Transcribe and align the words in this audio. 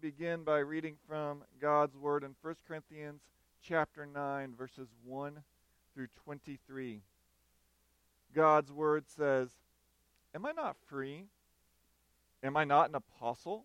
begin 0.00 0.44
by 0.44 0.58
reading 0.58 0.94
from 1.08 1.42
God's 1.60 1.96
Word 1.96 2.22
in 2.22 2.34
1 2.40 2.54
Corinthians 2.68 3.22
chapter 3.60 4.06
9, 4.06 4.54
verses 4.56 4.88
1 5.04 5.42
through 5.92 6.06
23. 6.24 7.00
God's 8.32 8.70
Word 8.70 9.04
says, 9.08 9.48
Am 10.34 10.46
I 10.46 10.52
not 10.52 10.76
free? 10.86 11.24
Am 12.44 12.56
I 12.56 12.62
not 12.62 12.90
an 12.90 12.94
apostle? 12.94 13.64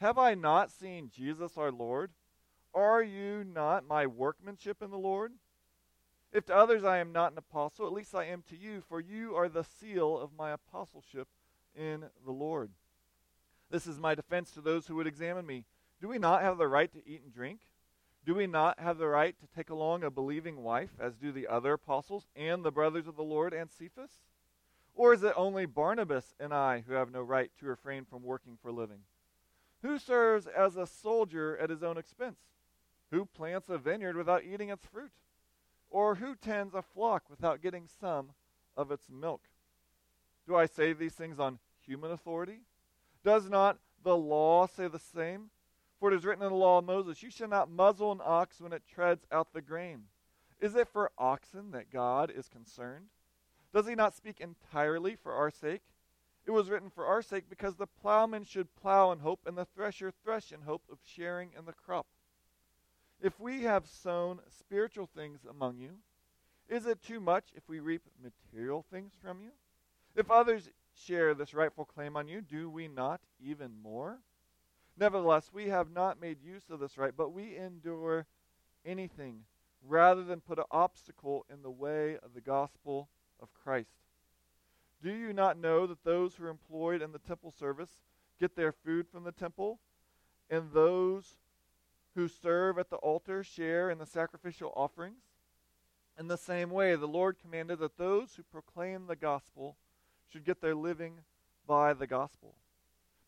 Have 0.00 0.18
I 0.18 0.34
not 0.34 0.70
seen 0.70 1.10
Jesus 1.12 1.56
our 1.56 1.72
Lord? 1.72 2.12
Are 2.74 3.02
you 3.02 3.42
not 3.42 3.86
my 3.86 4.06
workmanship 4.06 4.82
in 4.82 4.90
the 4.90 4.98
Lord? 4.98 5.32
If 6.32 6.46
to 6.46 6.54
others 6.54 6.84
I 6.84 6.98
am 6.98 7.12
not 7.12 7.32
an 7.32 7.38
apostle, 7.38 7.86
at 7.86 7.92
least 7.92 8.14
I 8.14 8.26
am 8.26 8.44
to 8.50 8.56
you, 8.56 8.82
for 8.88 9.00
you 9.00 9.34
are 9.34 9.48
the 9.48 9.64
seal 9.64 10.16
of 10.16 10.30
my 10.38 10.52
apostleship 10.52 11.26
in 11.74 12.04
the 12.24 12.32
Lord. 12.32 12.70
This 13.70 13.86
is 13.86 13.98
my 13.98 14.14
defense 14.14 14.52
to 14.52 14.60
those 14.60 14.86
who 14.86 14.94
would 14.96 15.06
examine 15.06 15.46
me. 15.46 15.64
Do 16.02 16.08
we 16.08 16.18
not 16.18 16.42
have 16.42 16.58
the 16.58 16.66
right 16.66 16.92
to 16.92 17.08
eat 17.08 17.22
and 17.22 17.32
drink? 17.32 17.60
Do 18.26 18.34
we 18.34 18.48
not 18.48 18.80
have 18.80 18.98
the 18.98 19.06
right 19.06 19.36
to 19.38 19.46
take 19.56 19.70
along 19.70 20.02
a 20.02 20.10
believing 20.10 20.64
wife, 20.64 20.90
as 20.98 21.14
do 21.14 21.30
the 21.30 21.46
other 21.46 21.74
apostles 21.74 22.26
and 22.34 22.64
the 22.64 22.72
brothers 22.72 23.06
of 23.06 23.14
the 23.14 23.22
Lord 23.22 23.54
and 23.54 23.70
Cephas? 23.70 24.10
Or 24.94 25.14
is 25.14 25.22
it 25.22 25.32
only 25.36 25.64
Barnabas 25.64 26.34
and 26.40 26.52
I 26.52 26.82
who 26.86 26.94
have 26.94 27.12
no 27.12 27.22
right 27.22 27.52
to 27.60 27.66
refrain 27.66 28.04
from 28.04 28.24
working 28.24 28.58
for 28.60 28.68
a 28.68 28.72
living? 28.72 28.98
Who 29.82 29.96
serves 29.96 30.48
as 30.48 30.76
a 30.76 30.88
soldier 30.88 31.56
at 31.56 31.70
his 31.70 31.84
own 31.84 31.96
expense? 31.96 32.40
Who 33.12 33.24
plants 33.24 33.68
a 33.68 33.78
vineyard 33.78 34.16
without 34.16 34.42
eating 34.42 34.70
its 34.70 34.84
fruit? 34.84 35.12
Or 35.88 36.16
who 36.16 36.34
tends 36.34 36.74
a 36.74 36.82
flock 36.82 37.30
without 37.30 37.62
getting 37.62 37.86
some 37.86 38.30
of 38.76 38.90
its 38.90 39.08
milk? 39.08 39.42
Do 40.48 40.56
I 40.56 40.66
say 40.66 40.94
these 40.94 41.14
things 41.14 41.38
on 41.38 41.60
human 41.86 42.10
authority? 42.10 42.62
Does 43.24 43.48
not 43.48 43.78
the 44.02 44.16
law 44.16 44.66
say 44.66 44.88
the 44.88 44.98
same? 44.98 45.50
For 46.02 46.10
it 46.10 46.16
is 46.16 46.24
written 46.24 46.42
in 46.42 46.50
the 46.50 46.56
law 46.56 46.78
of 46.78 46.84
Moses, 46.84 47.22
You 47.22 47.30
shall 47.30 47.46
not 47.46 47.70
muzzle 47.70 48.10
an 48.10 48.20
ox 48.24 48.60
when 48.60 48.72
it 48.72 48.82
treads 48.92 49.24
out 49.30 49.52
the 49.52 49.62
grain. 49.62 50.06
Is 50.60 50.74
it 50.74 50.88
for 50.88 51.12
oxen 51.16 51.70
that 51.70 51.92
God 51.92 52.28
is 52.28 52.48
concerned? 52.48 53.06
Does 53.72 53.86
he 53.86 53.94
not 53.94 54.16
speak 54.16 54.40
entirely 54.40 55.14
for 55.14 55.32
our 55.32 55.48
sake? 55.48 55.82
It 56.44 56.50
was 56.50 56.68
written 56.68 56.90
for 56.90 57.06
our 57.06 57.22
sake 57.22 57.44
because 57.48 57.76
the 57.76 57.86
plowman 57.86 58.42
should 58.42 58.74
plow 58.74 59.12
in 59.12 59.20
hope 59.20 59.42
and 59.46 59.56
the 59.56 59.64
thresher 59.64 60.10
thresh 60.24 60.50
in 60.50 60.62
hope 60.62 60.82
of 60.90 60.98
sharing 61.04 61.50
in 61.56 61.66
the 61.66 61.72
crop. 61.72 62.08
If 63.20 63.38
we 63.38 63.62
have 63.62 63.86
sown 63.86 64.40
spiritual 64.48 65.06
things 65.06 65.46
among 65.48 65.78
you, 65.78 65.98
is 66.68 66.84
it 66.84 67.00
too 67.00 67.20
much 67.20 67.52
if 67.54 67.68
we 67.68 67.78
reap 67.78 68.02
material 68.20 68.84
things 68.90 69.12
from 69.22 69.40
you? 69.40 69.50
If 70.16 70.32
others 70.32 70.68
share 70.96 71.32
this 71.32 71.54
rightful 71.54 71.84
claim 71.84 72.16
on 72.16 72.26
you, 72.26 72.40
do 72.40 72.68
we 72.68 72.88
not 72.88 73.20
even 73.38 73.70
more? 73.80 74.18
Nevertheless, 74.96 75.50
we 75.52 75.68
have 75.68 75.90
not 75.90 76.20
made 76.20 76.42
use 76.42 76.70
of 76.70 76.80
this 76.80 76.98
right, 76.98 77.12
but 77.16 77.32
we 77.32 77.56
endure 77.56 78.26
anything 78.84 79.44
rather 79.86 80.22
than 80.22 80.40
put 80.40 80.58
an 80.58 80.64
obstacle 80.70 81.44
in 81.52 81.62
the 81.62 81.70
way 81.70 82.16
of 82.22 82.34
the 82.34 82.40
gospel 82.40 83.08
of 83.40 83.52
Christ. 83.54 83.90
Do 85.02 85.12
you 85.12 85.32
not 85.32 85.58
know 85.58 85.86
that 85.86 86.04
those 86.04 86.34
who 86.34 86.44
are 86.44 86.50
employed 86.50 87.02
in 87.02 87.10
the 87.12 87.18
temple 87.18 87.50
service 87.50 87.90
get 88.38 88.54
their 88.56 88.72
food 88.72 89.06
from 89.08 89.24
the 89.24 89.32
temple, 89.32 89.80
and 90.50 90.72
those 90.72 91.36
who 92.14 92.28
serve 92.28 92.78
at 92.78 92.90
the 92.90 92.96
altar 92.96 93.42
share 93.42 93.90
in 93.90 93.98
the 93.98 94.06
sacrificial 94.06 94.72
offerings. 94.76 95.22
In 96.18 96.28
the 96.28 96.36
same 96.36 96.70
way, 96.70 96.94
the 96.94 97.08
Lord 97.08 97.38
commanded 97.40 97.78
that 97.78 97.96
those 97.96 98.34
who 98.34 98.42
proclaim 98.42 99.06
the 99.06 99.16
gospel 99.16 99.76
should 100.30 100.44
get 100.44 100.60
their 100.60 100.74
living 100.74 101.20
by 101.66 101.94
the 101.94 102.06
gospel. 102.06 102.54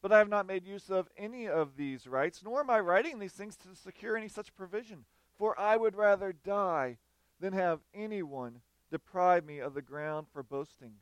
But 0.05 0.13
I 0.13 0.19
have 0.19 0.29
not 0.29 0.47
made 0.47 0.67
use 0.67 0.91
of 0.91 1.09
any 1.17 1.49
of 1.49 1.79
these 1.79 2.07
rights, 2.07 2.43
nor 2.45 2.61
am 2.61 2.69
I 2.69 2.79
writing 2.79 3.19
these 3.19 3.33
things 3.33 3.57
to 3.57 3.75
secure 3.75 4.19
any 4.19 4.29
such 4.29 4.55
provision. 4.55 5.07
For 5.39 5.59
I 5.59 5.79
would 5.79 5.97
rather 5.97 6.31
die 6.31 6.99
than 7.41 7.55
have 7.55 7.81
anyone 7.95 8.61
deprive 8.91 9.47
me 9.47 9.61
of 9.61 9.73
the 9.73 9.81
ground 9.81 10.27
for 10.31 10.43
boasting. 10.43 10.97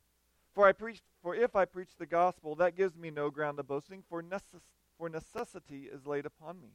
For 0.54 0.68
I 0.68 0.70
preach, 0.70 1.02
for 1.20 1.34
if 1.34 1.56
I 1.56 1.64
preach 1.64 1.96
the 1.98 2.06
gospel, 2.06 2.54
that 2.54 2.76
gives 2.76 2.96
me 2.96 3.10
no 3.10 3.28
ground 3.28 3.58
of 3.58 3.66
boasting, 3.66 4.04
for, 4.08 4.22
necess- 4.22 4.70
for 4.96 5.08
necessity 5.08 5.88
is 5.92 6.06
laid 6.06 6.24
upon 6.24 6.60
me. 6.60 6.74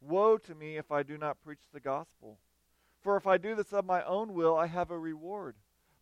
Woe 0.00 0.38
to 0.38 0.54
me 0.56 0.76
if 0.76 0.90
I 0.90 1.04
do 1.04 1.16
not 1.16 1.40
preach 1.44 1.62
the 1.72 1.78
gospel. 1.78 2.40
For 3.00 3.16
if 3.16 3.24
I 3.24 3.38
do 3.38 3.54
this 3.54 3.72
of 3.72 3.84
my 3.84 4.02
own 4.02 4.34
will, 4.34 4.56
I 4.56 4.66
have 4.66 4.90
a 4.90 4.98
reward. 4.98 5.54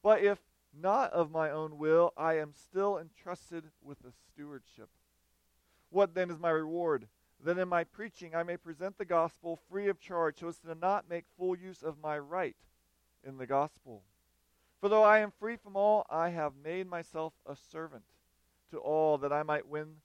But 0.03 0.25
if 0.25 0.39
not 0.73 1.13
of 1.13 1.31
my 1.31 1.51
own 1.51 1.77
will, 1.77 2.15
I 2.17 2.39
am 2.39 2.55
still 2.55 2.99
entrusted 2.99 3.65
with 3.83 3.99
a 4.07 4.13
stewardship. 4.33 4.89
What 5.95 6.17
then 6.17 6.29
is 6.29 6.41
my 6.41 6.51
reward? 6.51 7.07
That 7.45 7.57
in 7.57 7.69
my 7.69 7.85
preaching 7.85 8.35
I 8.35 8.43
may 8.43 8.57
present 8.57 8.99
the 8.99 9.05
gospel 9.05 9.61
free 9.71 9.87
of 9.87 10.01
charge, 10.01 10.41
so 10.41 10.49
as 10.49 10.59
to 10.59 10.75
not 10.75 11.09
make 11.09 11.25
full 11.39 11.57
use 11.57 11.85
of 11.85 12.01
my 12.03 12.19
right 12.19 12.57
in 13.23 13.39
the 13.39 13.47
gospel. 13.47 14.03
For 14.81 14.89
though 14.89 15.05
I 15.05 15.21
am 15.21 15.31
free 15.31 15.55
from 15.55 15.77
all, 15.77 16.05
I 16.11 16.31
have 16.31 16.55
made 16.57 16.89
myself 16.89 17.35
a 17.47 17.55
servant 17.55 18.03
to 18.73 18.79
all, 18.79 19.19
that 19.19 19.33
I 19.33 19.45
might 19.45 19.69
win 19.69 19.99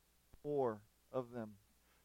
more 0.46 0.82
of 1.12 1.32
them. 1.32 1.54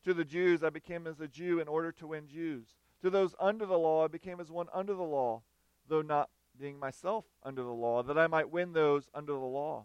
To 0.05 0.15
the 0.15 0.25
Jews, 0.25 0.65
I 0.65 0.71
became 0.71 1.07
as 1.07 1.21
a 1.21 1.29
Jew 1.29 1.61
in 1.61 1.69
order 1.69 1.93
to 1.93 2.07
win 2.07 2.27
Jews. 2.27 2.69
To 3.03 3.11
those 3.11 3.35
under 3.39 3.67
the 3.67 3.79
law, 3.79 4.05
I 4.05 4.09
became 4.09 4.41
as 4.41 4.51
one 4.51 4.69
under 4.73 4.95
the 4.95 5.03
law, 5.03 5.43
though 5.87 6.01
not 6.01 6.31
being 6.59 6.79
myself 6.79 7.27
under 7.43 7.63
the 7.63 7.69
law, 7.69 8.03
that 8.03 8.17
I 8.17 8.29
might 8.29 8.51
win 8.51 8.73
those 8.73 9.11
under 9.13 9.35
the 9.35 9.39
law. 9.41 9.85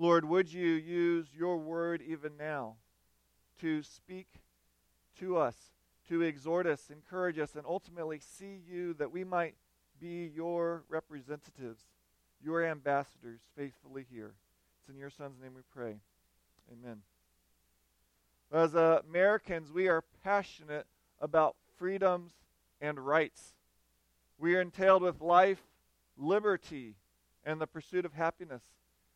Lord, 0.00 0.24
would 0.24 0.52
you 0.52 0.68
use 0.68 1.26
your 1.36 1.56
word 1.56 2.00
even 2.06 2.36
now 2.38 2.76
to 3.60 3.82
speak 3.82 4.28
to 5.18 5.36
us, 5.36 5.56
to 6.08 6.22
exhort 6.22 6.68
us, 6.68 6.88
encourage 6.88 7.36
us, 7.36 7.56
and 7.56 7.66
ultimately 7.66 8.20
see 8.20 8.60
you 8.70 8.94
that 8.94 9.10
we 9.10 9.24
might 9.24 9.56
be 10.00 10.30
your 10.32 10.84
representatives, 10.88 11.82
your 12.40 12.64
ambassadors 12.64 13.40
faithfully 13.56 14.06
here. 14.08 14.34
It's 14.80 14.88
in 14.88 14.96
your 14.96 15.10
Son's 15.10 15.40
name 15.42 15.54
we 15.56 15.62
pray. 15.74 15.96
Amen. 16.72 17.02
As 18.52 18.74
Americans, 18.74 19.72
we 19.72 19.88
are 19.88 20.04
passionate 20.22 20.86
about 21.20 21.56
freedoms 21.76 22.30
and 22.80 23.04
rights. 23.04 23.54
We 24.38 24.54
are 24.54 24.60
entailed 24.60 25.02
with 25.02 25.20
life, 25.20 25.62
liberty, 26.16 26.94
and 27.44 27.60
the 27.60 27.66
pursuit 27.66 28.04
of 28.04 28.12
happiness. 28.14 28.62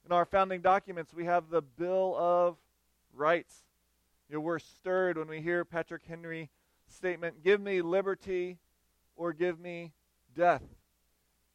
In 0.04 0.12
our 0.12 0.24
founding 0.24 0.60
documents, 0.60 1.14
we 1.14 1.24
have 1.24 1.50
the 1.50 1.62
Bill 1.62 2.16
of 2.18 2.56
Rights. 3.14 3.64
You 4.28 4.36
know, 4.36 4.40
we're 4.40 4.58
stirred 4.58 5.18
when 5.18 5.28
we 5.28 5.40
hear 5.40 5.64
Patrick 5.64 6.02
Henry's 6.06 6.48
statement, 6.88 7.44
give 7.44 7.60
me 7.60 7.82
liberty 7.82 8.58
or 9.16 9.32
give 9.32 9.60
me 9.60 9.92
death. 10.34 10.62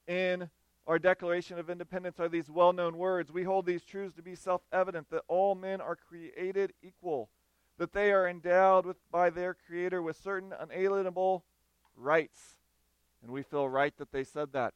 In 0.07 0.49
our 0.85 0.97
Declaration 0.97 1.59
of 1.59 1.69
Independence 1.69 2.19
are 2.19 2.29
these 2.29 2.49
well 2.49 2.71
known 2.71 2.97
words. 2.97 3.31
We 3.31 3.43
hold 3.43 3.65
these 3.65 3.83
truths 3.83 4.15
to 4.15 4.21
be 4.21 4.35
self 4.35 4.61
evident 4.71 5.09
that 5.09 5.23
all 5.27 5.53
men 5.53 5.81
are 5.81 5.97
created 5.97 6.73
equal 6.81 7.29
that 7.77 7.93
they 7.93 8.11
are 8.11 8.27
endowed 8.27 8.85
with, 8.85 8.97
by 9.11 9.29
their 9.29 9.53
Creator 9.53 10.01
with 10.01 10.17
certain 10.17 10.53
unalienable 10.59 11.43
rights. 11.95 12.57
And 13.21 13.31
we 13.31 13.43
feel 13.43 13.67
right 13.69 13.95
that 13.97 14.11
they 14.11 14.23
said 14.23 14.53
that. 14.53 14.73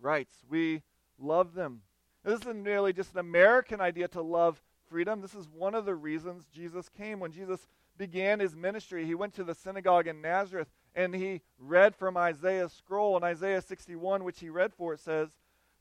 Rights. 0.00 0.34
We 0.48 0.82
love 1.18 1.54
them. 1.54 1.82
This 2.24 2.40
isn't 2.40 2.62
merely 2.62 2.92
just 2.92 3.12
an 3.12 3.20
American 3.20 3.80
idea 3.80 4.08
to 4.08 4.22
love 4.22 4.60
freedom. 4.88 5.20
This 5.20 5.34
is 5.34 5.48
one 5.48 5.74
of 5.74 5.84
the 5.84 5.94
reasons 5.94 6.44
Jesus 6.52 6.88
came. 6.88 7.20
When 7.20 7.32
Jesus 7.32 7.66
began 7.96 8.40
his 8.40 8.56
ministry, 8.56 9.04
he 9.04 9.14
went 9.14 9.34
to 9.34 9.44
the 9.44 9.54
synagogue 9.54 10.06
in 10.06 10.20
Nazareth 10.20 10.68
and 10.94 11.14
he 11.14 11.42
read 11.58 11.94
from 11.94 12.16
Isaiah's 12.16 12.72
scroll. 12.72 13.16
In 13.16 13.24
Isaiah 13.24 13.62
61, 13.62 14.24
which 14.24 14.40
he 14.40 14.48
read 14.48 14.72
for, 14.74 14.94
it 14.94 15.00
says, 15.00 15.30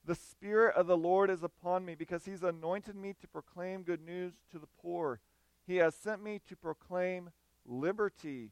The 0.06 0.16
Spirit 0.16 0.76
of 0.76 0.88
the 0.88 0.98
Lord 0.98 1.30
is 1.30 1.44
upon 1.44 1.86
me 1.86 1.96
because 1.96 2.26
he's 2.26 2.44
anointed 2.44 2.96
me 2.96 3.16
to 3.22 3.28
proclaim 3.28 3.84
good 3.84 4.02
news 4.02 4.34
to 4.52 4.60
the 4.60 4.68
poor. 4.82 5.20
He 5.66 5.78
has 5.78 5.96
sent 5.96 6.24
me 6.24 6.40
to 6.48 6.56
proclaim 6.56 7.32
liberty 7.66 8.52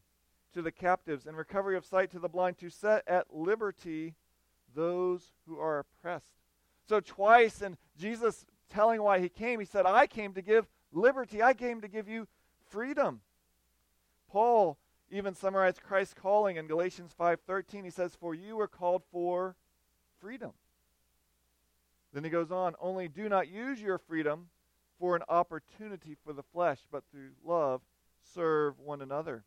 to 0.53 0.61
the 0.61 0.71
captives 0.71 1.25
and 1.25 1.37
recovery 1.37 1.77
of 1.77 1.85
sight 1.85 2.11
to 2.11 2.19
the 2.19 2.29
blind, 2.29 2.57
to 2.59 2.69
set 2.69 3.03
at 3.07 3.33
liberty 3.33 4.15
those 4.73 5.33
who 5.47 5.59
are 5.59 5.79
oppressed. 5.79 6.44
So, 6.87 6.99
twice 6.99 7.61
in 7.61 7.77
Jesus 7.97 8.45
telling 8.69 9.01
why 9.01 9.19
he 9.19 9.29
came, 9.29 9.59
he 9.59 9.65
said, 9.65 9.85
I 9.85 10.07
came 10.07 10.33
to 10.33 10.41
give 10.41 10.67
liberty, 10.91 11.41
I 11.41 11.53
came 11.53 11.81
to 11.81 11.87
give 11.87 12.07
you 12.07 12.27
freedom. 12.69 13.21
Paul 14.27 14.77
even 15.09 15.33
summarize 15.33 15.79
Christ's 15.79 16.13
calling 16.13 16.57
in 16.57 16.67
Galatians 16.67 17.13
5:13. 17.13 17.83
He 17.83 17.89
says, 17.89 18.15
"For 18.15 18.33
you 18.33 18.57
were 18.57 18.67
called 18.67 19.03
for 19.11 19.55
freedom." 20.19 20.53
Then 22.11 22.23
he 22.23 22.29
goes 22.29 22.51
on, 22.51 22.75
"Only 22.79 23.07
do 23.07 23.29
not 23.29 23.47
use 23.47 23.81
your 23.81 23.97
freedom 23.97 24.49
for 24.99 25.15
an 25.15 25.23
opportunity 25.29 26.15
for 26.15 26.33
the 26.33 26.43
flesh, 26.43 26.87
but 26.89 27.05
through 27.11 27.35
love 27.43 27.81
serve 28.21 28.79
one 28.79 29.01
another." 29.01 29.45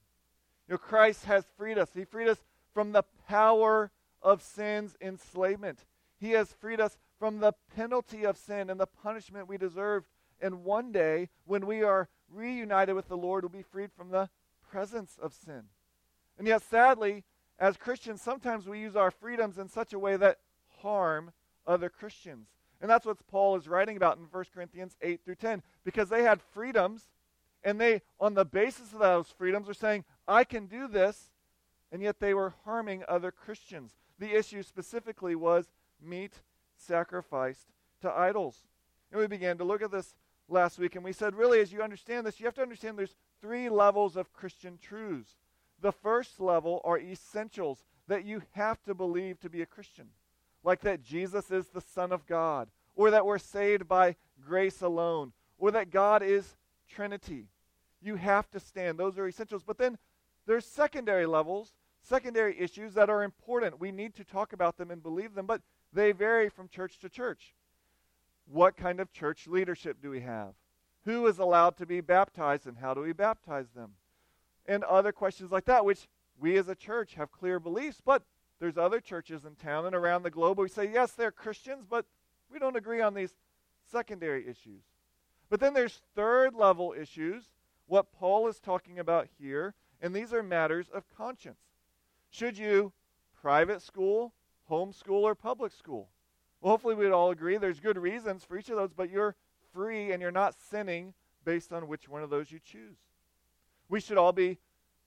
You 0.67 0.75
know, 0.75 0.79
Christ 0.79 1.25
has 1.25 1.47
freed 1.57 1.79
us. 1.79 1.93
He 1.93 2.05
freed 2.05 2.29
us 2.29 2.43
from 2.73 2.93
the 2.93 3.03
power 3.27 3.91
of 4.23 4.43
sin's 4.43 4.97
enslavement. 5.01 5.87
He 6.19 6.33
has 6.33 6.53
freed 6.53 6.81
us 6.81 6.99
from 7.19 7.41
the 7.41 7.53
penalty 7.75 8.25
of 8.25 8.37
sin 8.37 8.71
and 8.71 8.79
the 8.79 8.87
punishment 8.87 9.49
we 9.49 9.59
deserved. 9.59 10.07
And 10.41 10.65
one 10.65 10.93
day, 10.93 11.29
when 11.47 11.67
we 11.67 11.83
are 11.83 12.09
reunited 12.33 12.95
with 12.95 13.09
the 13.09 13.17
Lord, 13.17 13.45
we'll 13.45 13.51
be 13.51 13.63
freed 13.63 13.91
from 13.93 14.11
the 14.11 14.29
presence 14.71 15.19
of 15.21 15.33
sin. 15.33 15.65
And 16.39 16.47
yet, 16.47 16.63
sadly, 16.63 17.25
as 17.59 17.77
Christians, 17.77 18.23
sometimes 18.23 18.67
we 18.67 18.81
use 18.81 18.95
our 18.95 19.11
freedoms 19.11 19.59
in 19.59 19.69
such 19.69 19.93
a 19.93 19.99
way 19.99 20.17
that 20.17 20.39
harm 20.81 21.33
other 21.67 21.89
Christians. 21.89 22.49
And 22.81 22.89
that's 22.89 23.05
what 23.05 23.27
Paul 23.27 23.57
is 23.57 23.67
writing 23.67 23.97
about 23.97 24.19
in 24.19 24.25
1 24.31 24.45
Corinthians 24.55 24.97
8 25.03 25.21
through 25.25 25.35
10, 25.35 25.63
because 25.85 26.09
they 26.09 26.23
had 26.23 26.41
freedoms, 26.41 27.09
and 27.65 27.81
they, 27.81 28.03
on 28.21 28.35
the 28.35 28.45
basis 28.45 28.93
of 28.93 29.01
those 29.01 29.35
freedoms, 29.37 29.69
are 29.69 29.75
saying, 29.75 30.05
I 30.29 30.45
can 30.45 30.67
do 30.67 30.87
this, 30.87 31.33
and 31.91 32.01
yet 32.01 32.21
they 32.21 32.35
were 32.35 32.55
harming 32.65 33.03
other 33.09 33.33
Christians. 33.33 33.97
The 34.21 34.39
issue 34.39 34.63
specifically 34.63 35.35
was 35.35 35.73
meat 36.01 36.35
sacrificed 36.79 37.69
to 38.01 38.11
idols. 38.11 38.67
And 39.11 39.21
we 39.21 39.27
began 39.27 39.59
to 39.59 39.65
look 39.65 39.83
at 39.83 39.91
this 39.91 40.15
last 40.49 40.79
week, 40.79 40.97
and 40.97 41.05
we 41.05 41.13
said, 41.13 41.35
really, 41.35 41.61
as 41.61 41.73
you 41.73 41.83
understand 41.83 42.27
this, 42.27 42.41
you 42.41 42.47
have 42.47 42.55
to 42.55 42.63
understand 42.63 42.99
there's 42.99 43.17
three 43.41 43.69
levels 43.69 44.17
of 44.17 44.33
Christian 44.33 44.79
truths. 44.81 45.35
The 45.81 45.93
first 45.93 46.41
level 46.41 46.81
are 46.85 46.99
essentials 46.99 47.85
that 48.09 48.25
you 48.25 48.43
have 48.53 48.83
to 48.85 48.95
believe 48.95 49.39
to 49.41 49.51
be 49.51 49.63
a 49.63 49.67
Christian, 49.67 50.09
like 50.65 50.81
that 50.81 51.03
Jesus 51.03 51.51
is 51.51 51.69
the 51.69 51.81
Son 51.81 52.13
of 52.13 52.27
God, 52.27 52.69
or 52.97 53.11
that 53.11 53.27
we're 53.27 53.39
saved 53.39 53.87
by 53.87 54.17
grace 54.45 54.81
alone, 54.81 55.33
or 55.59 55.71
that 55.71 55.91
God 55.91 56.23
is 56.23 56.57
Trinity. 56.89 57.49
You 58.01 58.17
have 58.17 58.51
to 58.51 58.61
stand. 58.61 58.99
Those 58.99 59.19
are 59.19 59.29
essentials. 59.29 59.63
But 59.63 59.79
then 59.79 59.99
there's 60.47 60.65
secondary 60.65 61.27
levels, 61.27 61.75
secondary 62.01 62.59
issues 62.59 62.95
that 62.95 63.11
are 63.11 63.23
important. 63.23 63.81
We 63.81 63.93
need 63.93 64.15
to 64.15 64.25
talk 64.25 64.53
about 64.53 64.79
them 64.79 64.91
and 64.91 65.03
believe 65.03 65.35
them, 65.35 65.47
but 65.47 65.61
they 65.93 66.13
vary 66.13 66.49
from 66.49 66.69
church 66.69 66.99
to 67.01 67.09
church. 67.09 67.55
What 68.47 68.77
kind 68.77 69.01
of 69.01 69.13
church 69.13 69.47
leadership 69.47 69.99
do 70.01 70.11
we 70.11 70.21
have? 70.21 70.55
Who 71.05 71.27
is 71.27 71.39
allowed 71.39 71.77
to 71.79 71.87
be 71.87 72.01
baptized 72.01 72.67
and 72.67 72.79
how 72.79 72.95
do 72.95 73.01
we 73.01 73.13
baptize 73.13 73.71
them? 73.71 73.93
And 74.67 74.85
other 74.85 75.13
questions 75.13 75.51
like 75.51 75.65
that, 75.67 75.85
which 75.85 76.09
we 76.39 76.57
as 76.57 76.69
a 76.69 76.75
church 76.75 77.15
have 77.15 77.33
clear 77.33 77.59
beliefs, 77.59 78.01
but 78.05 78.23
there's 78.61 78.77
other 78.77 79.01
churches 79.01 79.45
in 79.45 79.55
town 79.55 79.87
and 79.87 79.95
around 79.95 80.23
the 80.23 80.31
globe 80.31 80.59
where 80.59 80.65
we 80.65 80.69
say, 80.69 80.91
yes, 80.93 81.13
they're 81.13 81.31
Christians, 81.31 81.85
but 81.89 82.07
we 82.53 82.59
don't 82.59 82.77
agree 82.77 83.01
on 83.01 83.15
these 83.15 83.35
secondary 83.91 84.43
issues. 84.43 84.83
But 85.49 85.61
then 85.61 85.75
there's 85.75 86.03
third 86.15 86.55
level 86.55 86.95
issues, 86.99 87.45
what 87.87 88.13
Paul 88.13 88.49
is 88.49 88.61
talking 88.61 88.99
about 88.99 89.29
here, 89.39 89.75
and 90.01 90.15
these 90.15 90.33
are 90.33 90.43
matters 90.43 90.89
of 90.93 91.05
conscience. 91.17 91.61
Should 92.31 92.59
you 92.59 92.93
private 93.41 93.81
school, 93.81 94.35
homeschool, 94.71 95.23
or 95.23 95.35
public 95.35 95.73
school? 95.73 96.09
Well, 96.61 96.73
hopefully 96.73 96.95
we'd 96.95 97.13
all 97.13 97.31
agree 97.31 97.57
there's 97.57 97.81
good 97.81 97.99
reasons 97.99 98.45
for 98.45 98.59
each 98.59 98.69
of 98.69 98.77
those, 98.77 98.93
but 98.93 99.11
you're 99.11 99.37
free 99.73 100.13
and 100.13 100.21
you're 100.21 100.31
not 100.31 100.55
sinning 100.71 101.15
based 101.45 101.73
on 101.73 101.89
which 101.89 102.09
one 102.09 102.23
of 102.23 102.31
those 102.31 102.51
you 102.51 102.59
choose. 102.59 102.99
We 103.89 104.01
should 104.01 104.19
all 104.19 104.33
be 104.33 104.59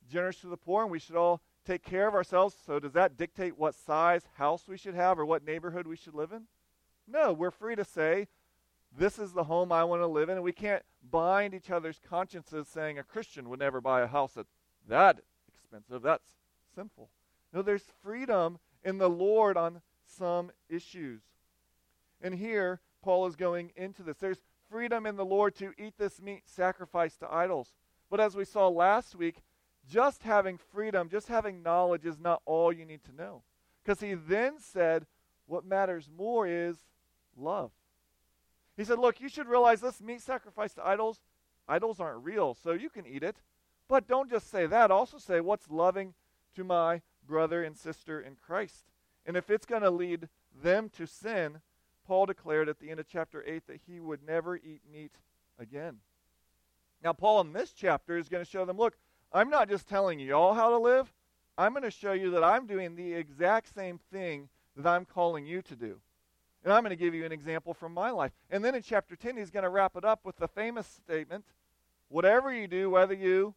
generous 0.10 0.38
to 0.38 0.48
the 0.48 0.58
poor 0.58 0.84
and 0.84 0.92
we 0.92 1.00
should 1.00 1.16
all 1.16 1.42
take 1.66 1.84
care 1.84 2.08
of 2.08 2.16
ourselves. 2.16 2.56
So, 2.66 2.80
does 2.80 2.94
that 2.94 3.18
dictate 3.18 3.58
what 3.58 3.76
size 3.76 4.24
house 4.38 4.68
we 4.68 4.78
should 4.78 4.96
have 4.96 5.20
or 5.20 5.26
what 5.26 5.46
neighborhood 5.46 5.86
we 5.86 5.96
should 5.96 6.16
live 6.16 6.32
in? 6.32 6.44
No, 7.08 7.34
we're 7.34 7.52
free 7.52 7.76
to 7.76 7.84
say, 7.84 8.28
this 8.98 9.20
is 9.20 9.34
the 9.34 9.46
home 9.46 9.72
I 9.72 9.84
want 9.84 10.02
to 10.02 10.08
live 10.08 10.30
in, 10.30 10.36
and 10.36 10.44
we 10.44 10.52
can't 10.52 10.84
bind 11.10 11.54
each 11.54 11.70
other's 11.70 12.00
consciences 12.10 12.68
saying 12.68 12.98
a 12.98 13.04
Christian 13.04 13.50
would 13.50 13.60
never 13.60 13.80
buy 13.82 14.02
a 14.02 14.08
house 14.08 14.34
that's 14.34 14.54
that 14.88 15.20
expensive. 15.48 16.02
That's 16.02 16.28
sinful. 16.76 17.10
No, 17.54 17.62
there's 17.62 17.84
freedom 18.02 18.60
in 18.84 18.98
the 18.98 19.10
Lord 19.10 19.58
on 19.58 19.82
some 20.04 20.52
issues. 20.70 21.22
And 22.22 22.36
here, 22.36 22.80
Paul 23.02 23.28
is 23.28 23.36
going 23.36 23.72
into 23.76 24.04
this. 24.04 24.18
There's 24.18 24.42
freedom 24.70 25.06
in 25.06 25.16
the 25.16 25.26
Lord 25.26 25.56
to 25.56 25.74
eat 25.78 25.96
this 25.98 26.22
meat 26.22 26.44
sacrificed 26.46 27.20
to 27.20 27.32
idols. 27.32 27.74
But 28.10 28.20
as 28.20 28.36
we 28.36 28.46
saw 28.46 28.68
last 28.68 29.16
week, 29.16 29.42
just 29.90 30.24
having 30.24 30.58
freedom, 30.58 31.10
just 31.10 31.28
having 31.28 31.64
knowledge 31.64 32.06
is 32.06 32.20
not 32.20 32.42
all 32.46 32.72
you 32.72 32.86
need 32.86 33.04
to 33.06 33.16
know. 33.16 33.44
Because 33.84 34.00
he 34.00 34.14
then 34.14 34.60
said, 34.60 35.06
what 35.48 35.66
matters 35.66 36.10
more 36.16 36.48
is 36.48 36.78
love. 37.36 37.72
He 38.78 38.84
said, 38.86 39.00
Look, 39.00 39.20
you 39.20 39.28
should 39.28 39.48
realize 39.48 39.82
this 39.82 40.02
meat 40.02 40.22
sacrificed 40.22 40.76
to 40.76 40.86
idols, 40.86 41.20
idols 41.68 42.00
aren't 42.00 42.24
real, 42.24 42.54
so 42.54 42.72
you 42.72 42.90
can 42.90 43.06
eat 43.06 43.22
it. 43.22 43.36
But 43.88 44.08
don't 44.08 44.30
just 44.30 44.50
say 44.50 44.66
that. 44.66 44.92
Also 44.92 45.18
say, 45.18 45.42
What's 45.42 45.70
loving 45.70 46.14
to 46.56 46.64
my 46.64 47.02
brother 47.26 47.64
and 47.64 47.78
sister 47.78 48.20
in 48.20 48.36
Christ? 48.36 48.86
And 49.26 49.38
if 49.38 49.50
it's 49.50 49.66
going 49.66 49.82
to 49.84 49.90
lead 49.90 50.30
them 50.64 50.90
to 50.98 51.06
sin, 51.06 51.62
Paul 52.06 52.26
declared 52.26 52.70
at 52.70 52.80
the 52.80 52.90
end 52.90 53.00
of 53.00 53.08
chapter 53.08 53.44
8 53.46 53.68
that 53.68 53.82
he 53.88 54.00
would 54.00 54.26
never 54.26 54.58
eat 54.58 54.82
meat 54.92 55.14
again. 55.60 55.98
Now, 57.04 57.14
Paul 57.14 57.42
in 57.42 57.54
this 57.54 57.72
chapter 57.72 58.18
is 58.18 58.30
going 58.30 58.44
to 58.44 58.50
show 58.50 58.66
them 58.66 58.78
look, 58.78 58.98
I'm 59.34 59.50
not 59.50 59.70
just 59.70 59.88
telling 59.88 60.20
y'all 60.20 60.54
how 60.54 60.70
to 60.70 60.78
live, 60.78 61.14
I'm 61.58 61.74
going 61.74 61.84
to 61.84 61.92
show 61.92 62.14
you 62.14 62.32
that 62.32 62.44
I'm 62.44 62.68
doing 62.68 62.96
the 62.96 63.14
exact 63.14 63.74
same 63.74 64.00
thing 64.12 64.50
that 64.76 64.88
I'm 64.88 65.06
calling 65.06 65.46
you 65.46 65.62
to 65.64 65.76
do. 65.76 66.00
And 66.64 66.72
I'm 66.72 66.84
going 66.84 66.92
to 66.92 66.96
give 66.96 67.16
you 67.16 67.26
an 67.26 67.32
example 67.32 67.74
from 67.74 67.94
my 67.94 68.12
life. 68.12 68.32
And 68.50 68.64
then 68.64 68.76
in 68.76 68.84
chapter 68.84 69.16
10, 69.16 69.38
he's 69.38 69.50
going 69.50 69.64
to 69.64 69.70
wrap 69.70 69.96
it 69.96 70.06
up 70.06 70.22
with 70.24 70.38
the 70.38 70.48
famous 70.48 70.88
statement 70.88 71.46
whatever 72.12 72.54
you 72.54 72.68
do, 72.68 72.90
whether 72.90 73.14
you 73.14 73.56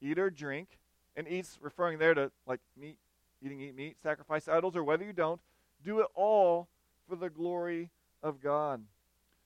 eat 0.00 0.18
or 0.18 0.30
drink, 0.30 0.78
and 1.16 1.28
eats 1.28 1.58
referring 1.60 1.98
there 1.98 2.14
to 2.14 2.30
like 2.46 2.60
meat, 2.76 2.96
eating, 3.42 3.60
eat 3.60 3.76
meat, 3.76 3.96
sacrifice 4.02 4.48
idols, 4.48 4.76
or 4.76 4.84
whether 4.84 5.04
you 5.04 5.12
don't, 5.12 5.40
do 5.84 6.00
it 6.00 6.06
all 6.14 6.68
for 7.08 7.16
the 7.16 7.30
glory 7.30 7.90
of 8.22 8.40
God. 8.40 8.82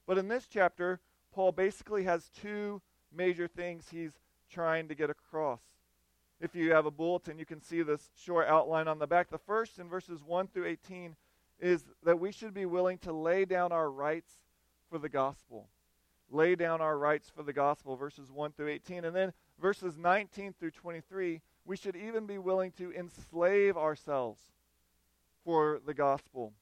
But 0.06 0.18
in 0.18 0.28
this 0.28 0.46
chapter, 0.48 1.00
Paul 1.34 1.52
basically 1.52 2.04
has 2.04 2.30
two 2.30 2.80
major 3.14 3.48
things 3.48 3.88
he's 3.90 4.12
trying 4.50 4.88
to 4.88 4.94
get 4.94 5.10
across. 5.10 5.60
If 6.40 6.54
you 6.54 6.72
have 6.72 6.86
a 6.86 6.90
bulletin, 6.90 7.38
you 7.38 7.46
can 7.46 7.62
see 7.62 7.82
this 7.82 8.10
short 8.16 8.46
outline 8.46 8.88
on 8.88 8.98
the 8.98 9.06
back. 9.06 9.31
The 9.31 9.38
first, 9.38 9.79
in 9.79 9.88
verses 9.88 10.22
1 10.22 10.48
through 10.48 10.67
18, 10.67 11.17
is 11.58 11.84
that 12.02 12.20
we 12.20 12.31
should 12.31 12.52
be 12.52 12.67
willing 12.67 12.98
to 12.98 13.12
lay 13.12 13.46
down 13.46 13.72
our 13.72 13.91
rights 13.91 14.32
for 14.91 14.98
the 14.98 15.08
gospel. 15.08 15.69
Lay 16.31 16.55
down 16.55 16.81
our 16.81 16.98
rights 16.98 17.31
for 17.34 17.43
the 17.43 17.52
gospel, 17.52 17.96
verses 17.96 18.31
1 18.31 18.52
through 18.52 18.69
18. 18.69 19.05
And 19.05 19.17
then 19.17 19.32
verses 19.60 19.96
19 19.96 20.55
through 20.58 20.72
23, 20.72 21.41
we 21.67 21.77
should 21.77 21.96
even 21.96 22.27
be 22.27 22.39
willing 22.39 22.70
to 22.73 22.93
enslave 22.93 23.77
ourselves 23.77 24.41
for 25.44 25.81
the 25.85 25.94
gospel. 25.94 26.53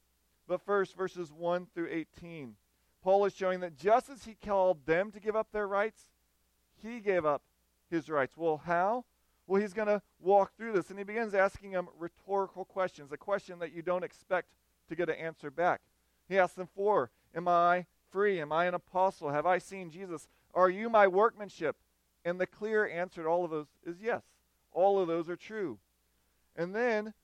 But 0.49 0.63
first, 0.63 0.97
verses 0.97 1.31
1 1.33 1.69
through 1.75 1.89
18. 1.91 2.57
Paul 3.03 3.27
is 3.27 3.35
showing 3.35 3.61
that 3.61 3.77
just 3.77 4.09
as 4.09 4.25
he 4.25 4.35
called 4.35 4.87
them 4.87 5.11
to 5.13 5.21
give 5.21 5.37
up 5.37 5.49
their 5.53 5.69
rights, 5.69 6.05
he 6.83 7.01
gave 7.01 7.25
up 7.25 7.43
his 7.91 8.09
rights. 8.09 8.37
Well, 8.37 8.63
how? 8.65 9.05
Well, 9.47 9.61
he's 9.61 9.75
going 9.75 9.89
to 9.89 10.01
walk 10.21 10.57
through 10.57 10.73
this, 10.73 10.89
and 10.89 10.99
he 10.99 11.05
begins 11.05 11.35
asking 11.35 11.73
them 11.73 11.89
rhetorical 11.99 12.65
questions, 12.65 13.13
a 13.13 13.19
question 13.19 13.59
that 13.59 13.73
you 13.73 13.83
don't 13.83 14.05
expect 14.05 14.49
to 14.89 14.97
get 14.97 15.11
an 15.11 15.17
answer 15.17 15.51
back. 15.51 15.83
He 16.29 16.39
asks 16.39 16.57
them 16.57 16.69
four 16.75 17.11
Am 17.35 17.47
I 17.47 17.87
free? 18.11 18.41
Am 18.41 18.53
I 18.53 18.67
an 18.67 18.75
apostle? 18.75 19.31
Have 19.31 19.45
I 19.45 19.59
seen 19.59 19.91
Jesus? 19.91 20.29
Are 20.55 20.71
you 20.71 20.89
my 20.89 21.07
workmanship? 21.07 21.77
And 22.25 22.41
the 22.41 22.47
clear 22.47 22.89
answer 22.89 23.25
to 23.25 23.29
all 23.29 23.45
of 23.45 23.51
those 23.51 23.67
is 23.85 23.97
yes. 24.01 24.23
All 24.75 25.01
of 25.01 25.09
those 25.09 25.29
are 25.31 25.37
true. 25.37 25.79
And 26.55 26.75
then 26.75 27.15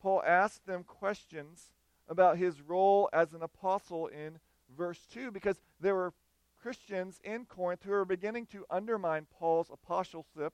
Paul 0.00 0.22
asks 0.26 0.60
them 0.60 0.84
questions 0.84 1.70
about 2.08 2.38
his 2.38 2.62
role 2.62 3.08
as 3.12 3.34
an 3.34 3.42
apostle 3.42 4.06
in 4.06 4.38
verse 4.76 5.06
2 5.12 5.30
because 5.30 5.60
there 5.80 5.94
were 5.94 6.14
Christians 6.62 7.20
in 7.24 7.44
Corinth 7.44 7.82
who 7.84 7.90
were 7.90 8.04
beginning 8.04 8.46
to 8.46 8.64
undermine 8.70 9.26
Paul's 9.38 9.70
apostleship 9.70 10.52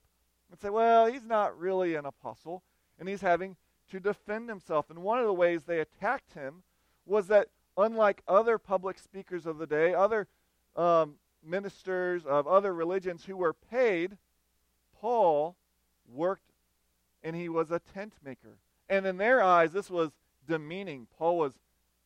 and 0.50 0.60
say, 0.60 0.70
well, 0.70 1.06
he's 1.06 1.26
not 1.26 1.58
really 1.58 1.94
an 1.94 2.06
apostle, 2.06 2.62
and 2.98 3.08
he's 3.08 3.20
having 3.20 3.56
to 3.90 3.98
defend 3.98 4.48
himself. 4.48 4.90
And 4.90 5.00
one 5.00 5.18
of 5.18 5.26
the 5.26 5.32
ways 5.32 5.64
they 5.64 5.80
attacked 5.80 6.34
him 6.34 6.62
was 7.04 7.26
that, 7.28 7.48
unlike 7.76 8.22
other 8.28 8.58
public 8.58 8.98
speakers 8.98 9.46
of 9.46 9.58
the 9.58 9.66
day, 9.66 9.94
other 9.94 10.28
um, 10.76 11.16
ministers 11.44 12.24
of 12.24 12.46
other 12.46 12.74
religions 12.74 13.24
who 13.24 13.36
were 13.36 13.52
paid, 13.52 14.16
Paul 15.00 15.56
worked 16.12 16.52
and 17.22 17.34
he 17.34 17.48
was 17.48 17.70
a 17.70 17.80
tent 17.80 18.14
maker. 18.24 18.58
And 18.88 19.06
in 19.06 19.16
their 19.16 19.42
eyes, 19.42 19.72
this 19.72 19.90
was 19.90 20.12
demeaning. 20.46 21.06
Paul 21.18 21.38
was 21.38 21.54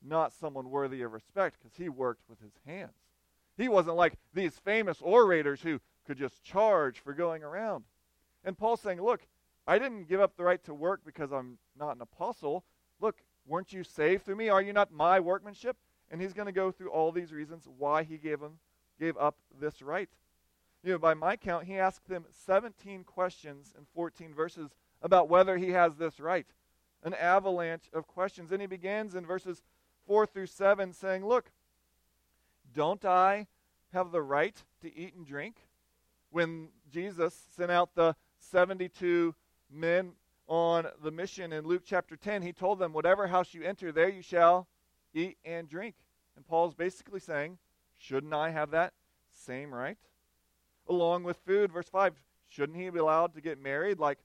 not 0.02 0.32
someone 0.32 0.70
worthy 0.70 1.02
of 1.02 1.12
respect 1.12 1.56
because 1.58 1.76
he 1.76 1.88
worked 1.88 2.22
with 2.28 2.40
his 2.40 2.54
hands. 2.66 2.94
He 3.56 3.68
wasn't 3.68 3.96
like 3.96 4.14
these 4.32 4.54
famous 4.54 5.02
orators 5.02 5.60
who 5.60 5.80
could 6.06 6.16
just 6.16 6.42
charge 6.42 6.98
for 6.98 7.12
going 7.12 7.42
around. 7.42 7.84
And 8.44 8.56
Paul's 8.56 8.80
saying, 8.80 9.02
Look, 9.02 9.20
I 9.66 9.78
didn't 9.78 10.08
give 10.08 10.20
up 10.20 10.36
the 10.36 10.44
right 10.44 10.64
to 10.64 10.72
work 10.72 11.02
because 11.04 11.32
I'm 11.32 11.58
not 11.78 11.96
an 11.96 12.02
apostle. 12.02 12.64
Look, 13.00 13.16
weren't 13.46 13.72
you 13.72 13.84
saved 13.84 14.24
through 14.24 14.36
me? 14.36 14.48
Are 14.48 14.62
you 14.62 14.72
not 14.72 14.90
my 14.90 15.20
workmanship? 15.20 15.76
And 16.10 16.20
he's 16.20 16.32
going 16.32 16.46
to 16.46 16.52
go 16.52 16.72
through 16.72 16.90
all 16.90 17.12
these 17.12 17.32
reasons 17.32 17.68
why 17.78 18.02
he 18.02 18.16
gave 18.16 18.40
him 18.40 18.58
gave 18.98 19.16
up 19.16 19.36
this 19.58 19.80
right. 19.80 20.08
You 20.82 20.92
know, 20.92 20.98
by 20.98 21.14
my 21.14 21.36
count, 21.36 21.66
he 21.66 21.78
asked 21.78 22.08
them 22.08 22.24
17 22.46 23.04
questions 23.04 23.74
in 23.76 23.84
14 23.94 24.32
verses 24.34 24.70
about 25.02 25.28
whether 25.28 25.58
he 25.58 25.70
has 25.70 25.96
this 25.96 26.18
right. 26.20 26.46
An 27.02 27.14
avalanche 27.14 27.84
of 27.92 28.06
questions. 28.06 28.50
And 28.50 28.60
he 28.60 28.66
begins 28.66 29.14
in 29.14 29.26
verses 29.26 29.62
4 30.06 30.26
through 30.26 30.46
7 30.46 30.92
saying, 30.92 31.26
Look, 31.26 31.50
don't 32.74 33.04
I 33.04 33.46
have 33.92 34.10
the 34.10 34.22
right 34.22 34.56
to 34.82 34.94
eat 34.94 35.14
and 35.14 35.26
drink? 35.26 35.56
When 36.30 36.68
Jesus 36.90 37.38
sent 37.56 37.70
out 37.70 37.94
the 37.94 38.14
72 38.38 39.34
men 39.70 40.12
on 40.46 40.86
the 41.02 41.10
mission 41.10 41.52
in 41.52 41.66
Luke 41.66 41.82
chapter 41.84 42.16
10, 42.16 42.42
he 42.42 42.52
told 42.52 42.78
them, 42.78 42.92
Whatever 42.92 43.26
house 43.26 43.52
you 43.52 43.62
enter, 43.62 43.92
there 43.92 44.08
you 44.08 44.22
shall 44.22 44.66
eat 45.12 45.36
and 45.44 45.68
drink. 45.68 45.94
And 46.36 46.46
Paul's 46.46 46.74
basically 46.74 47.20
saying, 47.20 47.58
Shouldn't 47.98 48.32
I 48.32 48.50
have 48.50 48.70
that 48.70 48.94
same 49.30 49.74
right? 49.74 49.98
Along 50.88 51.22
with 51.22 51.36
food, 51.46 51.72
verse 51.72 51.88
5, 51.88 52.14
shouldn't 52.48 52.78
he 52.78 52.90
be 52.90 52.98
allowed 52.98 53.34
to 53.34 53.40
get 53.40 53.62
married 53.62 53.98
like 53.98 54.18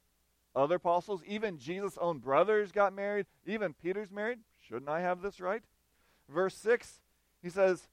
other 0.55 0.75
apostles? 0.75 1.21
Even 1.27 1.57
Jesus' 1.57 1.97
own 1.99 2.19
brothers 2.19 2.71
got 2.71 2.93
married. 2.93 3.25
Even 3.45 3.73
Peter's 3.73 4.11
married. 4.11 4.39
Shouldn't 4.67 4.89
I 4.89 5.01
have 5.01 5.21
this 5.21 5.39
right? 5.39 5.61
Verse 6.27 6.55
6, 6.55 7.01
he 7.43 7.49
says, 7.49 7.87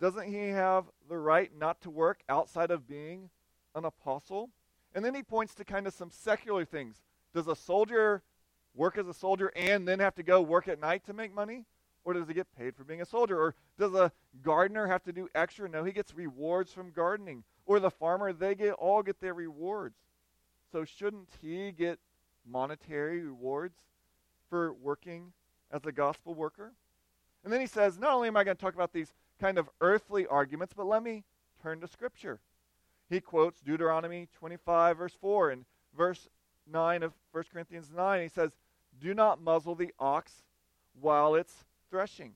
Doesn't 0.00 0.28
he 0.28 0.48
have 0.48 0.86
the 1.08 1.16
right 1.16 1.50
not 1.56 1.80
to 1.82 1.90
work 1.90 2.22
outside 2.28 2.70
of 2.70 2.88
being 2.88 3.30
an 3.74 3.84
apostle? 3.84 4.50
And 4.94 5.04
then 5.04 5.14
he 5.14 5.22
points 5.22 5.54
to 5.54 5.64
kind 5.64 5.86
of 5.86 5.94
some 5.94 6.10
secular 6.10 6.64
things. 6.64 7.02
Does 7.34 7.46
a 7.46 7.54
soldier 7.54 8.22
work 8.74 8.98
as 8.98 9.06
a 9.06 9.14
soldier 9.14 9.52
and 9.54 9.86
then 9.86 10.00
have 10.00 10.14
to 10.16 10.22
go 10.22 10.40
work 10.40 10.66
at 10.66 10.80
night 10.80 11.04
to 11.06 11.12
make 11.12 11.34
money? 11.34 11.66
Or 12.04 12.14
does 12.14 12.26
he 12.26 12.34
get 12.34 12.46
paid 12.56 12.74
for 12.74 12.84
being 12.84 13.02
a 13.02 13.06
soldier? 13.06 13.38
Or 13.38 13.54
does 13.78 13.92
a 13.94 14.10
gardener 14.42 14.86
have 14.86 15.04
to 15.04 15.12
do 15.12 15.28
extra? 15.34 15.68
No, 15.68 15.84
he 15.84 15.92
gets 15.92 16.14
rewards 16.14 16.72
from 16.72 16.90
gardening. 16.90 17.44
Or 17.68 17.78
the 17.78 17.90
farmer, 17.90 18.32
they 18.32 18.54
get 18.54 18.72
all 18.72 19.02
get 19.02 19.20
their 19.20 19.34
rewards. 19.34 19.98
So 20.72 20.86
shouldn't 20.86 21.28
he 21.42 21.70
get 21.70 21.98
monetary 22.50 23.20
rewards 23.20 23.76
for 24.48 24.72
working 24.72 25.32
as 25.70 25.84
a 25.84 25.92
gospel 25.92 26.34
worker? 26.34 26.72
And 27.44 27.52
then 27.52 27.60
he 27.60 27.66
says, 27.66 27.98
not 27.98 28.14
only 28.14 28.28
am 28.28 28.38
I 28.38 28.44
going 28.44 28.56
to 28.56 28.60
talk 28.60 28.74
about 28.74 28.94
these 28.94 29.12
kind 29.38 29.58
of 29.58 29.68
earthly 29.82 30.26
arguments, 30.26 30.72
but 30.74 30.86
let 30.86 31.02
me 31.02 31.24
turn 31.62 31.78
to 31.80 31.86
Scripture. 31.86 32.40
He 33.10 33.20
quotes 33.20 33.60
Deuteronomy 33.60 34.28
25, 34.38 34.96
verse 34.96 35.14
4, 35.20 35.50
and 35.50 35.64
verse 35.94 36.26
9 36.72 37.02
of 37.02 37.12
1 37.32 37.44
Corinthians 37.52 37.90
9. 37.94 38.22
He 38.22 38.28
says, 38.28 38.52
Do 38.98 39.12
not 39.12 39.42
muzzle 39.42 39.74
the 39.74 39.92
ox 39.98 40.32
while 40.98 41.34
it's 41.34 41.64
threshing. 41.90 42.32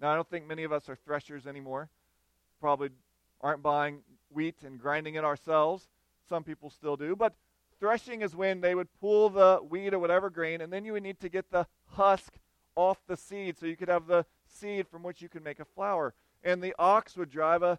Now, 0.00 0.12
I 0.12 0.14
don't 0.14 0.30
think 0.30 0.46
many 0.46 0.62
of 0.62 0.72
us 0.72 0.88
are 0.88 0.96
threshers 0.96 1.44
anymore. 1.44 1.88
Probably 2.60 2.90
aren't 3.40 3.62
buying 3.62 4.00
wheat 4.30 4.56
and 4.64 4.80
grinding 4.80 5.14
it 5.14 5.24
ourselves. 5.24 5.88
Some 6.28 6.44
people 6.44 6.70
still 6.70 6.96
do. 6.96 7.14
But 7.14 7.34
threshing 7.78 8.22
is 8.22 8.34
when 8.34 8.60
they 8.60 8.74
would 8.74 8.88
pull 9.00 9.30
the 9.30 9.60
wheat 9.68 9.94
or 9.94 9.98
whatever 9.98 10.30
grain, 10.30 10.60
and 10.60 10.72
then 10.72 10.84
you 10.84 10.92
would 10.92 11.02
need 11.02 11.20
to 11.20 11.28
get 11.28 11.50
the 11.50 11.66
husk 11.92 12.38
off 12.76 12.98
the 13.06 13.16
seed 13.16 13.58
so 13.58 13.66
you 13.66 13.76
could 13.76 13.88
have 13.88 14.06
the 14.06 14.26
seed 14.46 14.88
from 14.88 15.02
which 15.02 15.22
you 15.22 15.28
could 15.28 15.44
make 15.44 15.60
a 15.60 15.64
flour. 15.64 16.14
And 16.42 16.62
the 16.62 16.74
ox 16.78 17.16
would 17.16 17.30
drive 17.30 17.62
a 17.62 17.78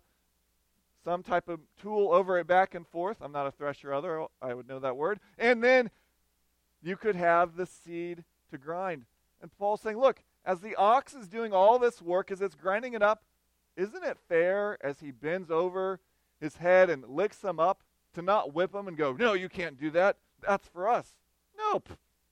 some 1.03 1.21
type 1.21 1.47
of 1.47 1.59
tool 1.79 2.11
over 2.11 2.39
it 2.39 2.47
back 2.47 2.73
and 2.73 2.87
forth. 2.87 3.17
I'm 3.21 3.31
not 3.31 3.45
a 3.45 3.51
thresher 3.51 3.93
other, 3.93 4.25
I 4.41 4.55
would 4.55 4.67
know 4.67 4.79
that 4.79 4.97
word. 4.97 5.19
And 5.37 5.63
then 5.63 5.91
you 6.81 6.97
could 6.97 7.15
have 7.15 7.55
the 7.55 7.67
seed 7.67 8.23
to 8.49 8.57
grind. 8.57 9.05
And 9.39 9.55
Paul's 9.55 9.81
saying, 9.81 9.99
look, 9.99 10.23
as 10.43 10.61
the 10.61 10.75
ox 10.75 11.13
is 11.13 11.27
doing 11.27 11.53
all 11.53 11.77
this 11.77 12.01
work, 12.01 12.31
as 12.31 12.41
it's 12.41 12.55
grinding 12.55 12.93
it 12.93 13.03
up, 13.03 13.23
isn't 13.75 14.03
it 14.03 14.17
fair 14.27 14.77
as 14.85 14.99
he 14.99 15.11
bends 15.11 15.51
over 15.51 15.99
his 16.39 16.57
head 16.57 16.89
and 16.89 17.07
licks 17.07 17.37
them 17.37 17.59
up 17.59 17.83
to 18.13 18.21
not 18.21 18.53
whip 18.53 18.73
him 18.73 18.87
and 18.87 18.97
go, 18.97 19.13
no, 19.13 19.33
you 19.33 19.49
can't 19.49 19.79
do 19.79 19.91
that. 19.91 20.17
That's 20.41 20.67
for 20.67 20.87
us. 20.87 21.15
Nope. 21.57 21.89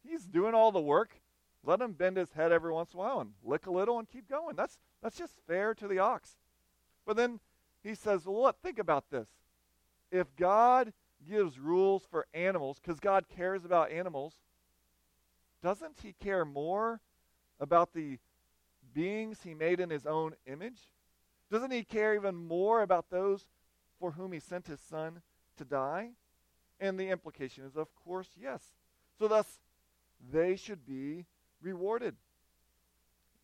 He's 0.08 0.26
doing 0.26 0.54
all 0.54 0.72
the 0.72 0.82
work. 0.82 1.22
Let 1.66 1.82
him 1.82 1.94
bend 1.94 2.18
his 2.18 2.34
head 2.34 2.52
every 2.52 2.72
once 2.72 2.94
in 2.94 3.00
a 3.00 3.04
while 3.04 3.22
and 3.22 3.32
lick 3.44 3.68
a 3.68 3.72
little 3.72 4.00
and 4.00 4.10
keep 4.10 4.30
going. 4.30 4.56
That's, 4.56 4.78
that's 5.02 5.18
just 5.18 5.34
fair 5.48 5.74
to 5.76 5.88
the 5.88 6.00
ox. 6.00 6.38
But 7.06 7.18
then 7.18 7.40
he 7.84 7.96
says, 7.96 8.26
well, 8.26 8.44
look, 8.44 8.62
think 8.62 8.80
about 8.80 9.10
this. 9.10 9.28
If 10.12 10.36
God 10.36 10.94
gives 11.28 11.58
rules 11.58 12.04
for 12.10 12.28
animals, 12.34 12.80
because 12.82 13.00
God 13.00 13.26
cares 13.34 13.66
about 13.66 13.92
animals, 13.92 14.36
doesn't 15.62 16.00
he 16.04 16.14
care 16.14 16.44
more 16.46 17.00
about 17.60 17.94
the 17.94 18.20
beings 18.94 19.40
he 19.44 19.54
made 19.54 19.80
in 19.80 19.90
his 19.90 20.06
own 20.06 20.36
image? 20.46 20.80
Doesn't 21.54 21.70
he 21.70 21.84
care 21.84 22.16
even 22.16 22.34
more 22.34 22.82
about 22.82 23.12
those 23.12 23.46
for 24.00 24.14
whom 24.14 24.32
he 24.32 24.40
sent 24.40 24.66
his 24.66 24.80
son 24.80 25.22
to 25.58 25.64
die? 25.64 26.10
And 26.80 27.00
the 27.00 27.10
implication 27.10 27.64
is, 27.64 27.78
of 27.78 27.94
course, 27.94 28.30
yes. 28.42 28.64
So, 29.20 29.28
thus, 29.28 29.60
they 30.32 30.56
should 30.56 30.84
be 30.84 31.28
rewarded. 31.62 32.16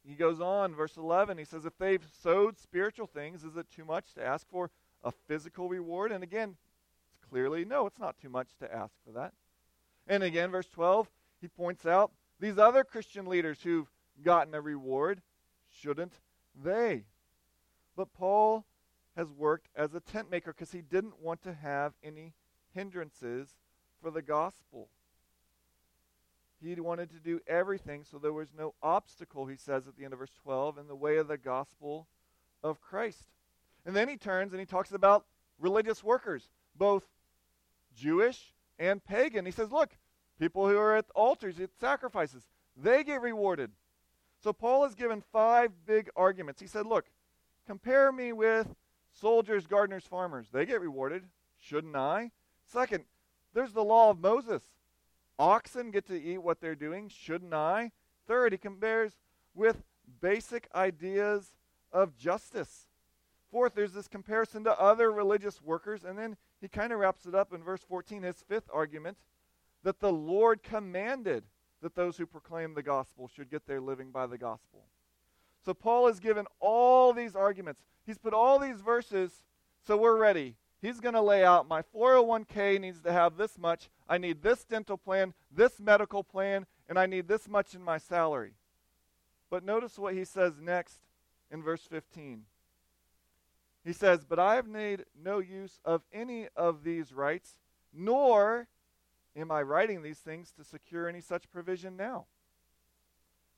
He 0.03 0.15
goes 0.15 0.41
on, 0.41 0.73
verse 0.73 0.97
11, 0.97 1.37
he 1.37 1.45
says, 1.45 1.65
If 1.65 1.77
they've 1.77 2.03
sowed 2.23 2.57
spiritual 2.57 3.05
things, 3.05 3.43
is 3.43 3.55
it 3.55 3.67
too 3.69 3.85
much 3.85 4.15
to 4.15 4.25
ask 4.25 4.49
for 4.49 4.71
a 5.03 5.11
physical 5.11 5.69
reward? 5.69 6.11
And 6.11 6.23
again, 6.23 6.55
it's 7.13 7.29
clearly, 7.29 7.63
no, 7.63 7.85
it's 7.85 7.99
not 7.99 8.17
too 8.17 8.29
much 8.29 8.57
to 8.57 8.73
ask 8.73 8.95
for 9.05 9.11
that. 9.11 9.33
And 10.07 10.23
again, 10.23 10.49
verse 10.49 10.67
12, 10.69 11.07
he 11.41 11.47
points 11.47 11.85
out 11.85 12.11
these 12.39 12.57
other 12.57 12.83
Christian 12.83 13.27
leaders 13.27 13.59
who've 13.61 13.91
gotten 14.23 14.55
a 14.55 14.61
reward, 14.61 15.21
shouldn't 15.69 16.13
they? 16.59 17.03
But 17.99 18.13
Paul 18.13 18.65
has 19.17 19.29
worked 19.29 19.67
as 19.75 19.93
a 19.93 19.99
tent 19.99 20.31
maker 20.31 20.53
because 20.53 20.71
he 20.71 20.79
didn't 20.79 21.19
want 21.19 21.43
to 21.43 21.53
have 21.53 21.91
any 22.01 22.31
hindrances 22.73 23.49
for 24.01 24.09
the 24.09 24.21
gospel. 24.21 24.87
He 26.63 26.79
wanted 26.79 27.09
to 27.09 27.19
do 27.19 27.41
everything 27.45 28.05
so 28.09 28.17
there 28.17 28.31
was 28.31 28.53
no 28.57 28.73
obstacle, 28.81 29.47
he 29.47 29.57
says 29.57 29.85
at 29.85 29.97
the 29.97 30.05
end 30.05 30.13
of 30.13 30.19
verse 30.19 30.31
12, 30.41 30.77
in 30.77 30.87
the 30.87 30.95
way 30.95 31.17
of 31.17 31.27
the 31.27 31.37
gospel 31.37 32.07
of 32.63 32.79
Christ. 32.79 33.25
And 33.85 33.93
then 33.93 34.07
he 34.07 34.15
turns 34.15 34.53
and 34.53 34.61
he 34.61 34.65
talks 34.65 34.93
about 34.93 35.25
religious 35.59 36.01
workers, 36.01 36.51
both 36.77 37.03
Jewish 37.93 38.53
and 38.77 39.03
pagan. 39.03 39.45
He 39.45 39.51
says, 39.51 39.73
look, 39.73 39.89
people 40.39 40.69
who 40.69 40.77
are 40.77 40.95
at 40.95 41.07
altars, 41.15 41.59
at 41.59 41.71
sacrifices, 41.77 42.47
they 42.77 43.03
get 43.03 43.19
rewarded. 43.19 43.71
So 44.41 44.53
Paul 44.53 44.83
has 44.83 44.95
given 44.95 45.21
five 45.33 45.73
big 45.85 46.09
arguments. 46.15 46.61
He 46.61 46.67
said, 46.67 46.85
look, 46.85 47.03
compare 47.69 48.11
me 48.11 48.33
with 48.33 48.67
soldiers, 49.13 49.67
gardeners, 49.67 50.03
farmers. 50.03 50.47
They 50.51 50.65
get 50.65 50.81
rewarded. 50.81 51.25
Shouldn't 51.59 51.95
I? 51.95 52.31
Second, 52.65 53.03
there's 53.53 53.73
the 53.73 53.83
law 53.83 54.09
of 54.09 54.19
Moses. 54.19 54.63
Oxen 55.37 55.91
get 55.91 56.07
to 56.07 56.19
eat 56.19 56.39
what 56.39 56.61
they're 56.61 56.73
doing. 56.73 57.09
Shouldn't 57.09 57.53
I? 57.53 57.91
Third, 58.27 58.53
he 58.53 58.57
compares 58.57 59.19
with 59.53 59.83
basic 60.19 60.67
ideas 60.73 61.51
of 61.91 62.17
justice. 62.17 62.87
Fourth, 63.51 63.75
there's 63.75 63.93
this 63.93 64.07
comparison 64.07 64.63
to 64.63 64.81
other 64.81 65.11
religious 65.11 65.61
workers. 65.61 66.03
And 66.03 66.17
then 66.17 66.37
he 66.59 66.67
kind 66.67 66.91
of 66.91 66.97
wraps 66.97 67.27
it 67.27 67.35
up 67.35 67.53
in 67.53 67.61
verse 67.61 67.83
14, 67.87 68.23
his 68.23 68.43
fifth 68.47 68.69
argument, 68.73 69.17
that 69.83 69.99
the 69.99 70.11
Lord 70.11 70.63
commanded 70.63 71.43
that 71.83 71.93
those 71.93 72.17
who 72.17 72.25
proclaim 72.25 72.73
the 72.73 72.81
gospel 72.81 73.27
should 73.27 73.51
get 73.51 73.67
their 73.67 73.79
living 73.79 74.09
by 74.09 74.25
the 74.25 74.39
gospel. 74.39 74.85
So 75.63 75.73
Paul 75.73 76.07
has 76.07 76.19
given 76.19 76.45
all 76.59 77.13
these 77.13 77.35
arguments. 77.35 77.81
He's 78.05 78.17
put 78.17 78.33
all 78.33 78.59
these 78.59 78.81
verses 78.81 79.43
so 79.85 79.97
we're 79.97 80.17
ready. 80.17 80.55
He's 80.81 80.99
going 80.99 81.15
to 81.15 81.21
lay 81.21 81.43
out 81.43 81.67
my 81.67 81.81
401k 81.81 82.79
needs 82.79 83.01
to 83.01 83.11
have 83.11 83.37
this 83.37 83.57
much. 83.57 83.89
I 84.07 84.17
need 84.17 84.41
this 84.41 84.63
dental 84.63 84.97
plan, 84.97 85.33
this 85.51 85.79
medical 85.79 86.23
plan, 86.23 86.65
and 86.87 86.97
I 86.97 87.05
need 87.05 87.27
this 87.27 87.49
much 87.49 87.73
in 87.73 87.83
my 87.83 87.97
salary. 87.97 88.53
But 89.49 89.63
notice 89.63 89.97
what 89.97 90.13
he 90.13 90.25
says 90.25 90.61
next 90.61 90.99
in 91.51 91.63
verse 91.63 91.81
15. 91.81 92.43
He 93.83 93.93
says, 93.93 94.23
But 94.25 94.39
I 94.39 94.55
have 94.55 94.67
made 94.67 95.05
no 95.21 95.39
use 95.39 95.79
of 95.83 96.03
any 96.13 96.47
of 96.55 96.83
these 96.83 97.11
rights, 97.11 97.57
nor 97.91 98.67
am 99.35 99.51
I 99.51 99.61
writing 99.63 100.03
these 100.03 100.19
things 100.19 100.51
to 100.51 100.63
secure 100.63 101.09
any 101.09 101.21
such 101.21 101.49
provision 101.51 101.97
now? 101.97 102.25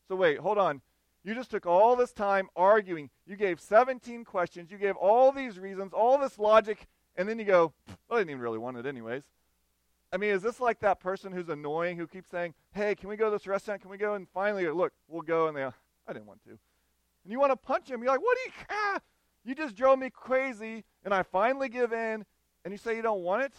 So, 0.07 0.15
wait, 0.15 0.39
hold 0.39 0.57
on. 0.57 0.81
You 1.23 1.35
just 1.35 1.51
took 1.51 1.65
all 1.65 1.95
this 1.95 2.13
time 2.13 2.49
arguing. 2.55 3.09
You 3.27 3.35
gave 3.35 3.59
17 3.59 4.25
questions. 4.25 4.71
You 4.71 4.77
gave 4.77 4.95
all 4.95 5.31
these 5.31 5.59
reasons, 5.59 5.93
all 5.93 6.17
this 6.17 6.39
logic, 6.39 6.87
and 7.15 7.29
then 7.29 7.37
you 7.37 7.45
go, 7.45 7.73
well, 7.87 8.17
I 8.17 8.21
didn't 8.21 8.31
even 8.31 8.41
really 8.41 8.57
want 8.57 8.77
it 8.77 8.85
anyways. 8.85 9.23
I 10.11 10.17
mean, 10.17 10.31
is 10.31 10.41
this 10.41 10.59
like 10.59 10.79
that 10.79 10.99
person 10.99 11.31
who's 11.31 11.49
annoying 11.49 11.97
who 11.97 12.07
keeps 12.07 12.29
saying, 12.29 12.53
hey, 12.73 12.95
can 12.95 13.07
we 13.07 13.15
go 13.15 13.25
to 13.25 13.31
this 13.31 13.47
restaurant? 13.47 13.81
Can 13.81 13.91
we 13.91 13.97
go? 13.97 14.15
And 14.15 14.27
finally, 14.33 14.67
look, 14.67 14.93
we'll 15.07 15.21
go. 15.21 15.47
And 15.47 15.55
they, 15.55 15.61
go, 15.61 15.73
I 16.07 16.13
didn't 16.13 16.25
want 16.25 16.43
to. 16.43 16.49
And 16.49 17.31
you 17.31 17.39
want 17.39 17.51
to 17.51 17.55
punch 17.55 17.89
him. 17.89 18.01
You're 18.01 18.11
like, 18.11 18.21
what 18.21 18.37
do 18.37 18.49
you, 18.49 18.51
ah, 18.71 18.99
you 19.45 19.55
just 19.55 19.75
drove 19.75 19.99
me 19.99 20.09
crazy. 20.09 20.83
And 21.05 21.13
I 21.13 21.23
finally 21.23 21.69
give 21.69 21.93
in. 21.93 22.25
And 22.65 22.71
you 22.71 22.77
say 22.77 22.95
you 22.95 23.01
don't 23.01 23.21
want 23.21 23.43
it? 23.43 23.53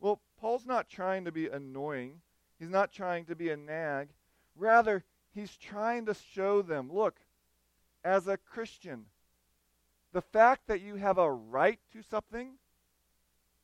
Well, 0.00 0.20
Paul's 0.38 0.66
not 0.66 0.88
trying 0.88 1.24
to 1.24 1.32
be 1.32 1.46
annoying, 1.46 2.20
he's 2.58 2.68
not 2.68 2.92
trying 2.92 3.24
to 3.26 3.34
be 3.34 3.48
a 3.48 3.56
nag. 3.56 4.08
Rather, 4.56 5.02
he's 5.34 5.56
trying 5.56 6.06
to 6.06 6.14
show 6.14 6.62
them 6.62 6.90
look, 6.92 7.16
as 8.04 8.28
a 8.28 8.36
Christian, 8.36 9.06
the 10.12 10.22
fact 10.22 10.68
that 10.68 10.80
you 10.80 10.96
have 10.96 11.18
a 11.18 11.32
right 11.32 11.80
to 11.92 12.02
something 12.02 12.52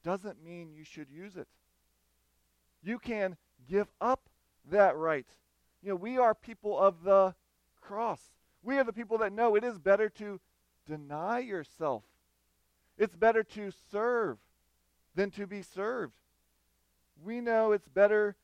doesn't 0.03 0.43
mean 0.43 0.73
you 0.73 0.85
should 0.85 1.11
use 1.11 1.37
it. 1.37 1.49
You 2.83 2.99
can 2.99 3.37
give 3.69 3.89
up 4.01 4.29
that 4.71 4.97
right. 4.97 5.27
You 5.83 5.91
know, 5.91 5.97
we 5.97 6.19
are 6.19 6.35
people 6.35 6.79
of 6.79 7.05
the 7.05 7.35
cross. 7.81 8.21
We 8.63 8.79
are 8.79 8.85
the 8.85 8.93
people 8.93 9.19
that 9.19 9.33
know 9.33 9.55
it 9.55 9.65
is 9.65 9.79
better 9.79 10.09
to 10.11 10.41
deny 10.87 11.39
yourself. 11.41 12.03
It's 12.99 13.15
better 13.15 13.43
to 13.43 13.71
serve 13.91 14.39
than 15.15 15.31
to 15.33 15.47
be 15.47 15.63
served. 15.63 16.15
We 17.23 17.41
know 17.41 17.73
it's 17.73 17.89
better 17.89 18.37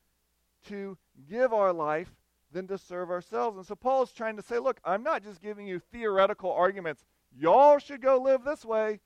to 0.67 0.97
give 1.29 1.53
our 1.53 1.73
life 1.73 2.11
than 2.57 2.67
to 2.67 2.77
serve 2.79 3.11
ourselves. 3.11 3.55
And 3.55 3.65
so 3.67 3.75
Paul 3.75 4.01
is 4.01 4.11
trying 4.11 4.35
to 4.35 4.41
say, 4.41 4.57
look, 4.57 4.79
I'm 4.83 5.03
not 5.03 5.23
just 5.23 5.43
giving 5.43 5.67
you 5.67 5.79
theoretical 5.79 6.51
arguments. 6.51 7.05
Y'all 7.37 7.77
should 7.77 8.01
go 8.01 8.19
live 8.19 8.43
this 8.43 8.65
way, 8.65 8.99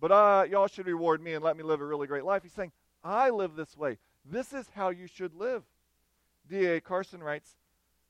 but 0.00 0.10
uh, 0.10 0.46
y'all 0.50 0.68
should 0.68 0.86
reward 0.86 1.22
me 1.22 1.34
and 1.34 1.44
let 1.44 1.58
me 1.58 1.62
live 1.62 1.82
a 1.82 1.84
really 1.84 2.06
great 2.06 2.24
life. 2.24 2.42
He's 2.42 2.52
saying, 2.52 2.72
I 3.04 3.28
live 3.28 3.56
this 3.56 3.76
way. 3.76 3.98
This 4.24 4.54
is 4.54 4.70
how 4.74 4.88
you 4.88 5.06
should 5.06 5.34
live. 5.34 5.64
D.A. 6.48 6.80
Carson 6.80 7.22
writes, 7.22 7.56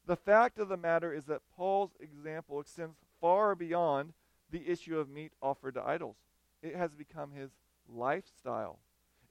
the 0.06 0.14
fact 0.14 0.61
of 0.61 0.68
the 0.68 0.76
matter 0.76 1.12
is 1.12 1.25
that 1.25 1.42
Paul's 1.56 1.97
example 1.99 2.61
extends 2.61 2.99
far 3.20 3.56
beyond 3.56 4.12
the 4.49 4.68
issue 4.68 4.97
of 4.97 5.11
meat 5.11 5.32
offered 5.42 5.75
to 5.75 5.82
idols. 5.82 6.18
It 6.62 6.76
has 6.76 6.94
become 6.94 7.32
his 7.32 7.50
lifestyle. 7.92 8.78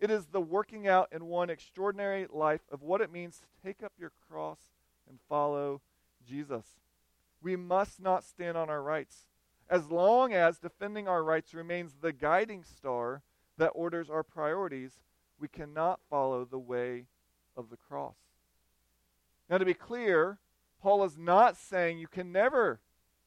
It 0.02 0.12
is 0.12 0.26
the 0.26 0.42
working 0.42 0.90
out 0.90 1.08
in 1.14 1.26
one 1.28 1.50
extraordinary 1.50 2.28
life 2.30 2.62
of 2.70 2.82
what 2.82 3.00
it 3.00 3.14
means 3.14 3.40
to 3.40 3.66
take 3.66 3.82
up 3.82 3.94
your 3.98 4.12
cross 4.30 4.60
and 5.10 5.20
follow 5.30 5.82
Jesus. 6.28 6.66
We 7.42 7.56
must 7.56 8.02
not 8.02 8.24
stand 8.24 8.58
on 8.58 8.70
our 8.70 8.82
rights. 8.82 9.28
As 9.70 9.90
long 9.90 10.34
as 10.34 10.60
defending 10.60 11.08
our 11.08 11.24
rights 11.24 11.54
remains 11.54 11.96
the 12.02 12.14
guiding 12.14 12.64
star 12.64 13.22
that 13.58 13.70
orders 13.70 14.10
our 14.10 14.24
priorities, 14.24 14.92
we 15.40 15.48
cannot 15.48 16.00
follow 16.10 16.46
the 16.46 16.60
way 16.60 17.06
of 17.56 17.70
the 17.70 17.78
cross. 17.78 18.16
Now, 19.50 19.58
to 19.58 19.66
be 19.66 19.74
clear, 19.74 20.40
Paul 20.82 21.04
is 21.04 21.18
not 21.18 21.58
saying 21.58 22.00
you 22.00 22.08
can 22.08 22.32
never 22.32 22.80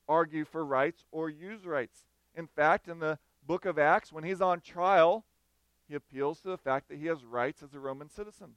argue 0.09 0.45
for 0.45 0.65
rights 0.65 1.05
or 1.11 1.31
use 1.31 1.65
rights. 1.65 2.05
In 2.35 2.47
fact, 2.47 2.89
in 2.89 2.99
the 2.99 3.19
book 3.47 3.65
of 3.65 3.79
Acts, 3.79 4.13
when 4.13 4.25
he's 4.25 4.41
on 4.41 4.61
trial, 4.61 5.25
he 5.89 5.95
appeals 5.95 6.41
to 6.41 6.49
the 6.49 6.59
fact 6.59 6.89
that 6.89 6.99
he 6.99 7.07
has 7.07 7.25
rights 7.25 7.63
as 7.63 7.75
a 7.75 7.81
Roman 7.81 8.09
citizen. 8.09 8.53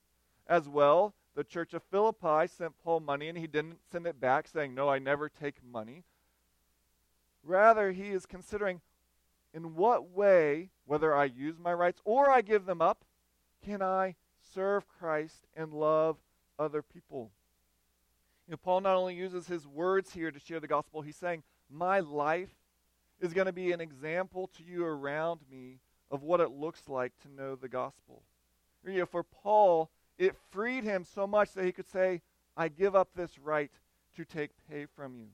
As 0.48 0.68
well, 0.68 1.13
the 1.36 1.44
church 1.44 1.74
of 1.74 1.84
Philippi 1.84 2.48
sent 2.48 2.74
Paul 2.84 3.00
money 3.00 3.28
and 3.28 3.38
he 3.38 3.48
didn't 3.48 3.80
send 3.92 4.06
it 4.06 4.20
back 4.20 4.48
saying, 4.48 4.74
No, 4.74 4.90
I 4.90 5.00
never 5.00 5.30
take 5.30 5.56
money. 5.63 6.04
Rather, 7.44 7.92
he 7.92 8.10
is 8.10 8.25
considering 8.25 8.82
in 9.54 9.75
what 9.75 10.10
way, 10.10 10.70
whether 10.86 11.16
I 11.16 11.25
use 11.25 11.60
my 11.60 11.74
rights 11.74 12.02
or 12.06 12.30
I 12.30 12.42
give 12.42 12.66
them 12.66 12.82
up, 12.82 13.04
can 13.63 13.82
I 13.82 14.16
serve 14.42 14.88
Christ 14.88 15.46
and 15.56 15.74
love 15.74 16.18
other 16.58 16.82
people? 16.82 17.32
You 18.48 18.52
know, 18.52 18.58
Paul 18.58 18.82
not 18.82 18.96
only 18.96 19.16
uses 19.16 19.48
his 19.48 19.68
words 19.68 20.13
here 20.13 20.32
to 20.32 20.40
share 20.40 20.60
the 20.60 20.68
gospel, 20.68 21.02
he's 21.02 21.16
saying, 21.16 21.44
My 21.70 22.00
life 22.00 22.54
is 23.20 23.34
going 23.34 23.48
to 23.48 23.54
be 23.54 23.72
an 23.72 23.82
example 23.82 24.50
to 24.58 24.63
you 24.63 24.86
around 24.86 25.42
me 25.50 25.80
of 26.12 26.24
what 26.24 26.42
it 26.42 26.52
looks 26.52 26.90
like 26.90 27.13
to 27.22 27.32
know 27.32 27.56
the 27.56 27.70
gospel. 27.70 28.24
You 28.86 29.00
know, 29.00 29.06
for 29.06 29.24
Paul, 29.24 29.90
it 30.17 30.36
freed 30.51 30.84
him 30.84 31.03
so 31.03 31.25
much 31.25 31.53
that 31.53 31.65
he 31.65 31.72
could 31.72 31.88
say, 31.88 32.22
I 32.55 32.67
give 32.67 32.96
up 32.96 33.10
this 33.15 33.39
right 33.39 33.72
to 34.15 34.25
take 34.25 34.51
pay 34.70 34.86
from 34.86 35.15
you. 35.15 35.28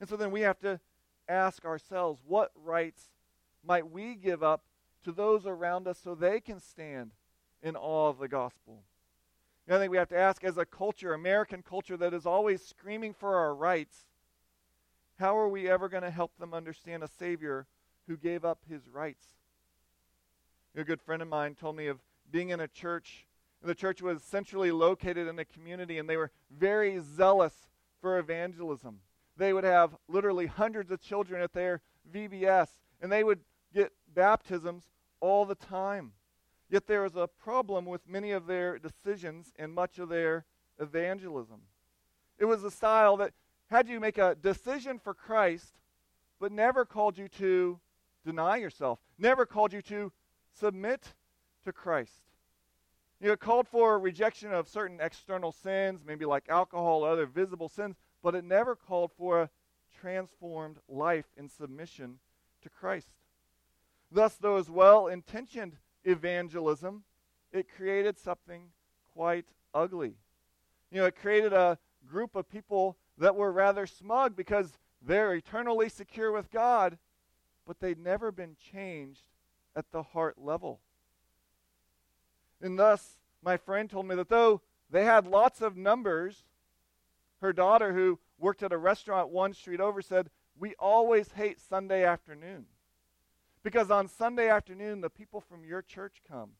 And 0.00 0.08
so 0.08 0.16
then 0.16 0.30
we 0.30 0.42
have 0.42 0.58
to 0.60 0.80
ask 1.28 1.64
ourselves, 1.64 2.20
what 2.26 2.52
rights 2.54 3.10
might 3.64 3.90
we 3.90 4.14
give 4.14 4.42
up 4.42 4.62
to 5.04 5.12
those 5.12 5.46
around 5.46 5.86
us 5.86 5.98
so 6.02 6.14
they 6.14 6.40
can 6.40 6.60
stand 6.60 7.12
in 7.62 7.76
awe 7.76 8.08
of 8.08 8.18
the 8.18 8.28
gospel? 8.28 8.82
Know, 9.68 9.76
I 9.76 9.78
think 9.78 9.90
we 9.90 9.98
have 9.98 10.08
to 10.08 10.18
ask 10.18 10.44
as 10.44 10.56
a 10.56 10.64
culture, 10.64 11.12
American 11.12 11.62
culture 11.62 11.96
that 11.98 12.14
is 12.14 12.24
always 12.24 12.64
screaming 12.64 13.12
for 13.12 13.36
our 13.36 13.54
rights, 13.54 14.06
how 15.18 15.36
are 15.36 15.48
we 15.48 15.68
ever 15.68 15.88
going 15.88 16.04
to 16.04 16.10
help 16.10 16.32
them 16.38 16.54
understand 16.54 17.02
a 17.02 17.08
Savior 17.08 17.66
who 18.06 18.16
gave 18.16 18.44
up 18.44 18.60
his 18.68 18.88
rights? 18.88 19.26
A 20.76 20.84
good 20.84 21.02
friend 21.02 21.20
of 21.20 21.28
mine 21.28 21.54
told 21.54 21.76
me 21.76 21.88
of 21.88 21.98
being 22.30 22.50
in 22.50 22.60
a 22.60 22.68
church. 22.68 23.26
The 23.62 23.74
church 23.74 24.00
was 24.00 24.22
centrally 24.22 24.70
located 24.70 25.26
in 25.26 25.38
a 25.38 25.44
community, 25.44 25.98
and 25.98 26.08
they 26.08 26.16
were 26.16 26.30
very 26.50 27.00
zealous 27.00 27.68
for 28.00 28.18
evangelism. 28.18 29.00
They 29.36 29.52
would 29.52 29.64
have 29.64 29.96
literally 30.08 30.46
hundreds 30.46 30.90
of 30.90 31.00
children 31.00 31.42
at 31.42 31.52
their 31.52 31.80
VBS, 32.12 32.68
and 33.00 33.10
they 33.10 33.24
would 33.24 33.40
get 33.74 33.92
baptisms 34.14 34.84
all 35.20 35.44
the 35.44 35.54
time. 35.54 36.12
Yet 36.70 36.86
there 36.86 37.02
was 37.02 37.16
a 37.16 37.26
problem 37.26 37.86
with 37.86 38.08
many 38.08 38.30
of 38.32 38.46
their 38.46 38.78
decisions 38.78 39.52
and 39.58 39.72
much 39.72 39.98
of 39.98 40.08
their 40.08 40.44
evangelism. 40.78 41.62
It 42.38 42.44
was 42.44 42.62
a 42.62 42.70
style 42.70 43.16
that 43.16 43.32
had 43.70 43.88
you 43.88 44.00
make 44.00 44.18
a 44.18 44.34
decision 44.34 44.98
for 44.98 45.14
Christ, 45.14 45.74
but 46.38 46.52
never 46.52 46.84
called 46.84 47.18
you 47.18 47.28
to 47.28 47.80
deny 48.24 48.56
yourself, 48.56 48.98
never 49.18 49.46
called 49.46 49.72
you 49.72 49.82
to 49.82 50.12
submit 50.52 51.14
to 51.64 51.72
Christ. 51.72 52.22
You 53.20 53.28
know, 53.28 53.32
it 53.32 53.40
called 53.40 53.66
for 53.66 53.98
rejection 53.98 54.52
of 54.52 54.68
certain 54.68 55.00
external 55.00 55.50
sins, 55.50 56.02
maybe 56.06 56.24
like 56.24 56.48
alcohol 56.48 57.04
or 57.04 57.10
other 57.10 57.26
visible 57.26 57.68
sins, 57.68 57.96
but 58.22 58.34
it 58.34 58.44
never 58.44 58.76
called 58.76 59.10
for 59.18 59.42
a 59.42 59.50
transformed 60.00 60.76
life 60.88 61.26
in 61.36 61.48
submission 61.48 62.18
to 62.62 62.68
Christ. 62.68 63.08
Thus, 64.10 64.36
those 64.36 64.70
well 64.70 65.08
intentioned 65.08 65.76
evangelism, 66.04 67.02
it 67.52 67.66
created 67.76 68.18
something 68.18 68.70
quite 69.12 69.46
ugly. 69.74 70.14
You 70.90 71.00
know, 71.00 71.06
it 71.06 71.16
created 71.16 71.52
a 71.52 71.78
group 72.08 72.36
of 72.36 72.48
people 72.48 72.96
that 73.18 73.34
were 73.34 73.52
rather 73.52 73.86
smug 73.86 74.36
because 74.36 74.72
they're 75.02 75.34
eternally 75.34 75.88
secure 75.88 76.32
with 76.32 76.50
God, 76.50 76.98
but 77.66 77.80
they'd 77.80 77.98
never 77.98 78.30
been 78.30 78.56
changed 78.72 79.22
at 79.76 79.90
the 79.90 80.02
heart 80.02 80.36
level. 80.38 80.80
And 82.60 82.78
thus, 82.78 83.18
my 83.42 83.56
friend 83.56 83.88
told 83.88 84.06
me 84.06 84.14
that 84.16 84.28
though 84.28 84.60
they 84.90 85.04
had 85.04 85.26
lots 85.26 85.60
of 85.60 85.76
numbers, 85.76 86.44
her 87.40 87.52
daughter, 87.52 87.92
who 87.92 88.18
worked 88.38 88.62
at 88.62 88.72
a 88.72 88.78
restaurant 88.78 89.30
one 89.30 89.52
street 89.52 89.80
over, 89.80 90.02
said, 90.02 90.30
We 90.58 90.74
always 90.78 91.32
hate 91.32 91.60
Sunday 91.60 92.04
afternoon. 92.04 92.66
Because 93.62 93.90
on 93.90 94.08
Sunday 94.08 94.48
afternoon, 94.48 95.00
the 95.00 95.10
people 95.10 95.40
from 95.40 95.64
your 95.64 95.82
church 95.82 96.22
come, 96.28 96.52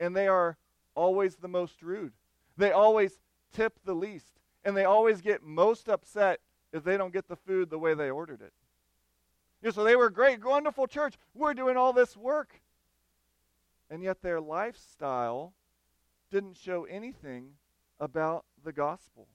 and 0.00 0.16
they 0.16 0.28
are 0.28 0.56
always 0.94 1.36
the 1.36 1.48
most 1.48 1.82
rude. 1.82 2.12
They 2.56 2.72
always 2.72 3.20
tip 3.52 3.78
the 3.84 3.94
least, 3.94 4.40
and 4.64 4.76
they 4.76 4.84
always 4.84 5.20
get 5.20 5.42
most 5.42 5.88
upset 5.88 6.40
if 6.72 6.84
they 6.84 6.96
don't 6.96 7.12
get 7.12 7.28
the 7.28 7.36
food 7.36 7.70
the 7.70 7.78
way 7.78 7.94
they 7.94 8.10
ordered 8.10 8.42
it. 8.42 8.52
You 9.62 9.68
know, 9.68 9.72
so 9.72 9.84
they 9.84 9.96
were 9.96 10.10
great, 10.10 10.44
wonderful 10.44 10.86
church. 10.86 11.14
We're 11.34 11.54
doing 11.54 11.76
all 11.76 11.92
this 11.92 12.16
work. 12.16 12.60
And 13.90 14.02
yet 14.02 14.22
their 14.22 14.40
lifestyle 14.40 15.54
didn't 16.30 16.56
show 16.56 16.84
anything 16.84 17.52
about 17.98 18.44
the 18.64 18.72
gospel. 18.72 19.28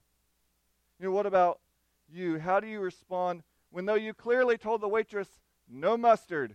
You 0.98 1.06
know, 1.06 1.12
what 1.12 1.26
about 1.26 1.60
you? 2.08 2.38
How 2.38 2.60
do 2.60 2.66
you 2.66 2.80
respond 2.80 3.42
when, 3.70 3.86
though 3.86 3.94
you 3.94 4.14
clearly 4.14 4.56
told 4.56 4.80
the 4.80 4.88
waitress, 4.88 5.28
no 5.68 5.96
mustard, 5.96 6.54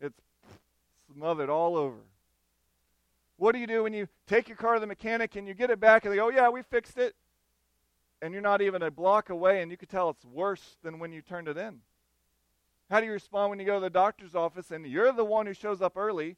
it's 0.00 0.20
smothered 1.12 1.48
all 1.48 1.76
over. 1.76 2.00
What 3.36 3.52
do 3.52 3.58
you 3.58 3.66
do 3.66 3.84
when 3.84 3.94
you 3.94 4.06
take 4.26 4.48
your 4.48 4.56
car 4.56 4.74
to 4.74 4.80
the 4.80 4.86
mechanic 4.86 5.36
and 5.36 5.48
you 5.48 5.54
get 5.54 5.70
it 5.70 5.80
back 5.80 6.04
and 6.04 6.12
they 6.12 6.16
go, 6.16 6.26
oh, 6.26 6.30
yeah, 6.30 6.50
we 6.50 6.62
fixed 6.62 6.98
it? 6.98 7.14
And 8.20 8.34
you're 8.34 8.42
not 8.42 8.60
even 8.60 8.82
a 8.82 8.90
block 8.90 9.30
away 9.30 9.62
and 9.62 9.70
you 9.70 9.78
can 9.78 9.88
tell 9.88 10.10
it's 10.10 10.24
worse 10.26 10.76
than 10.82 10.98
when 10.98 11.12
you 11.12 11.22
turned 11.22 11.48
it 11.48 11.56
in. 11.56 11.80
How 12.90 13.00
do 13.00 13.06
you 13.06 13.12
respond 13.12 13.48
when 13.50 13.58
you 13.58 13.64
go 13.64 13.76
to 13.76 13.80
the 13.80 13.88
doctor's 13.88 14.34
office 14.34 14.70
and 14.70 14.86
you're 14.86 15.12
the 15.12 15.24
one 15.24 15.46
who 15.46 15.54
shows 15.54 15.80
up 15.80 15.96
early 15.96 16.36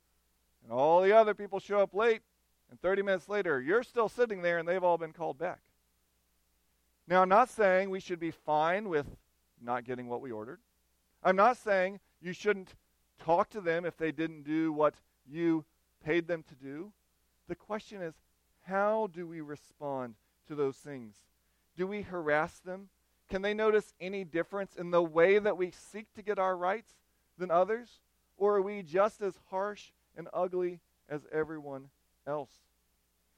and 0.62 0.72
all 0.72 1.03
the 1.03 1.12
other 1.12 1.35
people 1.35 1.59
show 1.59 1.81
up 1.81 1.94
late 1.94 2.22
and 2.70 2.81
30 2.81 3.03
minutes 3.03 3.29
later 3.29 3.61
you're 3.61 3.83
still 3.83 4.09
sitting 4.09 4.42
there 4.42 4.59
and 4.59 4.68
they've 4.68 4.85
all 4.85 4.98
been 4.98 5.12
called 5.12 5.38
back? 5.38 5.61
Now, 7.09 7.22
I'm 7.22 7.29
not 7.29 7.51
saying 7.51 7.90
we 7.90 8.01
should 8.01 8.20
be 8.20 8.31
fine 8.31 8.88
with 8.88 9.07
not 9.61 9.85
getting 9.85 10.09
what 10.09 10.20
we 10.20 10.31
ordered. 10.31 10.61
I'm 11.22 11.37
not 11.37 11.57
saying 11.57 12.01
you 12.20 12.33
shouldn't 12.33 12.75
talk 13.22 13.51
to 13.51 13.61
them 13.61 13.85
if 13.85 13.96
they 13.96 14.12
didn't 14.12 14.44
do 14.44 14.72
what 14.72 14.94
you 15.29 15.64
paid 16.05 16.27
them 16.27 16.44
to 16.48 16.55
do. 16.55 16.92
The 17.48 17.55
question 17.55 18.03
is, 18.03 18.14
how 18.62 19.09
do 19.12 19.27
we 19.27 19.40
respond 19.40 20.14
to 20.48 20.55
those 20.55 20.77
things? 20.77 21.14
Do 21.77 21.87
we 21.87 22.03
harass 22.03 22.59
them? 22.61 22.88
Can 23.29 23.42
they 23.42 23.55
notice 23.55 23.94
any 24.01 24.25
difference 24.25 24.75
in 24.77 24.90
the 24.90 25.03
way 25.03 25.38
that 25.38 25.57
we 25.57 25.70
seek 25.70 26.12
to 26.14 26.22
get 26.22 26.38
our 26.38 26.57
rights 26.57 26.92
than 27.38 27.51
others? 27.51 28.01
Or 28.37 28.57
are 28.57 28.62
we 28.62 28.83
just 28.83 29.22
as 29.22 29.38
harsh 29.51 29.90
and 30.16 30.29
ugly 30.33 30.81
as 31.09 31.22
everyone 31.33 31.90
else? 32.27 32.51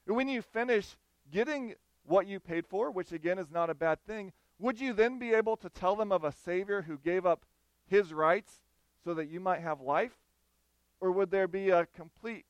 When 0.06 0.28
you 0.28 0.42
finish 0.42 0.96
getting 1.32 1.74
what 2.04 2.26
you 2.26 2.40
paid 2.40 2.66
for, 2.66 2.90
which 2.90 3.12
again 3.12 3.38
is 3.38 3.50
not 3.50 3.70
a 3.70 3.74
bad 3.74 4.04
thing, 4.06 4.32
would 4.58 4.80
you 4.80 4.92
then 4.92 5.18
be 5.18 5.32
able 5.32 5.56
to 5.56 5.68
tell 5.68 5.96
them 5.96 6.12
of 6.12 6.24
a 6.24 6.32
Savior 6.32 6.82
who 6.82 6.98
gave 6.98 7.26
up 7.26 7.44
his 7.86 8.12
rights 8.12 8.60
so 9.02 9.14
that 9.14 9.28
you 9.28 9.40
might 9.40 9.60
have 9.60 9.80
life? 9.80 10.16
Or 11.00 11.10
would 11.10 11.30
there 11.30 11.48
be 11.48 11.70
a 11.70 11.86
complete 11.86 12.44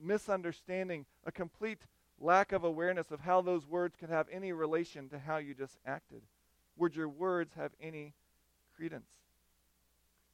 misunderstanding, 0.00 1.06
a 1.24 1.32
complete 1.32 1.80
lack 2.20 2.52
of 2.52 2.64
awareness 2.64 3.10
of 3.10 3.20
how 3.20 3.40
those 3.40 3.66
words 3.66 3.96
could 3.96 4.10
have 4.10 4.26
any 4.30 4.52
relation 4.52 5.08
to 5.08 5.18
how 5.18 5.38
you 5.38 5.54
just 5.54 5.78
acted? 5.84 6.22
Would 6.76 6.96
your 6.96 7.08
words 7.08 7.52
have 7.56 7.72
any 7.80 8.14
credence? 8.76 9.10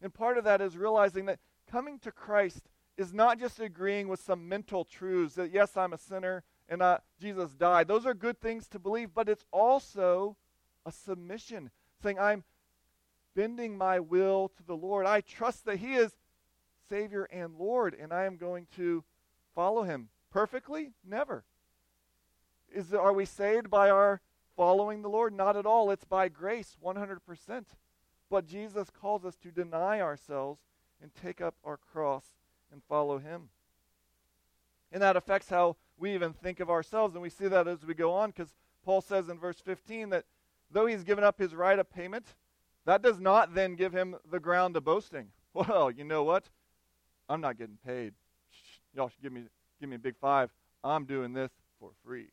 And 0.01 0.13
part 0.13 0.39
of 0.39 0.45
that 0.45 0.61
is 0.61 0.77
realizing 0.77 1.27
that 1.27 1.39
coming 1.71 1.99
to 2.01 2.13
Christ 2.13 2.63
is 2.97 3.13
not 3.13 3.39
just 3.39 3.61
agreeing 3.61 4.09
with 4.09 4.21
some 4.21 4.49
mental 4.49 4.85
truths 4.85 5.35
that, 5.37 5.53
yes, 5.53 5.77
I'm 5.77 5.93
a 5.93 5.99
sinner 5.99 6.43
and 6.69 6.83
uh, 6.83 6.99
Jesus 7.21 7.51
died. 7.55 7.89
Those 7.89 8.05
are 8.07 8.15
good 8.15 8.41
things 8.41 8.69
to 8.69 8.79
believe, 8.79 9.11
but 9.15 9.29
it's 9.29 9.45
also 9.53 10.37
a 10.85 10.93
submission, 10.93 11.71
saying, 12.03 12.19
I'm 12.19 12.45
bending 13.35 13.79
my 13.79 14.01
will 14.01 14.51
to 14.57 14.63
the 14.63 14.77
Lord. 14.77 15.07
I 15.07 15.21
trust 15.21 15.65
that 15.65 15.79
He 15.79 15.95
is 15.95 16.13
Savior 16.89 17.25
and 17.25 17.55
Lord, 17.59 17.97
and 17.99 18.13
I 18.13 18.25
am 18.25 18.37
going 18.37 18.67
to 18.77 19.05
follow 19.55 19.83
Him. 19.83 20.09
Perfectly? 20.31 20.91
Never. 21.07 21.45
Is, 22.75 22.93
are 22.93 23.13
we 23.13 23.25
saved 23.25 23.71
by 23.71 23.89
our 23.89 24.21
following 24.57 25.03
the 25.03 25.09
Lord? 25.09 25.33
Not 25.33 25.57
at 25.57 25.67
all. 25.67 25.91
It's 25.91 26.05
by 26.05 26.29
grace, 26.29 26.77
100%. 26.85 27.65
But 28.31 28.47
Jesus 28.47 28.91
calls 28.91 29.25
us 29.25 29.37
to 29.37 29.51
deny 29.51 30.01
ourselves 30.01 30.61
and 31.03 31.11
take 31.15 31.41
up 31.41 31.55
our 31.65 31.77
cross 31.77 32.25
and 32.73 32.83
follow 32.89 33.19
Him. 33.19 33.49
And 34.93 35.03
that 35.03 35.17
affects 35.17 35.49
how 35.49 35.77
we 35.99 36.15
even 36.15 36.33
think 36.33 36.61
of 36.61 36.71
ourselves. 36.71 37.15
And 37.15 37.23
we 37.23 37.31
see 37.31 37.49
that 37.49 37.69
as 37.69 37.85
we 37.85 37.95
go 37.95 38.13
on 38.13 38.31
because 38.31 38.55
Paul 38.85 39.01
says 39.01 39.29
in 39.29 39.39
verse 39.39 39.61
15 39.61 40.11
that 40.11 40.25
though 40.71 40.87
he's 40.87 41.05
given 41.05 41.25
up 41.25 41.39
his 41.39 41.55
right 41.55 41.79
of 41.79 41.91
payment, 41.91 42.35
that 42.87 43.03
does 43.03 43.21
not 43.21 43.55
then 43.55 43.75
give 43.75 43.93
him 43.93 44.17
the 44.31 44.41
ground 44.41 44.75
to 44.75 44.81
boasting. 44.81 45.29
Well, 45.55 45.91
you 45.91 46.05
know 46.05 46.23
what? 46.23 46.45
I'm 47.29 47.41
not 47.41 47.59
getting 47.59 47.79
paid. 47.85 48.13
Y'all 48.95 49.09
should 49.09 49.23
give 49.23 49.33
me 49.33 49.45
give 49.81 49.89
me 49.89 49.97
a 49.97 49.99
big 49.99 50.17
five. 50.17 50.51
I'm 50.85 51.05
doing 51.05 51.33
this 51.33 51.51
for 51.81 51.91
free. 52.05 52.29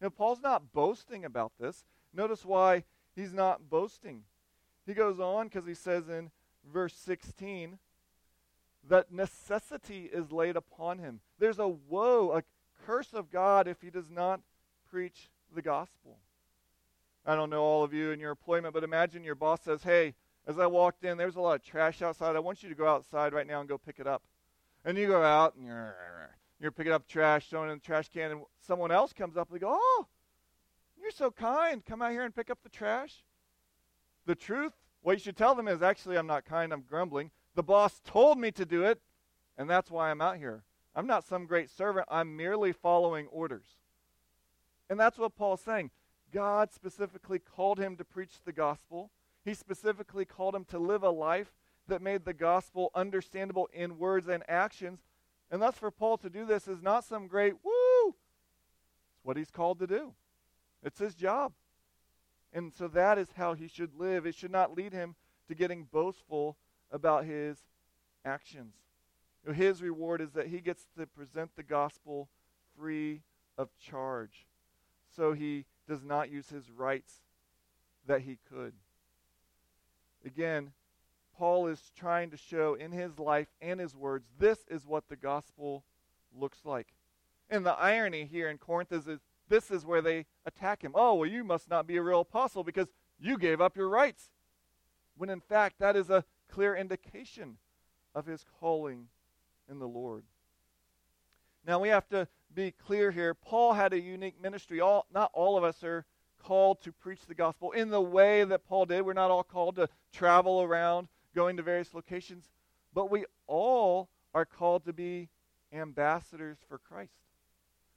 Now 0.00 0.10
Paul's 0.10 0.42
not 0.42 0.72
boasting 0.74 1.24
about 1.24 1.52
this. 1.58 1.84
Notice 2.12 2.44
why 2.44 2.84
he's 3.14 3.32
not 3.32 3.70
boasting. 3.70 4.24
He 4.84 4.92
goes 4.94 5.20
on 5.20 5.46
because 5.46 5.66
he 5.66 5.74
says 5.74 6.08
in 6.08 6.30
verse 6.70 6.94
16 6.94 7.78
that 8.88 9.12
necessity 9.12 10.08
is 10.12 10.32
laid 10.32 10.56
upon 10.56 10.98
him. 10.98 11.20
There's 11.38 11.58
a 11.58 11.68
woe, 11.68 12.32
a 12.32 12.42
curse 12.86 13.12
of 13.12 13.30
God 13.30 13.66
if 13.66 13.80
he 13.80 13.90
does 13.90 14.10
not 14.10 14.40
preach 14.90 15.30
the 15.54 15.62
gospel. 15.62 16.18
I 17.24 17.34
don't 17.34 17.50
know 17.50 17.62
all 17.62 17.82
of 17.82 17.92
you 17.92 18.12
in 18.12 18.20
your 18.20 18.30
employment, 18.30 18.72
but 18.72 18.84
imagine 18.84 19.24
your 19.24 19.34
boss 19.34 19.60
says, 19.62 19.82
Hey, 19.82 20.14
as 20.46 20.58
I 20.58 20.66
walked 20.66 21.04
in, 21.04 21.18
there's 21.18 21.34
a 21.34 21.40
lot 21.40 21.56
of 21.56 21.64
trash 21.64 22.02
outside. 22.02 22.36
I 22.36 22.40
want 22.40 22.62
you 22.62 22.68
to 22.68 22.74
go 22.74 22.86
outside 22.86 23.32
right 23.32 23.46
now 23.46 23.60
and 23.60 23.68
go 23.68 23.78
pick 23.78 23.98
it 23.98 24.06
up. 24.06 24.22
And 24.84 24.96
you 24.96 25.08
go 25.08 25.22
out 25.22 25.56
and 25.56 25.66
you're, 25.66 25.96
you're 26.60 26.70
picking 26.70 26.92
up 26.92 27.08
trash, 27.08 27.48
throwing 27.50 27.68
it 27.68 27.72
in 27.72 27.78
the 27.78 27.84
trash 27.84 28.08
can, 28.08 28.30
and 28.30 28.40
someone 28.64 28.92
else 28.92 29.12
comes 29.12 29.36
up 29.36 29.48
and 29.48 29.56
they 29.56 29.60
go, 29.60 29.76
Oh, 29.76 30.06
you're 31.00 31.10
so 31.10 31.32
kind. 31.32 31.84
Come 31.84 32.00
out 32.00 32.12
here 32.12 32.24
and 32.24 32.34
pick 32.34 32.50
up 32.50 32.58
the 32.62 32.68
trash. 32.68 33.24
The 34.26 34.36
truth, 34.36 34.72
what 35.02 35.14
you 35.14 35.18
should 35.18 35.36
tell 35.36 35.56
them 35.56 35.66
is 35.66 35.82
actually, 35.82 36.16
I'm 36.16 36.26
not 36.28 36.44
kind, 36.44 36.72
I'm 36.72 36.82
grumbling. 36.82 37.32
The 37.56 37.62
boss 37.62 38.00
told 38.04 38.38
me 38.38 38.52
to 38.52 38.66
do 38.66 38.84
it, 38.84 39.00
and 39.56 39.68
that's 39.68 39.90
why 39.90 40.10
I'm 40.10 40.20
out 40.20 40.36
here. 40.36 40.62
I'm 40.94 41.06
not 41.06 41.24
some 41.24 41.46
great 41.46 41.70
servant. 41.70 42.06
I'm 42.10 42.36
merely 42.36 42.70
following 42.70 43.26
orders. 43.28 43.64
And 44.90 45.00
that's 45.00 45.18
what 45.18 45.36
Paul's 45.36 45.62
saying. 45.62 45.90
God 46.32 46.70
specifically 46.70 47.38
called 47.38 47.78
him 47.78 47.96
to 47.96 48.04
preach 48.04 48.34
the 48.44 48.52
gospel. 48.52 49.10
He 49.42 49.54
specifically 49.54 50.26
called 50.26 50.54
him 50.54 50.66
to 50.66 50.78
live 50.78 51.02
a 51.02 51.10
life 51.10 51.54
that 51.88 52.02
made 52.02 52.26
the 52.26 52.34
gospel 52.34 52.90
understandable 52.94 53.70
in 53.72 53.98
words 53.98 54.28
and 54.28 54.42
actions. 54.48 55.00
And 55.50 55.62
thus, 55.62 55.76
for 55.76 55.90
Paul 55.90 56.18
to 56.18 56.28
do 56.28 56.44
this 56.44 56.68
is 56.68 56.82
not 56.82 57.04
some 57.04 57.26
great 57.26 57.54
woo. 57.64 58.08
It's 58.08 59.24
what 59.24 59.38
he's 59.38 59.50
called 59.50 59.78
to 59.78 59.86
do, 59.86 60.12
it's 60.82 60.98
his 60.98 61.14
job. 61.14 61.52
And 62.52 62.72
so 62.72 62.86
that 62.88 63.16
is 63.16 63.28
how 63.36 63.54
he 63.54 63.66
should 63.66 63.98
live. 63.98 64.26
It 64.26 64.34
should 64.34 64.50
not 64.50 64.76
lead 64.76 64.92
him 64.92 65.14
to 65.48 65.54
getting 65.54 65.84
boastful 65.84 66.56
about 66.90 67.24
his 67.24 67.58
actions. 68.24 68.74
His 69.54 69.82
reward 69.82 70.20
is 70.20 70.32
that 70.32 70.48
he 70.48 70.60
gets 70.60 70.86
to 70.98 71.06
present 71.06 71.54
the 71.54 71.62
gospel 71.62 72.28
free 72.76 73.22
of 73.56 73.68
charge. 73.78 74.46
So 75.14 75.32
he 75.32 75.66
does 75.88 76.02
not 76.02 76.30
use 76.30 76.48
his 76.48 76.70
rights 76.70 77.20
that 78.06 78.22
he 78.22 78.38
could. 78.50 78.72
Again, 80.24 80.72
Paul 81.38 81.68
is 81.68 81.92
trying 81.96 82.30
to 82.30 82.36
show 82.36 82.74
in 82.74 82.92
his 82.92 83.18
life 83.18 83.48
and 83.60 83.78
his 83.78 83.94
words 83.94 84.26
this 84.38 84.58
is 84.68 84.86
what 84.86 85.08
the 85.08 85.16
gospel 85.16 85.84
looks 86.36 86.58
like. 86.64 86.88
And 87.48 87.64
the 87.64 87.74
irony 87.74 88.24
here 88.24 88.48
in 88.48 88.58
Corinth 88.58 88.90
is, 88.90 89.06
is 89.06 89.20
this 89.48 89.70
is 89.70 89.86
where 89.86 90.02
they 90.02 90.26
attack 90.44 90.82
him. 90.82 90.92
Oh, 90.94 91.14
well, 91.14 91.28
you 91.28 91.44
must 91.44 91.70
not 91.70 91.86
be 91.86 91.96
a 91.96 92.02
real 92.02 92.20
apostle 92.20 92.64
because 92.64 92.88
you 93.20 93.38
gave 93.38 93.60
up 93.60 93.76
your 93.76 93.88
rights. 93.88 94.30
When 95.16 95.30
in 95.30 95.40
fact, 95.40 95.78
that 95.78 95.94
is 95.94 96.10
a 96.10 96.24
clear 96.50 96.76
indication 96.76 97.56
of 98.14 98.26
his 98.26 98.44
calling 98.60 99.08
in 99.68 99.78
the 99.78 99.88
Lord. 99.88 100.24
Now 101.66 101.80
we 101.80 101.88
have 101.88 102.08
to 102.08 102.28
be 102.54 102.70
clear 102.70 103.10
here. 103.10 103.34
Paul 103.34 103.74
had 103.74 103.92
a 103.92 104.00
unique 104.00 104.40
ministry. 104.40 104.80
All 104.80 105.06
not 105.12 105.30
all 105.34 105.58
of 105.58 105.64
us 105.64 105.82
are 105.82 106.06
called 106.42 106.80
to 106.82 106.92
preach 106.92 107.26
the 107.26 107.34
gospel 107.34 107.72
in 107.72 107.90
the 107.90 108.00
way 108.00 108.44
that 108.44 108.66
Paul 108.66 108.86
did. 108.86 109.02
We're 109.02 109.12
not 109.12 109.30
all 109.30 109.42
called 109.42 109.76
to 109.76 109.88
travel 110.12 110.62
around 110.62 111.08
going 111.34 111.56
to 111.56 111.62
various 111.62 111.92
locations, 111.92 112.44
but 112.94 113.10
we 113.10 113.24
all 113.46 114.08
are 114.34 114.44
called 114.44 114.84
to 114.84 114.92
be 114.92 115.28
ambassadors 115.72 116.58
for 116.68 116.78
Christ. 116.78 117.18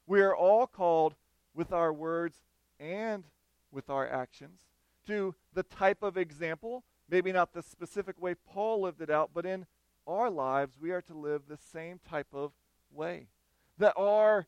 We 0.07 0.21
are 0.21 0.35
all 0.35 0.65
called 0.65 1.15
with 1.53 1.71
our 1.71 1.93
words 1.93 2.38
and 2.79 3.23
with 3.71 3.89
our 3.89 4.07
actions 4.07 4.59
to 5.07 5.35
the 5.53 5.63
type 5.63 6.03
of 6.03 6.17
example, 6.17 6.83
maybe 7.09 7.31
not 7.31 7.53
the 7.53 7.63
specific 7.63 8.21
way 8.21 8.35
Paul 8.35 8.81
lived 8.81 9.01
it 9.01 9.09
out, 9.09 9.31
but 9.33 9.45
in 9.45 9.65
our 10.07 10.29
lives, 10.29 10.77
we 10.79 10.91
are 10.91 11.01
to 11.01 11.13
live 11.13 11.43
the 11.47 11.57
same 11.57 11.99
type 12.09 12.27
of 12.33 12.51
way. 12.91 13.27
That 13.77 13.93
our 13.95 14.47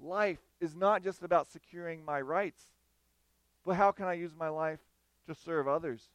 life 0.00 0.38
is 0.60 0.74
not 0.74 1.02
just 1.02 1.22
about 1.22 1.50
securing 1.50 2.04
my 2.04 2.20
rights, 2.20 2.62
but 3.64 3.76
how 3.76 3.92
can 3.92 4.06
I 4.06 4.14
use 4.14 4.32
my 4.36 4.48
life 4.48 4.80
to 5.26 5.34
serve 5.34 5.68
others? 5.68 6.08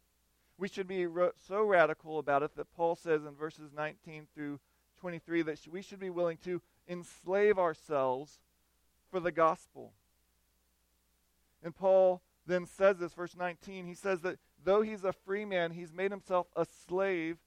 We 0.57 0.67
should 0.67 0.87
be 0.87 1.07
so 1.47 1.63
radical 1.63 2.19
about 2.19 2.43
it 2.43 2.55
that 2.55 2.73
Paul 2.75 2.95
says 2.95 3.25
in 3.25 3.35
verses 3.35 3.71
19 3.75 4.27
through 4.33 4.59
23 4.99 5.41
that 5.43 5.59
we 5.71 5.81
should 5.81 5.99
be 5.99 6.09
willing 6.09 6.37
to 6.45 6.61
enslave 6.87 7.57
ourselves 7.57 8.39
for 9.11 9.19
the 9.19 9.31
gospel. 9.31 9.93
And 11.63 11.75
Paul 11.75 12.21
then 12.45 12.65
says 12.65 12.97
this, 12.97 13.13
verse 13.13 13.35
19, 13.37 13.85
he 13.85 13.93
says 13.93 14.21
that 14.21 14.37
though 14.63 14.81
he's 14.81 15.03
a 15.03 15.13
free 15.13 15.45
man, 15.45 15.71
he's 15.71 15.93
made 15.93 16.11
himself 16.11 16.47
a 16.55 16.65
slave 16.87 17.37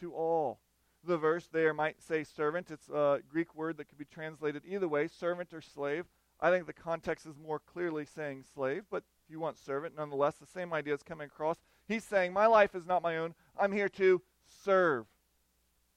to 0.00 0.12
all 0.14 0.60
the 1.06 1.16
verse 1.16 1.48
there 1.52 1.72
might 1.72 2.02
say 2.02 2.24
servant. 2.24 2.70
It's 2.70 2.88
a 2.88 3.20
Greek 3.28 3.54
word 3.54 3.76
that 3.78 3.88
could 3.88 3.98
be 3.98 4.04
translated 4.04 4.62
either 4.66 4.88
way, 4.88 5.08
servant 5.08 5.54
or 5.54 5.60
slave. 5.60 6.06
I 6.40 6.50
think 6.50 6.66
the 6.66 6.72
context 6.72 7.26
is 7.26 7.38
more 7.38 7.60
clearly 7.60 8.04
saying 8.04 8.44
slave, 8.52 8.84
but 8.90 9.04
if 9.24 9.30
you 9.30 9.40
want 9.40 9.56
servant, 9.56 9.96
nonetheless, 9.96 10.34
the 10.36 10.46
same 10.46 10.72
idea 10.72 10.94
is 10.94 11.02
coming 11.02 11.26
across. 11.26 11.56
He's 11.88 12.04
saying, 12.04 12.32
My 12.32 12.46
life 12.46 12.74
is 12.74 12.86
not 12.86 13.02
my 13.02 13.16
own. 13.16 13.34
I'm 13.58 13.72
here 13.72 13.88
to 13.90 14.20
serve, 14.64 15.06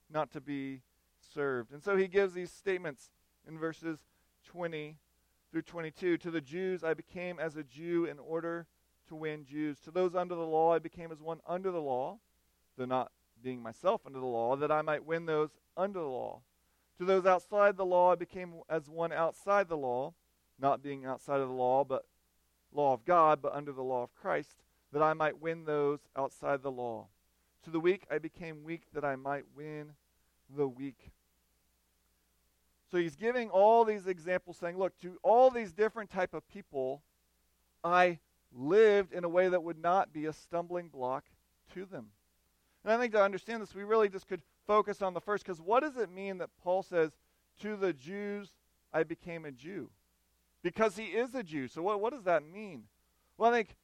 not 0.10 0.32
to 0.32 0.42
be 0.42 0.82
served. 1.34 1.74
And 1.74 1.84
so 1.84 1.98
he 1.98 2.08
gives 2.08 2.34
these 2.34 2.52
statements 2.52 3.10
in 3.48 3.60
verses 3.60 4.00
20 4.46 4.96
through 5.52 5.64
22. 5.64 6.18
To 6.18 6.32
the 6.32 6.42
Jews, 6.42 6.84
I 6.84 6.94
became 6.94 7.40
as 7.40 7.58
a 7.58 7.64
Jew 7.64 8.06
in 8.06 8.18
order 8.20 8.68
to 9.10 9.16
win 9.16 9.46
Jews. 9.46 9.80
To 9.82 9.92
those 9.92 10.16
under 10.16 10.36
the 10.36 10.42
law, 10.42 10.74
I 10.74 10.80
became 10.80 11.12
as 11.12 11.22
one 11.22 11.42
under 11.46 11.72
the 11.72 11.82
law, 11.82 12.18
though 12.78 12.86
not 12.86 13.12
being 13.44 13.62
myself 13.62 14.02
under 14.06 14.20
the 14.20 14.26
law, 14.26 14.56
that 14.56 14.72
I 14.72 14.82
might 14.82 15.06
win 15.06 15.26
those 15.26 15.50
under 15.76 16.00
the 16.00 16.06
law. 16.06 16.42
To 16.98 17.06
those 17.06 17.26
outside 17.26 17.78
the 17.78 17.86
law, 17.86 18.12
I 18.12 18.16
became 18.16 18.56
as 18.70 18.90
one 18.90 19.12
outside 19.12 19.70
the 19.70 19.78
law, 19.78 20.14
not 20.60 20.84
being 20.84 21.06
outside 21.06 21.40
of 21.40 21.48
the 21.48 21.54
law, 21.54 21.84
but 21.84 22.06
law 22.74 22.94
of 22.94 23.06
God, 23.06 23.42
but 23.42 23.54
under 23.54 23.72
the 23.72 23.84
law 23.84 24.04
of 24.04 24.14
Christ, 24.16 24.64
that 24.92 25.02
I 25.02 25.14
might 25.14 25.40
win 25.40 25.66
those 25.66 26.00
outside 26.16 26.62
the 26.62 26.72
law. 26.72 27.08
To 27.64 27.70
the 27.70 27.80
weak, 27.80 28.06
I 28.12 28.18
became 28.18 28.64
weak, 28.64 28.84
that 28.94 29.06
I 29.06 29.16
might 29.16 29.46
win 29.56 29.92
the 30.56 30.68
weak. 30.68 31.12
So 32.92 32.98
he's 32.98 33.16
giving 33.16 33.50
all 33.50 33.86
these 33.86 34.08
examples, 34.08 34.58
saying, 34.58 34.78
look, 34.78 35.00
to 35.02 35.18
all 35.24 35.50
these 35.50 35.72
different 35.72 36.10
type 36.10 36.34
of 36.34 36.48
people, 36.50 37.04
I 37.84 38.20
lived 38.54 39.14
in 39.14 39.24
a 39.24 39.30
way 39.30 39.50
that 39.50 39.64
would 39.64 39.82
not 39.82 40.14
be 40.14 40.26
a 40.26 40.34
stumbling 40.34 40.90
block 40.90 41.26
to 41.74 41.86
them. 41.86 42.08
And 42.84 42.94
I 42.94 42.98
think 42.98 43.14
to 43.14 43.24
understand 43.24 43.62
this, 43.62 43.76
we 43.76 43.84
really 43.84 44.10
just 44.10 44.28
could 44.28 44.42
focus 44.66 45.02
on 45.02 45.14
the 45.14 45.22
first, 45.22 45.44
because 45.44 45.62
what 45.62 45.82
does 45.82 45.98
it 45.98 46.12
mean 46.12 46.38
that 46.40 46.50
Paul 46.64 46.84
says, 46.84 47.12
to 47.62 47.76
the 47.76 47.94
Jews 47.94 48.50
I 48.94 49.04
became 49.04 49.46
a 49.46 49.52
Jew. 49.52 49.90
Because 50.64 50.98
he 50.98 51.06
is 51.06 51.36
a 51.36 51.44
Jew. 51.44 51.68
So, 51.68 51.82
what, 51.82 52.02
what 52.02 52.12
does 52.12 52.24
that 52.24 52.44
mean? 52.44 52.84
Well, 53.38 53.52
I 53.52 53.56
think 53.56 53.76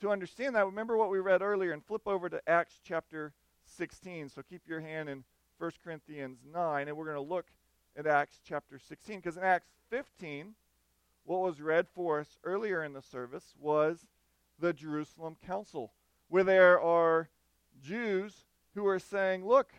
to 0.00 0.10
understand 0.10 0.56
that, 0.56 0.66
remember 0.66 0.96
what 0.96 1.10
we 1.10 1.18
read 1.18 1.42
earlier 1.42 1.72
and 1.72 1.84
flip 1.84 2.02
over 2.06 2.28
to 2.28 2.40
Acts 2.48 2.80
chapter 2.82 3.32
16. 3.76 4.30
So, 4.30 4.42
keep 4.42 4.62
your 4.66 4.80
hand 4.80 5.08
in 5.08 5.24
1 5.58 5.70
Corinthians 5.84 6.38
9, 6.52 6.88
and 6.88 6.96
we're 6.96 7.04
going 7.04 7.16
to 7.16 7.20
look 7.20 7.46
at 7.96 8.06
Acts 8.06 8.40
chapter 8.44 8.78
16. 8.78 9.20
Because 9.20 9.36
in 9.36 9.44
Acts 9.44 9.68
15, 9.90 10.54
what 11.24 11.40
was 11.40 11.60
read 11.60 11.86
for 11.88 12.20
us 12.20 12.38
earlier 12.44 12.82
in 12.82 12.92
the 12.92 13.02
service 13.02 13.54
was 13.58 14.06
the 14.58 14.72
Jerusalem 14.72 15.36
Council, 15.44 15.92
where 16.28 16.44
there 16.44 16.80
are 16.80 17.28
Jews 17.82 18.44
who 18.74 18.86
are 18.86 18.98
saying, 18.98 19.46
look, 19.46 19.72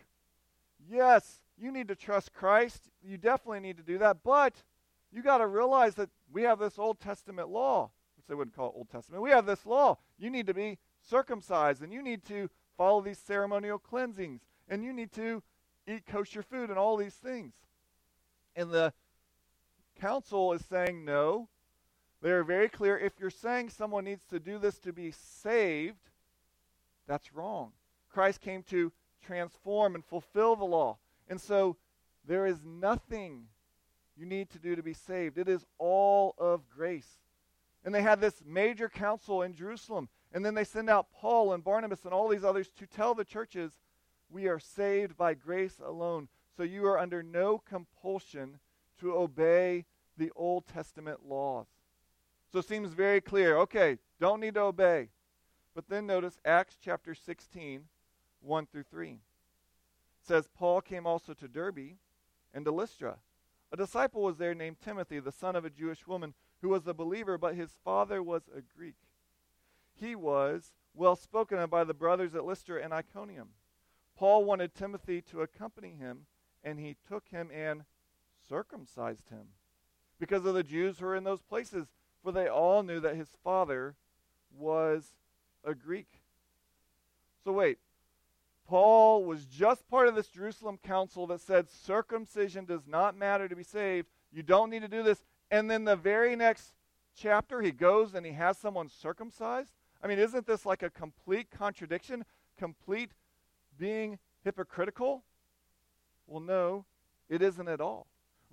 yes, 0.88 1.42
you 1.56 1.70
need 1.70 1.88
to 1.88 1.94
trust 1.94 2.32
Christ. 2.32 2.90
You 3.02 3.16
definitely 3.16 3.60
need 3.60 3.76
to 3.76 3.82
do 3.82 3.98
that. 3.98 4.18
But 4.22 4.62
you 5.12 5.22
got 5.22 5.38
to 5.38 5.46
realize 5.46 5.94
that 5.94 6.10
we 6.32 6.42
have 6.42 6.58
this 6.58 6.78
Old 6.78 7.00
Testament 7.00 7.48
law, 7.48 7.90
which 8.16 8.26
they 8.26 8.34
wouldn't 8.34 8.56
call 8.56 8.68
it 8.68 8.74
Old 8.76 8.90
Testament. 8.90 9.22
We 9.22 9.30
have 9.30 9.46
this 9.46 9.64
law. 9.64 9.98
You 10.18 10.30
need 10.30 10.46
to 10.48 10.54
be 10.54 10.78
circumcised, 11.02 11.82
and 11.82 11.92
you 11.92 12.02
need 12.02 12.24
to 12.26 12.50
follow 12.76 13.00
these 13.00 13.18
ceremonial 13.18 13.78
cleansings, 13.78 14.42
and 14.68 14.84
you 14.84 14.92
need 14.92 15.12
to 15.12 15.42
eat 15.88 16.04
kosher 16.04 16.42
food, 16.42 16.68
and 16.68 16.78
all 16.78 16.96
these 16.96 17.14
things. 17.14 17.54
And 18.56 18.70
the 18.70 18.92
council 20.00 20.52
is 20.52 20.64
saying 20.64 21.04
no. 21.04 21.48
They 22.22 22.30
are 22.30 22.44
very 22.44 22.68
clear. 22.68 22.98
If 22.98 23.14
you're 23.20 23.30
saying 23.30 23.70
someone 23.70 24.04
needs 24.04 24.24
to 24.30 24.40
do 24.40 24.58
this 24.58 24.78
to 24.80 24.92
be 24.92 25.10
saved, 25.10 26.10
that's 27.06 27.34
wrong. 27.34 27.72
Christ 28.10 28.40
came 28.40 28.62
to 28.64 28.92
transform 29.24 29.94
and 29.94 30.04
fulfill 30.04 30.56
the 30.56 30.64
law. 30.64 30.98
And 31.28 31.40
so 31.40 31.76
there 32.26 32.46
is 32.46 32.64
nothing 32.64 33.48
you 34.16 34.26
need 34.26 34.50
to 34.50 34.58
do 34.58 34.74
to 34.76 34.82
be 34.82 34.94
saved. 34.94 35.38
It 35.38 35.48
is 35.48 35.64
all 35.78 36.34
of 36.38 36.68
grace. 36.74 37.18
And 37.84 37.94
they 37.94 38.02
had 38.02 38.20
this 38.20 38.42
major 38.44 38.88
council 38.88 39.42
in 39.42 39.54
Jerusalem. 39.54 40.08
And 40.32 40.44
then 40.44 40.54
they 40.54 40.64
send 40.64 40.90
out 40.90 41.12
Paul 41.12 41.52
and 41.52 41.62
Barnabas 41.62 42.04
and 42.04 42.12
all 42.12 42.28
these 42.28 42.44
others 42.44 42.70
to 42.78 42.86
tell 42.86 43.14
the 43.14 43.24
churches, 43.24 43.72
we 44.28 44.48
are 44.48 44.58
saved 44.58 45.16
by 45.16 45.34
grace 45.34 45.76
alone. 45.84 46.28
So 46.56 46.62
you 46.62 46.86
are 46.86 46.98
under 46.98 47.22
no 47.22 47.58
compulsion 47.58 48.58
to 49.00 49.14
obey 49.14 49.84
the 50.16 50.30
Old 50.36 50.66
Testament 50.66 51.20
laws. 51.28 51.66
So 52.52 52.60
it 52.60 52.68
seems 52.68 52.92
very 52.92 53.20
clear. 53.20 53.56
Okay, 53.58 53.98
don't 54.20 54.40
need 54.40 54.54
to 54.54 54.62
obey. 54.62 55.08
But 55.74 55.88
then 55.88 56.06
notice 56.06 56.38
Acts 56.44 56.76
chapter 56.82 57.14
16, 57.14 57.82
1 58.40 58.66
through 58.66 58.84
3. 58.84 59.10
It 59.10 59.18
says, 60.22 60.48
Paul 60.56 60.80
came 60.80 61.06
also 61.06 61.34
to 61.34 61.48
Derbe 61.48 61.96
and 62.54 62.64
to 62.64 62.70
Lystra. 62.70 63.16
A 63.72 63.76
disciple 63.76 64.22
was 64.22 64.38
there 64.38 64.54
named 64.54 64.76
Timothy, 64.82 65.18
the 65.18 65.32
son 65.32 65.56
of 65.56 65.64
a 65.64 65.70
Jewish 65.70 66.06
woman, 66.06 66.34
who 66.62 66.68
was 66.68 66.86
a 66.86 66.94
believer, 66.94 67.36
but 67.36 67.54
his 67.54 67.70
father 67.84 68.22
was 68.22 68.42
a 68.56 68.60
Greek. 68.60 68.96
He 69.92 70.14
was 70.14 70.72
well 70.94 71.16
spoken 71.16 71.58
of 71.58 71.68
by 71.68 71.84
the 71.84 71.94
brothers 71.94 72.34
at 72.34 72.44
Lystra 72.44 72.82
and 72.82 72.94
Iconium. 72.94 73.48
Paul 74.16 74.44
wanted 74.44 74.74
Timothy 74.74 75.20
to 75.22 75.42
accompany 75.42 75.90
him, 75.90 76.26
and 76.64 76.78
he 76.78 76.96
took 77.06 77.28
him 77.28 77.50
and 77.54 77.84
circumcised 78.48 79.28
him 79.28 79.48
because 80.18 80.44
of 80.44 80.54
the 80.54 80.62
Jews 80.62 80.98
who 80.98 81.06
were 81.06 81.16
in 81.16 81.24
those 81.24 81.42
places, 81.42 81.86
for 82.22 82.32
they 82.32 82.48
all 82.48 82.82
knew 82.82 83.00
that 83.00 83.16
his 83.16 83.28
father 83.44 83.94
was 84.56 85.14
a 85.64 85.74
Greek. 85.74 86.08
So, 87.44 87.52
wait, 87.52 87.78
Paul 88.66 89.24
was 89.24 89.44
just 89.44 89.88
part 89.88 90.08
of 90.08 90.14
this 90.14 90.28
Jerusalem 90.28 90.78
council 90.82 91.26
that 91.28 91.40
said 91.40 91.70
circumcision 91.70 92.64
does 92.64 92.86
not 92.86 93.16
matter 93.16 93.48
to 93.48 93.56
be 93.56 93.62
saved. 93.62 94.08
You 94.32 94.42
don't 94.42 94.70
need 94.70 94.82
to 94.82 94.88
do 94.88 95.02
this. 95.02 95.22
And 95.50 95.70
then 95.70 95.84
the 95.84 95.96
very 95.96 96.34
next 96.34 96.72
chapter, 97.16 97.62
he 97.62 97.70
goes 97.70 98.14
and 98.14 98.26
he 98.26 98.32
has 98.32 98.58
someone 98.58 98.88
circumcised. 98.88 99.72
I 100.02 100.08
mean, 100.08 100.18
isn't 100.18 100.46
this 100.46 100.66
like 100.66 100.82
a 100.82 100.90
complete 100.90 101.50
contradiction? 101.50 102.24
Complete 102.58 103.10
being 103.78 104.18
hypocritical? 104.44 105.22
Well, 106.26 106.40
no, 106.40 106.84
it 107.28 107.42
isn't 107.42 107.68
at 107.68 107.80
all. 107.80 108.06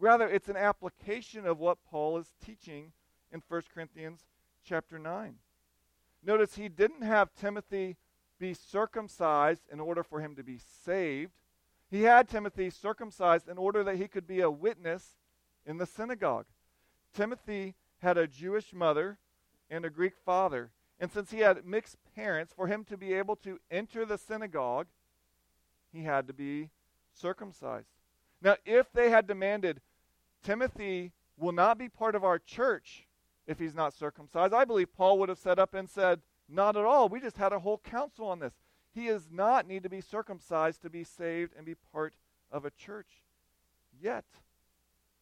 Rather, 0.04 0.28
it's 0.28 0.50
an 0.50 0.58
application 0.58 1.48
of 1.48 1.60
what 1.60 1.86
Paul 1.90 2.18
is 2.18 2.34
teaching 2.46 2.92
in 3.32 3.42
1 3.48 3.62
Corinthians 3.74 4.26
chapter 4.62 5.00
9. 5.00 5.36
Notice 6.22 6.56
he 6.56 6.68
didn't 6.68 7.04
have 7.04 7.34
Timothy 7.40 7.96
be 8.38 8.54
circumcised 8.54 9.62
in 9.72 9.80
order 9.80 10.04
for 10.04 10.20
him 10.20 10.36
to 10.36 10.44
be 10.44 10.60
saved. 10.84 11.32
He 11.90 12.02
had 12.02 12.28
Timothy 12.28 12.70
circumcised 12.70 13.48
in 13.48 13.58
order 13.58 13.82
that 13.86 13.96
he 13.96 14.10
could 14.10 14.28
be 14.28 14.42
a 14.42 14.52
witness 14.52 15.20
in 15.66 15.78
the 15.78 15.86
synagogue. 15.86 16.48
Timothy 17.14 17.76
had 18.00 18.18
a 18.18 18.28
Jewish 18.28 18.74
mother 18.74 19.20
and 19.70 19.86
a 19.86 19.90
Greek 19.90 20.18
father. 20.26 20.72
And 21.00 21.14
since 21.14 21.32
he 21.32 21.40
had 21.40 21.66
mixed 21.66 21.96
parents, 22.14 22.52
for 22.54 22.68
him 22.68 22.84
to 22.90 22.98
be 22.98 23.14
able 23.14 23.38
to 23.38 23.58
enter 23.72 24.04
the 24.06 24.18
synagogue, 24.18 24.88
he 25.94 26.04
had 26.04 26.28
to 26.28 26.34
be 26.34 26.72
circumcised. 27.14 27.88
Now, 28.42 28.58
if 28.66 28.92
they 28.92 29.10
had 29.10 29.28
demanded, 29.28 29.80
Timothy 30.44 31.14
will 31.38 31.52
not 31.52 31.78
be 31.78 31.90
part 31.90 32.16
of 32.16 32.24
our 32.24 32.38
church 32.38 33.08
if 33.46 33.60
he's 33.60 33.76
not 33.76 33.94
circumcised, 33.94 34.54
I 34.54 34.66
believe 34.66 34.94
Paul 34.94 35.20
would 35.20 35.30
have 35.30 35.38
set 35.38 35.60
up 35.60 35.74
and 35.74 35.90
said, 35.90 36.22
Not 36.48 36.78
at 36.78 36.86
all. 36.86 37.10
We 37.10 37.20
just 37.20 37.38
had 37.38 37.54
a 37.54 37.60
whole 37.60 37.80
council 37.80 38.28
on 38.28 38.40
this. 38.40 38.54
He 38.94 39.08
does 39.08 39.28
not 39.32 39.68
need 39.68 39.84
to 39.84 39.90
be 39.90 40.02
circumcised 40.02 40.82
to 40.82 40.90
be 40.90 41.04
saved 41.04 41.54
and 41.58 41.66
be 41.66 41.76
part 41.76 42.14
of 42.52 42.64
a 42.64 42.72
church 42.72 43.24
yet. 44.00 44.26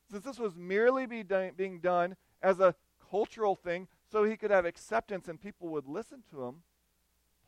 Since 0.09 0.25
this 0.25 0.39
was 0.39 0.55
merely 0.55 1.05
be 1.05 1.23
do- 1.23 1.51
being 1.55 1.79
done 1.79 2.15
as 2.41 2.59
a 2.59 2.75
cultural 3.09 3.55
thing 3.55 3.87
so 4.11 4.23
he 4.23 4.37
could 4.37 4.51
have 4.51 4.65
acceptance 4.65 5.27
and 5.27 5.41
people 5.41 5.69
would 5.69 5.87
listen 5.87 6.23
to 6.31 6.43
him, 6.43 6.63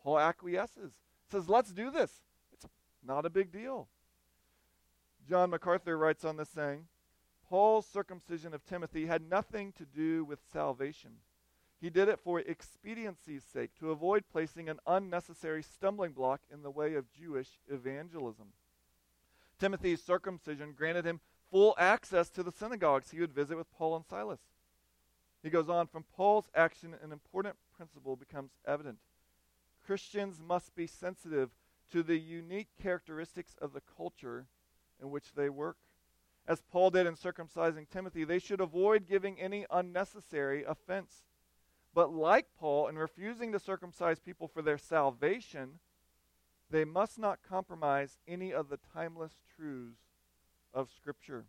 Paul 0.01 0.19
acquiesces. 0.19 0.93
Says, 1.29 1.49
let's 1.49 1.71
do 1.71 1.91
this. 1.91 2.11
It's 2.53 2.65
not 3.05 3.25
a 3.25 3.29
big 3.29 3.51
deal. 3.51 3.89
John 5.27 5.49
MacArthur 5.49 5.97
writes 5.97 6.23
on 6.25 6.37
this 6.37 6.49
saying, 6.49 6.85
Paul's 7.53 7.85
circumcision 7.85 8.55
of 8.55 8.65
Timothy 8.65 9.05
had 9.05 9.29
nothing 9.29 9.73
to 9.73 9.85
do 9.85 10.25
with 10.25 10.39
salvation. 10.51 11.11
He 11.79 11.91
did 11.91 12.09
it 12.09 12.19
for 12.19 12.39
expediency's 12.39 13.43
sake, 13.43 13.75
to 13.77 13.91
avoid 13.91 14.23
placing 14.31 14.69
an 14.69 14.79
unnecessary 14.87 15.61
stumbling 15.61 16.13
block 16.13 16.41
in 16.51 16.63
the 16.63 16.71
way 16.71 16.95
of 16.95 17.13
Jewish 17.13 17.59
evangelism. 17.69 18.47
Timothy's 19.59 20.01
circumcision 20.01 20.73
granted 20.75 21.05
him 21.05 21.19
full 21.51 21.75
access 21.77 22.31
to 22.31 22.41
the 22.41 22.51
synagogues 22.51 23.11
he 23.11 23.19
would 23.19 23.35
visit 23.35 23.55
with 23.55 23.71
Paul 23.71 23.97
and 23.97 24.05
Silas. 24.07 24.41
He 25.43 25.51
goes 25.51 25.69
on, 25.69 25.85
from 25.85 26.05
Paul's 26.15 26.49
action, 26.55 26.95
an 27.03 27.11
important 27.11 27.57
principle 27.77 28.15
becomes 28.15 28.53
evident. 28.65 28.97
Christians 29.85 30.39
must 30.43 30.73
be 30.73 30.87
sensitive 30.87 31.51
to 31.91 32.01
the 32.01 32.17
unique 32.17 32.69
characteristics 32.81 33.53
of 33.61 33.73
the 33.73 33.83
culture 33.95 34.47
in 34.99 35.11
which 35.11 35.35
they 35.35 35.49
work. 35.49 35.77
As 36.47 36.61
Paul 36.61 36.89
did 36.89 37.07
in 37.07 37.15
circumcising 37.15 37.89
Timothy, 37.89 38.23
they 38.23 38.39
should 38.39 38.59
avoid 38.59 39.07
giving 39.07 39.39
any 39.39 39.65
unnecessary 39.71 40.63
offense. 40.63 41.23
But 41.93 42.11
like 42.11 42.47
Paul, 42.59 42.87
in 42.87 42.97
refusing 42.97 43.51
to 43.51 43.59
circumcise 43.59 44.19
people 44.19 44.47
for 44.47 44.61
their 44.61 44.77
salvation, 44.77 45.79
they 46.69 46.83
must 46.83 47.19
not 47.19 47.39
compromise 47.47 48.17
any 48.27 48.51
of 48.51 48.69
the 48.69 48.79
timeless 48.93 49.43
truths 49.55 50.01
of 50.73 50.89
Scripture. 50.91 51.45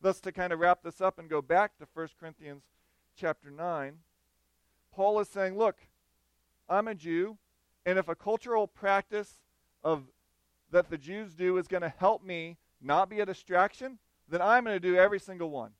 Thus, 0.00 0.20
to 0.22 0.32
kind 0.32 0.52
of 0.52 0.58
wrap 0.58 0.82
this 0.82 1.00
up 1.00 1.18
and 1.18 1.28
go 1.28 1.42
back 1.42 1.76
to 1.78 1.86
1 1.92 2.08
Corinthians 2.18 2.64
chapter 3.14 3.50
9, 3.50 3.98
Paul 4.92 5.20
is 5.20 5.28
saying, 5.28 5.56
Look, 5.56 5.76
I'm 6.68 6.88
a 6.88 6.94
Jew, 6.94 7.38
and 7.86 7.98
if 7.98 8.08
a 8.08 8.14
cultural 8.14 8.66
practice 8.66 9.42
of 9.84 10.04
that 10.70 10.88
the 10.88 10.98
Jews 10.98 11.34
do 11.34 11.58
is 11.58 11.68
going 11.68 11.82
to 11.82 11.92
help 11.96 12.24
me 12.24 12.56
not 12.82 13.08
be 13.08 13.20
a 13.20 13.26
distraction, 13.26 13.98
then 14.28 14.42
I'm 14.42 14.64
going 14.64 14.76
to 14.76 14.80
do 14.80 14.96
every 14.96 15.20
single 15.20 15.50
one. 15.50 15.72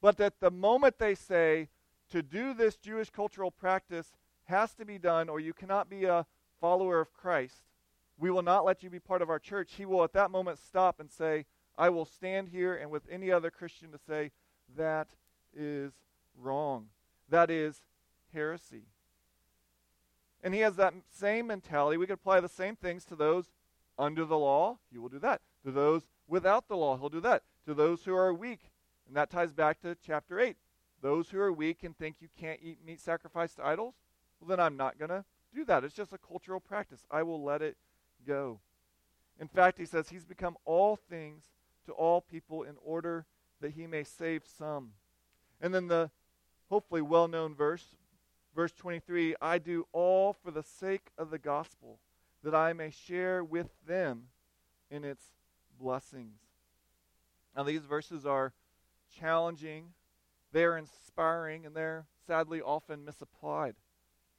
But 0.00 0.16
that 0.18 0.40
the 0.40 0.50
moment 0.50 0.98
they 0.98 1.14
say 1.14 1.68
to 2.10 2.22
do 2.22 2.54
this 2.54 2.76
Jewish 2.76 3.10
cultural 3.10 3.50
practice 3.50 4.12
has 4.44 4.74
to 4.74 4.84
be 4.84 4.98
done, 4.98 5.28
or 5.28 5.40
you 5.40 5.52
cannot 5.52 5.90
be 5.90 6.04
a 6.04 6.26
follower 6.60 7.00
of 7.00 7.12
Christ, 7.12 7.62
we 8.18 8.30
will 8.30 8.42
not 8.42 8.64
let 8.64 8.82
you 8.82 8.90
be 8.90 9.00
part 9.00 9.22
of 9.22 9.30
our 9.30 9.38
church. 9.38 9.74
He 9.76 9.84
will 9.84 10.04
at 10.04 10.12
that 10.12 10.30
moment 10.30 10.58
stop 10.58 11.00
and 11.00 11.10
say, 11.10 11.46
I 11.76 11.90
will 11.90 12.06
stand 12.06 12.48
here 12.48 12.74
and 12.74 12.90
with 12.90 13.02
any 13.10 13.30
other 13.30 13.50
Christian 13.50 13.92
to 13.92 13.98
say, 13.98 14.30
that 14.76 15.08
is 15.54 15.92
wrong. 16.38 16.86
That 17.28 17.50
is 17.50 17.82
heresy. 18.32 18.84
And 20.42 20.54
he 20.54 20.60
has 20.60 20.76
that 20.76 20.94
same 21.10 21.48
mentality. 21.48 21.96
We 21.96 22.06
could 22.06 22.14
apply 22.14 22.40
the 22.40 22.48
same 22.48 22.76
things 22.76 23.04
to 23.06 23.16
those 23.16 23.46
under 23.98 24.24
the 24.24 24.38
law, 24.38 24.78
he 24.92 24.98
will 24.98 25.08
do 25.08 25.18
that. 25.20 25.40
To 25.64 25.70
those 25.70 26.02
without 26.28 26.68
the 26.68 26.76
law, 26.76 26.96
he'll 26.96 27.08
do 27.08 27.20
that. 27.20 27.42
To 27.66 27.74
those 27.74 28.04
who 28.04 28.14
are 28.14 28.32
weak, 28.32 28.70
and 29.06 29.16
that 29.16 29.30
ties 29.30 29.52
back 29.52 29.80
to 29.80 29.96
chapter 30.04 30.40
8. 30.40 30.56
Those 31.02 31.30
who 31.30 31.38
are 31.38 31.52
weak 31.52 31.84
and 31.84 31.96
think 31.96 32.16
you 32.20 32.28
can't 32.38 32.60
eat 32.62 32.78
meat 32.84 33.00
sacrificed 33.00 33.56
to 33.56 33.66
idols, 33.66 33.94
well, 34.40 34.48
then 34.48 34.60
I'm 34.60 34.76
not 34.76 34.98
going 34.98 35.10
to 35.10 35.24
do 35.54 35.64
that. 35.64 35.84
It's 35.84 35.94
just 35.94 36.12
a 36.12 36.18
cultural 36.18 36.60
practice. 36.60 37.04
I 37.10 37.22
will 37.22 37.42
let 37.42 37.62
it 37.62 37.76
go. 38.26 38.60
In 39.38 39.48
fact, 39.48 39.78
he 39.78 39.84
says 39.84 40.08
he's 40.08 40.24
become 40.24 40.56
all 40.64 40.96
things 40.96 41.44
to 41.86 41.92
all 41.92 42.20
people 42.20 42.62
in 42.62 42.76
order 42.82 43.26
that 43.60 43.72
he 43.72 43.86
may 43.86 44.04
save 44.04 44.42
some. 44.46 44.92
And 45.60 45.74
then 45.74 45.88
the 45.88 46.10
hopefully 46.68 47.02
well 47.02 47.28
known 47.28 47.54
verse, 47.54 47.96
verse 48.54 48.72
23 48.72 49.36
I 49.40 49.58
do 49.58 49.86
all 49.92 50.32
for 50.32 50.50
the 50.50 50.62
sake 50.62 51.10
of 51.16 51.30
the 51.30 51.38
gospel, 51.38 51.98
that 52.42 52.54
I 52.54 52.72
may 52.72 52.90
share 52.90 53.42
with 53.42 53.68
them 53.86 54.24
in 54.90 55.04
its 55.04 55.35
blessings. 55.78 56.40
Now, 57.56 57.62
these 57.62 57.82
verses 57.82 58.26
are 58.26 58.52
challenging, 59.18 59.92
they're 60.52 60.76
inspiring, 60.76 61.64
and 61.64 61.74
they're 61.74 62.06
sadly 62.26 62.60
often 62.60 63.04
misapplied. 63.04 63.74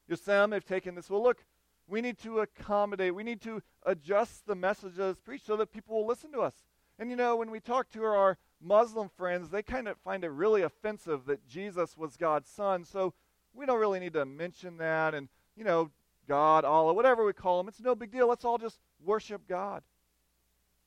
You 0.08 0.13
know, 0.13 0.17
some 0.17 0.52
have 0.52 0.65
taken 0.65 0.95
this, 0.95 1.10
well, 1.10 1.23
look, 1.23 1.43
we 1.88 2.02
need 2.02 2.17
to 2.19 2.39
accommodate, 2.39 3.15
we 3.15 3.23
need 3.23 3.41
to 3.41 3.62
adjust 3.84 4.45
the 4.45 4.56
messages 4.56 5.17
preached 5.17 5.45
so 5.45 5.56
that 5.58 5.71
people 5.71 5.95
will 5.95 6.08
listen 6.08 6.32
to 6.34 6.41
us. 6.41 6.54
And 7.00 7.10
you 7.10 7.15
know, 7.15 7.36
when 7.36 7.52
we 7.52 7.60
talk 7.60 7.89
to 7.91 8.04
our 8.04 8.38
Muslim 8.62 9.10
friends, 9.10 9.50
they 9.50 9.62
kind 9.62 9.88
of 9.88 9.97
find 10.00 10.23
it 10.23 10.30
really 10.30 10.63
offensive 10.63 11.26
that 11.26 11.47
Jesus 11.47 11.95
was 11.97 12.17
God's 12.17 12.50
son. 12.50 12.86
So 12.86 13.13
we 13.54 13.65
don't 13.65 13.80
really 13.80 14.00
need 14.00 14.13
to 14.13 14.26
mention 14.26 14.78
that. 14.78 15.13
And, 15.13 15.30
you 15.56 15.63
know, 15.63 15.91
God, 16.28 16.65
Allah, 16.65 16.93
whatever 16.93 17.23
we 17.26 17.34
call 17.34 17.60
him, 17.60 17.67
it's 17.67 17.80
no 17.80 17.95
big 17.95 18.12
deal. 18.12 18.28
Let's 18.28 18.45
all 18.45 18.58
just 18.58 18.80
worship 19.04 19.47
God. 19.47 19.84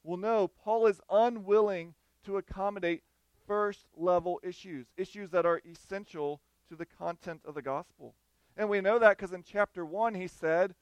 Well, 0.02 0.16
no, 0.16 0.48
Paul 0.48 0.86
is 0.86 1.00
unwilling 1.10 1.94
to 2.24 2.36
accommodate 2.36 3.02
first 3.46 3.86
level 3.96 4.40
issues, 4.42 4.86
issues 4.96 5.30
that 5.30 5.44
are 5.44 5.60
essential 5.70 6.40
to 6.68 6.76
the 6.76 6.86
content 6.86 7.42
of 7.44 7.54
the 7.54 7.62
gospel. 7.62 8.14
And 8.56 8.68
we 8.68 8.80
know 8.80 8.98
that 8.98 9.16
because 9.16 9.32
in 9.32 9.42
chapter 9.42 9.84
1 9.84 10.14
he 10.14 10.26
said 10.26 10.74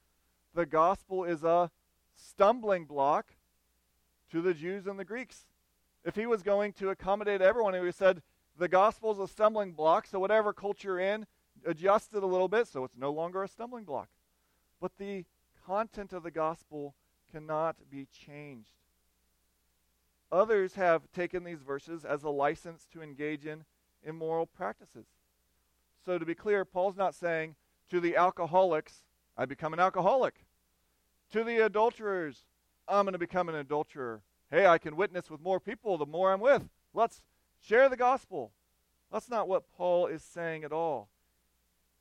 the 0.55 0.67
gospel 0.67 1.25
is 1.25 1.45
a 1.45 1.71
stumbling 2.15 2.85
block 2.85 3.35
to 4.31 4.41
the 4.41 4.55
Jews 4.55 4.87
and 4.87 4.99
the 4.99 5.05
Greeks. 5.05 5.47
If 6.05 6.15
he 6.15 6.27
was 6.27 6.43
going 6.43 6.73
to 6.75 6.91
accommodate 6.91 7.41
everyone, 7.41 7.75
he 7.75 7.81
would 7.81 7.87
have 7.87 7.95
said 7.95 8.23
the 8.59 8.69
gospel 8.69 9.13
is 9.13 9.19
a 9.19 9.29
stumbling 9.29 9.73
block, 9.73 10.07
so 10.07 10.19
whatever 10.19 10.53
culture 10.53 10.89
you're 10.89 10.99
in, 10.99 11.27
adjust 11.65 12.15
it 12.15 12.23
a 12.23 12.27
little 12.27 12.49
bit 12.49 12.69
so 12.69 12.85
it's 12.85 12.97
no 12.97 13.11
longer 13.11 13.43
a 13.43 13.49
stumbling 13.49 13.85
block. 13.85 14.09
But 14.81 14.99
the 14.99 15.25
content 15.67 16.13
of 16.13 16.23
the 16.23 16.31
gospel 16.31 16.95
cannot 17.31 17.77
be 17.91 18.07
changed. 18.07 18.73
Others 20.31 20.75
have 20.75 21.11
taken 21.13 21.45
these 21.45 21.63
verses 21.63 22.05
as 22.05 22.23
a 22.23 22.31
license 22.31 22.87
to 22.93 23.03
engage 23.03 23.47
in 23.47 23.65
immoral 24.05 24.47
practices. 24.47 25.07
So, 26.05 26.19
to 26.19 26.27
be 26.27 26.35
clear, 26.35 26.65
Paul's 26.65 26.97
not 26.97 27.15
saying 27.15 27.57
to 27.91 28.01
the 28.01 28.17
alcoholics, 28.17 29.05
I 29.37 29.47
become 29.47 29.73
an 29.73 29.81
alcoholic. 29.81 30.45
To 31.33 31.45
the 31.45 31.65
adulterers, 31.65 32.45
I'm 32.87 33.05
going 33.05 33.13
to 33.13 33.19
become 33.19 33.49
an 33.49 33.55
adulterer. 33.55 34.23
Hey, 34.51 34.67
I 34.67 34.79
can 34.79 34.97
witness 34.97 35.31
with 35.31 35.41
more 35.41 35.61
people 35.61 35.99
the 35.99 36.07
more 36.07 36.33
I'm 36.33 36.41
with. 36.41 36.69
Let's 36.95 37.21
share 37.61 37.89
the 37.89 37.97
gospel. 37.97 38.53
That's 39.13 39.29
not 39.29 39.49
what 39.49 39.71
Paul 39.77 40.07
is 40.07 40.23
saying 40.23 40.65
at 40.65 40.73
all. 40.73 41.09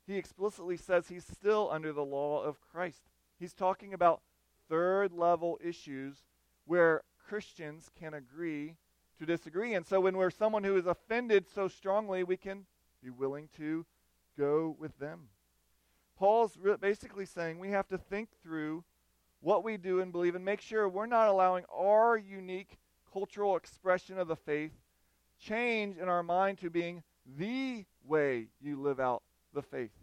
He 0.06 0.16
explicitly 0.16 0.76
says 0.76 1.08
he's 1.08 1.26
still 1.26 1.68
under 1.70 1.92
the 1.92 2.04
law 2.04 2.42
of 2.42 2.60
Christ. 2.60 3.02
He's 3.38 3.52
talking 3.52 3.92
about 3.92 4.22
third 4.68 5.12
level 5.12 5.58
issues 5.62 6.24
where 6.64 7.02
Christians 7.28 7.90
can 7.98 8.14
agree 8.14 8.76
to 9.18 9.26
disagree. 9.26 9.74
And 9.74 9.86
so 9.86 10.00
when 10.00 10.16
we're 10.16 10.30
someone 10.30 10.64
who 10.64 10.76
is 10.76 10.86
offended 10.86 11.46
so 11.52 11.68
strongly, 11.68 12.24
we 12.24 12.36
can 12.36 12.64
be 13.02 13.10
willing 13.10 13.48
to 13.58 13.84
go 14.38 14.76
with 14.78 14.98
them. 14.98 15.28
Paul's 16.16 16.56
basically 16.80 17.26
saying 17.26 17.58
we 17.58 17.70
have 17.70 17.86
to 17.88 17.98
think 17.98 18.30
through 18.42 18.82
what 19.40 19.62
we 19.62 19.76
do 19.76 20.00
and 20.00 20.10
believe 20.10 20.34
and 20.34 20.44
make 20.44 20.60
sure 20.60 20.88
we're 20.88 21.06
not 21.06 21.28
allowing 21.28 21.64
our 21.72 22.16
unique 22.16 22.78
cultural 23.12 23.56
expression 23.56 24.18
of 24.18 24.26
the 24.26 24.36
faith 24.36 24.72
change 25.38 25.96
in 25.96 26.08
our 26.08 26.22
mind 26.22 26.58
to 26.58 26.70
being 26.70 27.02
the 27.36 27.84
way 28.04 28.48
you 28.60 28.80
live 28.80 28.98
out 28.98 29.22
the 29.54 29.62
faith. 29.62 29.97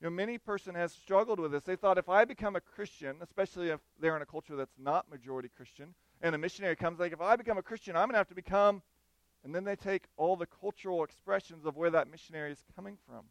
You 0.00 0.06
know, 0.08 0.10
many 0.10 0.38
person 0.38 0.74
has 0.74 0.92
struggled 0.92 1.38
with 1.38 1.52
this. 1.52 1.64
They 1.64 1.76
thought 1.76 1.98
if 1.98 2.08
I 2.08 2.24
become 2.24 2.56
a 2.56 2.60
Christian, 2.60 3.16
especially 3.20 3.68
if 3.68 3.80
they're 4.00 4.16
in 4.16 4.22
a 4.22 4.26
culture 4.26 4.56
that's 4.56 4.78
not 4.78 5.10
majority 5.10 5.50
Christian, 5.54 5.94
and 6.22 6.34
a 6.34 6.38
missionary 6.38 6.74
comes, 6.74 6.98
like, 6.98 7.12
if 7.12 7.20
I 7.20 7.36
become 7.36 7.58
a 7.58 7.62
Christian, 7.62 7.96
I'm 7.96 8.06
going 8.06 8.14
to 8.14 8.18
have 8.18 8.28
to 8.28 8.34
become, 8.34 8.82
and 9.44 9.54
then 9.54 9.64
they 9.64 9.76
take 9.76 10.04
all 10.16 10.36
the 10.36 10.46
cultural 10.46 11.04
expressions 11.04 11.66
of 11.66 11.76
where 11.76 11.90
that 11.90 12.10
missionary 12.10 12.52
is 12.52 12.64
coming 12.74 12.96
from. 13.06 13.26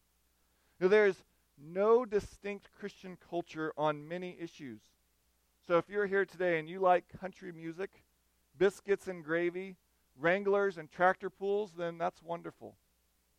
You 0.79 0.85
know, 0.85 0.87
there's 0.89 1.23
no 1.57 2.05
distinct 2.05 2.69
Christian 2.79 3.17
culture 3.29 3.73
on 3.75 4.07
many 4.07 4.37
issues. 4.39 4.81
So 5.67 5.77
if 5.77 5.89
you're 5.89 6.07
here 6.07 6.25
today 6.25 6.59
and 6.59 6.69
you 6.69 6.79
like 6.79 7.05
country 7.19 7.51
music, 7.51 8.03
biscuits 8.57 9.07
and 9.07 9.23
gravy, 9.23 9.75
wranglers 10.19 10.77
and 10.77 10.89
tractor 10.89 11.29
pulls, 11.29 11.73
then 11.77 11.97
that's 11.97 12.21
wonderful. 12.21 12.75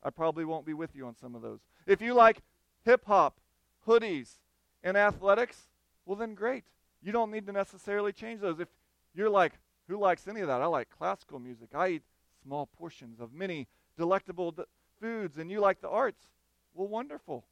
I 0.02 0.10
probably 0.10 0.44
won't 0.44 0.66
be 0.66 0.74
with 0.74 0.94
you 0.94 1.06
on 1.06 1.14
some 1.14 1.34
of 1.34 1.42
those. 1.42 1.60
If 1.86 2.00
you 2.00 2.14
like 2.14 2.40
hip 2.84 3.04
hop, 3.06 3.38
hoodies, 3.86 4.38
and 4.82 4.96
athletics, 4.96 5.68
well, 6.06 6.16
then 6.16 6.34
great. 6.34 6.64
You 7.02 7.12
don't 7.12 7.30
need 7.30 7.46
to 7.46 7.52
necessarily 7.52 8.12
change 8.12 8.40
those. 8.40 8.60
If 8.60 8.68
you're 9.14 9.30
like, 9.30 9.52
who 9.88 9.98
likes 9.98 10.28
any 10.28 10.40
of 10.40 10.48
that? 10.48 10.62
I 10.62 10.66
like 10.66 10.90
classical 10.90 11.38
music. 11.38 11.70
I 11.74 11.88
eat 11.88 12.02
small 12.42 12.66
portions 12.66 13.20
of 13.20 13.32
many 13.32 13.66
delectable 13.96 14.54
foods, 15.00 15.38
and 15.38 15.50
you 15.50 15.60
like 15.60 15.80
the 15.80 15.88
arts. 15.88 16.28
Well, 16.74 16.88
wonderful. 16.88 17.44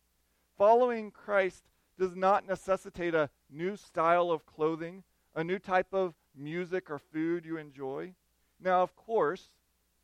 Following 0.56 1.10
Christ 1.10 1.64
does 1.98 2.14
not 2.14 2.46
necessitate 2.46 3.14
a 3.14 3.30
new 3.50 3.76
style 3.76 4.30
of 4.30 4.46
clothing, 4.46 5.02
a 5.34 5.42
new 5.44 5.58
type 5.58 5.92
of 5.92 6.14
music 6.34 6.90
or 6.90 6.98
food 6.98 7.44
you 7.44 7.56
enjoy. 7.56 8.14
Now, 8.60 8.82
of 8.82 8.94
course, 8.96 9.50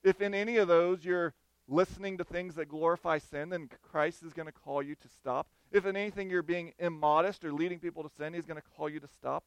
if 0.03 0.21
in 0.21 0.35
any 0.35 0.57
of 0.57 0.69
those 0.69 1.05
you're 1.05 1.35
listening 1.69 2.19
to 2.19 2.25
things 2.25 2.55
that 2.57 2.69
glorify 2.69 3.19
sin, 3.19 3.49
then 3.49 3.69
Christ 3.83 4.23
is 4.23 4.33
going 4.33 4.47
to 4.47 4.53
call 4.53 4.83
you 4.83 4.95
to 4.97 5.09
stop. 5.09 5.47
If 5.73 5.87
in 5.87 5.97
anything 5.97 6.31
you're 6.31 6.43
being 6.43 6.73
immodest 6.79 7.45
or 7.45 7.53
leading 7.53 7.79
people 7.79 8.03
to 8.03 8.11
sin, 8.17 8.35
he's 8.35 8.47
going 8.47 8.61
to 8.61 8.69
call 8.77 8.89
you 8.89 9.01
to 9.01 9.09
stop. 9.09 9.45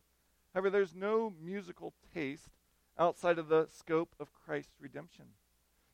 However, 0.54 0.70
there's 0.70 0.96
no 0.96 1.34
musical 1.42 1.94
taste 2.14 2.50
outside 2.98 3.38
of 3.38 3.48
the 3.48 3.68
scope 3.72 4.16
of 4.20 4.34
Christ's 4.34 4.82
redemption. 4.82 5.26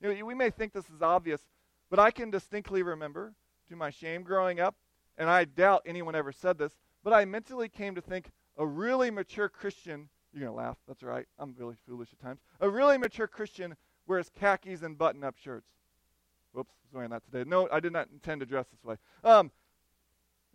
You 0.02 0.14
know, 0.14 0.26
we 0.26 0.36
may 0.36 0.50
think 0.50 0.74
this 0.74 0.90
is 0.90 1.02
obvious, 1.02 1.42
but 1.90 2.00
I 2.00 2.12
can 2.12 2.30
distinctly 2.30 2.84
remember, 2.84 3.34
to 3.70 3.76
my 3.76 3.90
shame 3.90 4.24
growing 4.24 4.60
up, 4.60 4.76
and 5.18 5.30
I 5.30 5.46
doubt 5.46 5.84
anyone 5.86 6.16
ever 6.16 6.32
said 6.32 6.58
this, 6.58 6.74
but 7.04 7.14
I 7.14 7.26
mentally 7.26 7.70
came 7.70 7.96
to 7.96 8.02
think 8.02 8.32
a 8.58 8.66
really 8.66 9.12
mature 9.12 9.50
Christian, 9.50 10.10
you're 10.34 10.46
going 10.46 10.52
to 10.52 10.58
laugh, 10.58 10.78
that's 10.88 11.04
right, 11.04 11.28
I'm 11.38 11.54
really 11.58 11.76
foolish 11.88 12.10
at 12.14 12.20
times. 12.20 12.40
A 12.60 12.70
really 12.70 12.98
mature 12.98 13.28
Christian 13.28 13.76
wears 14.08 14.32
khakis 14.40 14.82
and 14.82 14.98
button 14.98 15.24
up 15.24 15.38
shirts. 15.38 15.68
Whoops, 16.54 16.74
wearing 16.92 17.10
that 17.10 17.24
today. 17.26 17.50
No, 17.50 17.68
I 17.72 17.80
did 17.80 17.94
not 17.94 18.08
intend 18.14 18.40
to 18.42 18.46
dress 18.46 18.68
this 18.68 18.84
way. 18.84 18.96
Um, 19.24 19.52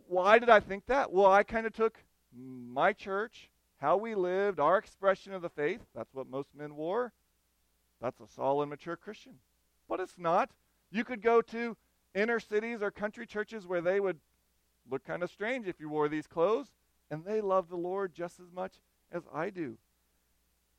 why 0.07 0.39
did 0.39 0.49
I 0.49 0.61
think 0.61 0.87
that? 0.87 1.13
Well, 1.13 1.31
I 1.31 1.43
kind 1.43 1.67
of 1.67 1.73
took 1.73 1.99
my 2.35 2.93
church, 2.93 3.51
how 3.79 3.97
we 3.97 4.15
lived, 4.15 4.61
our 4.61 4.79
expression 4.79 5.33
of 5.33 5.43
the 5.43 5.49
faith. 5.49 5.81
That's 5.95 6.15
what 6.15 6.29
most 6.29 6.49
men 6.55 6.77
wore. 6.77 7.13
That's 8.01 8.21
a 8.21 8.29
solid, 8.29 8.67
mature 8.67 8.97
Christian. 8.97 9.35
But 9.89 10.01
it's 10.01 10.19
not. 10.19 10.51
You 10.91 11.05
could 11.05 11.21
go 11.21 11.43
to 11.43 11.77
inner 12.15 12.41
cities 12.41 12.81
or 12.81 12.91
country 12.91 13.27
churches 13.27 13.67
where 13.67 13.81
they 13.81 14.01
would 14.01 14.19
look 14.91 15.05
kind 15.05 15.23
of 15.23 15.31
strange 15.31 15.67
if 15.67 15.81
you 15.81 15.89
wore 15.89 16.09
these 16.09 16.27
clothes, 16.27 16.69
and 17.11 17.25
they 17.25 17.41
love 17.41 17.69
the 17.69 17.77
Lord 17.77 18.15
just 18.15 18.41
as 18.41 18.51
much 18.53 18.75
as 19.13 19.23
I 19.33 19.51
do. 19.51 19.77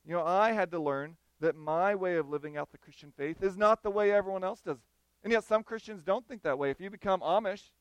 You 0.05 0.13
know, 0.15 0.25
I 0.25 0.53
had 0.53 0.71
to 0.71 0.79
learn 0.79 1.17
that 1.41 1.55
my 1.55 1.93
way 1.95 2.15
of 2.15 2.29
living 2.29 2.58
out 2.58 2.71
the 2.71 2.77
Christian 2.77 3.13
faith 3.15 3.43
is 3.43 3.58
not 3.58 3.84
the 3.84 3.91
way 3.91 4.12
everyone 4.12 4.43
else 4.43 4.62
does. 4.62 4.79
And 5.23 5.34
yet, 5.34 5.43
some 5.43 5.63
Christians 5.63 6.01
don't 6.03 6.27
think 6.27 6.43
that 6.43 6.58
way. 6.58 6.69
If 6.69 6.79
you 6.79 6.89
become 6.89 7.19
Amish, 7.21 7.71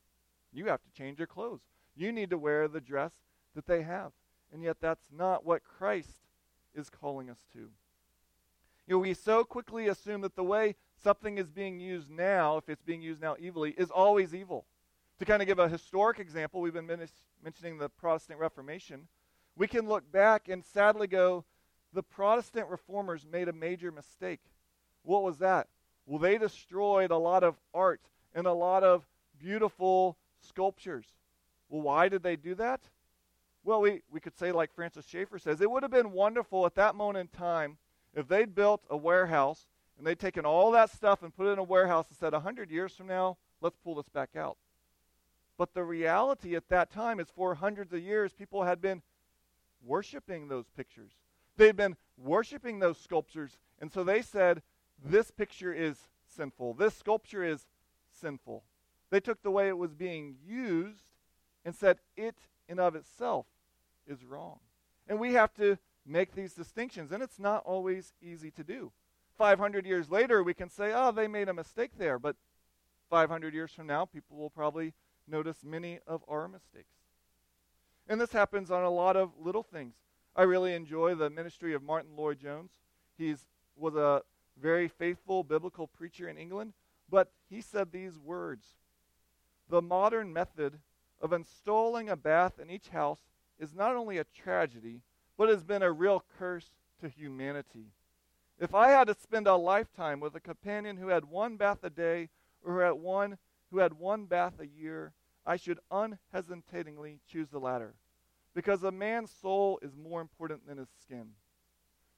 you 0.52 0.66
have 0.66 0.82
to 0.82 0.90
change 0.90 1.18
your 1.18 1.26
clothes. 1.26 1.60
You 1.96 2.10
need 2.12 2.30
to 2.30 2.38
wear 2.38 2.66
the 2.68 2.80
dress 2.80 3.12
that 3.54 3.66
they 3.66 3.82
have. 3.82 4.12
And 4.52 4.62
yet, 4.62 4.78
that's 4.80 5.06
not 5.16 5.44
what 5.44 5.62
Christ 5.62 6.26
is 6.74 6.90
calling 6.90 7.30
us 7.30 7.44
to. 7.52 7.70
You 8.86 8.94
know, 8.94 8.98
we 8.98 9.14
so 9.14 9.44
quickly 9.44 9.88
assume 9.88 10.22
that 10.22 10.34
the 10.34 10.42
way 10.42 10.74
something 10.96 11.38
is 11.38 11.50
being 11.50 11.78
used 11.78 12.10
now, 12.10 12.56
if 12.56 12.68
it's 12.68 12.82
being 12.82 13.02
used 13.02 13.20
now 13.20 13.34
evilly, 13.34 13.74
is 13.76 13.90
always 13.90 14.34
evil. 14.34 14.64
To 15.18 15.24
kind 15.24 15.42
of 15.42 15.48
give 15.48 15.58
a 15.58 15.68
historic 15.68 16.18
example, 16.18 16.60
we've 16.60 16.72
been 16.72 16.86
mentioning 17.44 17.78
the 17.78 17.88
Protestant 17.88 18.40
Reformation. 18.40 19.08
We 19.56 19.66
can 19.66 19.88
look 19.88 20.10
back 20.10 20.48
and 20.48 20.64
sadly 20.64 21.06
go, 21.06 21.44
the 21.92 22.02
Protestant 22.02 22.68
reformers 22.68 23.26
made 23.30 23.48
a 23.48 23.52
major 23.52 23.92
mistake. 23.92 24.40
What 25.02 25.22
was 25.22 25.38
that? 25.38 25.68
Well, 26.08 26.18
they 26.18 26.38
destroyed 26.38 27.10
a 27.10 27.18
lot 27.18 27.44
of 27.44 27.56
art 27.74 28.00
and 28.34 28.46
a 28.46 28.52
lot 28.52 28.82
of 28.82 29.06
beautiful 29.38 30.16
sculptures. 30.40 31.04
Well, 31.68 31.82
why 31.82 32.08
did 32.08 32.22
they 32.22 32.34
do 32.34 32.54
that? 32.54 32.80
Well, 33.62 33.82
we, 33.82 34.00
we 34.10 34.18
could 34.18 34.34
say, 34.38 34.50
like 34.50 34.72
Francis 34.74 35.06
Schaeffer 35.06 35.38
says, 35.38 35.60
it 35.60 35.70
would 35.70 35.82
have 35.82 35.92
been 35.92 36.12
wonderful 36.12 36.64
at 36.64 36.74
that 36.76 36.94
moment 36.94 37.18
in 37.18 37.38
time 37.38 37.76
if 38.14 38.26
they'd 38.26 38.54
built 38.54 38.84
a 38.88 38.96
warehouse 38.96 39.66
and 39.98 40.06
they'd 40.06 40.18
taken 40.18 40.46
all 40.46 40.70
that 40.70 40.90
stuff 40.90 41.22
and 41.22 41.36
put 41.36 41.46
it 41.46 41.50
in 41.50 41.58
a 41.58 41.62
warehouse 41.62 42.06
and 42.08 42.16
said, 42.16 42.32
100 42.32 42.70
years 42.70 42.94
from 42.94 43.08
now, 43.08 43.36
let's 43.60 43.76
pull 43.76 43.94
this 43.94 44.08
back 44.08 44.30
out. 44.34 44.56
But 45.58 45.74
the 45.74 45.84
reality 45.84 46.56
at 46.56 46.70
that 46.70 46.90
time 46.90 47.20
is 47.20 47.28
for 47.28 47.54
hundreds 47.56 47.92
of 47.92 48.00
years, 48.00 48.32
people 48.32 48.62
had 48.62 48.80
been 48.80 49.02
worshiping 49.84 50.48
those 50.48 50.70
pictures. 50.74 51.12
They'd 51.58 51.76
been 51.76 51.96
worshiping 52.16 52.78
those 52.78 52.96
sculptures. 52.96 53.58
And 53.78 53.92
so 53.92 54.04
they 54.04 54.22
said, 54.22 54.62
this 55.04 55.30
picture 55.30 55.72
is 55.72 55.96
sinful, 56.26 56.74
this 56.74 56.94
sculpture 56.94 57.44
is 57.44 57.66
sinful. 58.10 58.64
They 59.10 59.20
took 59.20 59.42
the 59.42 59.50
way 59.50 59.68
it 59.68 59.78
was 59.78 59.94
being 59.94 60.36
used 60.46 61.04
and 61.64 61.74
said 61.74 61.98
it 62.16 62.36
in 62.68 62.78
of 62.78 62.94
itself 62.94 63.46
is 64.06 64.24
wrong. 64.24 64.58
And 65.08 65.18
we 65.18 65.32
have 65.32 65.54
to 65.54 65.78
make 66.04 66.34
these 66.34 66.54
distinctions, 66.54 67.12
and 67.12 67.22
it's 67.22 67.38
not 67.38 67.62
always 67.64 68.12
easy 68.22 68.50
to 68.52 68.64
do. 68.64 68.92
500 69.36 69.86
years 69.86 70.10
later, 70.10 70.42
we 70.42 70.54
can 70.54 70.68
say, 70.68 70.92
oh, 70.94 71.12
they 71.12 71.28
made 71.28 71.48
a 71.48 71.54
mistake 71.54 71.92
there, 71.96 72.18
but 72.18 72.36
500 73.08 73.54
years 73.54 73.72
from 73.72 73.86
now, 73.86 74.04
people 74.04 74.36
will 74.36 74.50
probably 74.50 74.94
notice 75.26 75.58
many 75.64 76.00
of 76.06 76.22
our 76.28 76.48
mistakes. 76.48 76.96
And 78.08 78.20
this 78.20 78.32
happens 78.32 78.70
on 78.70 78.84
a 78.84 78.90
lot 78.90 79.16
of 79.16 79.30
little 79.38 79.62
things. 79.62 79.94
I 80.34 80.42
really 80.42 80.74
enjoy 80.74 81.14
the 81.14 81.30
ministry 81.30 81.74
of 81.74 81.82
Martyn 81.82 82.16
Lloyd-Jones. 82.16 82.70
He 83.16 83.34
was 83.76 83.94
a 83.94 84.22
very 84.60 84.88
faithful 84.88 85.44
biblical 85.44 85.86
preacher 85.86 86.28
in 86.28 86.36
England, 86.36 86.72
but 87.08 87.32
he 87.48 87.60
said 87.60 87.92
these 87.92 88.18
words 88.18 88.66
The 89.68 89.82
modern 89.82 90.32
method 90.32 90.80
of 91.20 91.32
installing 91.32 92.08
a 92.08 92.16
bath 92.16 92.58
in 92.58 92.70
each 92.70 92.88
house 92.88 93.20
is 93.58 93.74
not 93.74 93.96
only 93.96 94.18
a 94.18 94.24
tragedy, 94.24 95.02
but 95.36 95.48
has 95.48 95.64
been 95.64 95.82
a 95.82 95.92
real 95.92 96.24
curse 96.38 96.70
to 97.00 97.08
humanity. 97.08 97.92
If 98.58 98.74
I 98.74 98.90
had 98.90 99.06
to 99.08 99.14
spend 99.14 99.46
a 99.46 99.56
lifetime 99.56 100.20
with 100.20 100.34
a 100.34 100.40
companion 100.40 100.96
who 100.96 101.08
had 101.08 101.24
one 101.24 101.56
bath 101.56 101.78
a 101.82 101.90
day 101.90 102.28
or 102.62 102.74
who 102.74 102.78
had 102.80 102.92
one 102.94 103.38
who 103.70 103.78
had 103.78 103.94
one 103.94 104.24
bath 104.24 104.54
a 104.58 104.66
year, 104.66 105.12
I 105.46 105.56
should 105.56 105.78
unhesitatingly 105.90 107.20
choose 107.30 107.48
the 107.50 107.60
latter. 107.60 107.94
Because 108.54 108.82
a 108.82 108.90
man's 108.90 109.30
soul 109.30 109.78
is 109.82 109.94
more 109.94 110.20
important 110.20 110.66
than 110.66 110.78
his 110.78 110.88
skin. 111.02 111.32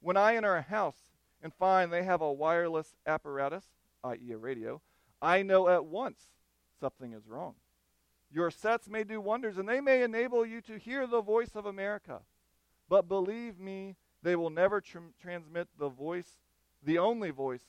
When 0.00 0.16
I 0.16 0.36
enter 0.36 0.54
a 0.54 0.62
house 0.62 1.10
and 1.42 1.52
find 1.54 1.92
they 1.92 2.02
have 2.02 2.20
a 2.20 2.32
wireless 2.32 2.94
apparatus, 3.06 3.64
i.e., 4.04 4.32
a 4.32 4.36
radio, 4.36 4.80
I 5.22 5.42
know 5.42 5.68
at 5.68 5.84
once 5.84 6.20
something 6.78 7.12
is 7.12 7.26
wrong. 7.26 7.54
Your 8.32 8.50
sets 8.50 8.88
may 8.88 9.04
do 9.04 9.20
wonders, 9.20 9.58
and 9.58 9.68
they 9.68 9.80
may 9.80 10.02
enable 10.02 10.46
you 10.46 10.60
to 10.62 10.78
hear 10.78 11.06
the 11.06 11.20
voice 11.20 11.50
of 11.54 11.66
America. 11.66 12.20
But 12.88 13.08
believe 13.08 13.58
me, 13.58 13.96
they 14.22 14.36
will 14.36 14.50
never 14.50 14.80
tr- 14.80 14.98
transmit 15.20 15.68
the 15.78 15.88
voice, 15.88 16.36
the 16.82 16.98
only 16.98 17.30
voice 17.30 17.64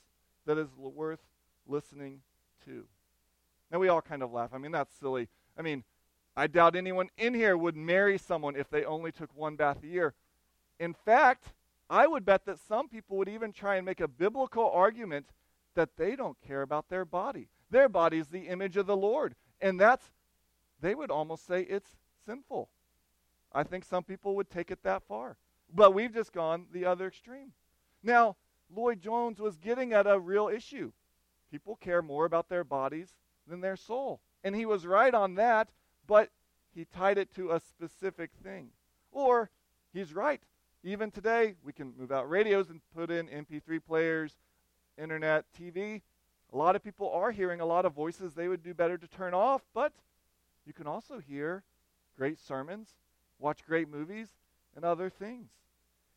that 0.46 0.58
is 0.58 0.70
l- 0.80 0.92
worth 0.92 1.22
listening 1.68 2.22
to. 2.66 2.86
Now, 3.72 3.80
we 3.80 3.88
all 3.88 4.02
kind 4.02 4.22
of 4.22 4.32
laugh. 4.32 4.52
I 4.54 4.58
mean, 4.58 4.72
that's 4.72 4.94
silly. 4.94 5.30
I 5.58 5.62
mean, 5.62 5.84
I 6.36 6.48
doubt 6.48 6.76
anyone 6.76 7.10
in 7.18 7.34
here 7.34 7.58
would 7.58 7.76
marry 7.76 8.18
someone 8.18 8.56
if 8.56 8.70
they 8.70 8.86
only 8.86 9.12
took 9.12 9.36
one 9.36 9.56
bath 9.56 9.84
a 9.84 9.88
year. 9.88 10.14
In 10.80 10.94
fact, 10.94 11.54
I 11.92 12.08
would 12.08 12.24
bet 12.24 12.46
that 12.46 12.58
some 12.58 12.88
people 12.88 13.18
would 13.18 13.28
even 13.28 13.52
try 13.52 13.76
and 13.76 13.86
make 13.86 14.00
a 14.00 14.08
biblical 14.08 14.72
argument 14.72 15.26
that 15.76 15.98
they 15.98 16.16
don't 16.16 16.40
care 16.42 16.62
about 16.62 16.88
their 16.88 17.04
body. 17.04 17.50
Their 17.70 17.90
body 17.90 18.18
is 18.18 18.30
the 18.30 18.48
image 18.48 18.78
of 18.78 18.88
the 18.88 18.96
Lord. 18.96 19.36
And 19.60 19.78
that's, 19.78 20.10
they 20.80 20.96
would 20.96 21.12
almost 21.12 21.46
say 21.46 21.64
it's 21.64 21.98
sinful. 22.26 22.70
I 23.52 23.64
think 23.64 23.84
some 23.84 24.04
people 24.04 24.38
would 24.38 24.50
take 24.50 24.72
it 24.72 24.84
that 24.84 25.04
far. 25.04 25.36
But 25.74 25.94
we've 25.94 26.14
just 26.14 26.32
gone 26.32 26.68
the 26.72 26.86
other 26.86 27.08
extreme. 27.08 27.52
Now, 28.02 28.38
Lloyd-Jones 28.74 29.42
was 29.42 29.58
getting 29.58 29.92
at 29.92 30.08
a 30.08 30.18
real 30.18 30.48
issue. 30.48 30.94
People 31.52 31.76
care 31.76 32.02
more 32.02 32.24
about 32.24 32.48
their 32.48 32.64
bodies 32.64 33.10
than 33.46 33.60
their 33.60 33.76
soul. 33.76 34.22
And 34.46 34.56
he 34.56 34.66
was 34.66 34.86
right 34.88 35.14
on 35.14 35.36
that, 35.36 35.68
but 36.08 36.30
he 36.74 36.86
tied 36.86 37.18
it 37.18 37.36
to 37.36 37.52
a 37.52 37.60
specific 37.60 38.32
thing. 38.42 38.70
Or 39.12 39.50
he's 39.92 40.14
right. 40.14 40.42
Even 40.84 41.12
today, 41.12 41.54
we 41.64 41.74
can 41.74 41.94
move 41.96 42.12
out 42.12 42.28
radios 42.28 42.72
and 42.72 42.82
put 42.96 43.12
in 43.12 43.28
MP3 43.28 43.80
players, 43.86 44.34
internet, 44.98 45.46
TV. 45.60 46.02
A 46.52 46.58
lot 46.58 46.76
of 46.76 46.84
people 46.84 47.12
are 47.12 47.32
hearing 47.32 47.62
a 47.62 47.66
lot 47.66 47.86
of 47.86 47.94
voices 47.94 48.34
they 48.34 48.48
would 48.48 48.64
do 48.64 48.74
better 48.74 48.98
to 48.98 49.08
turn 49.08 49.36
off, 49.36 49.62
but 49.76 49.94
you 50.66 50.74
can 50.74 50.88
also 50.88 51.20
hear 51.20 51.64
great 52.18 52.40
sermons, 52.40 52.90
watch 53.38 53.64
great 53.64 53.90
movies, 53.90 54.30
and 54.76 54.84
other 54.84 55.10
things. 55.10 55.50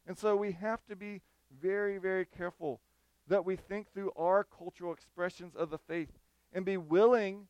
And 0.07 0.17
so 0.17 0.35
we 0.35 0.53
have 0.53 0.85
to 0.87 0.97
be 0.97 1.21
very, 1.61 1.99
very 1.99 2.25
careful 2.25 2.81
that 3.29 3.45
we 3.45 3.57
think 3.57 3.93
through 3.93 4.13
our 4.17 4.45
cultural 4.45 4.95
expressions 4.95 5.55
of 5.55 5.69
the 5.69 5.79
faith 5.79 6.13
and 6.55 6.65
be 6.65 6.79
willing 6.79 7.49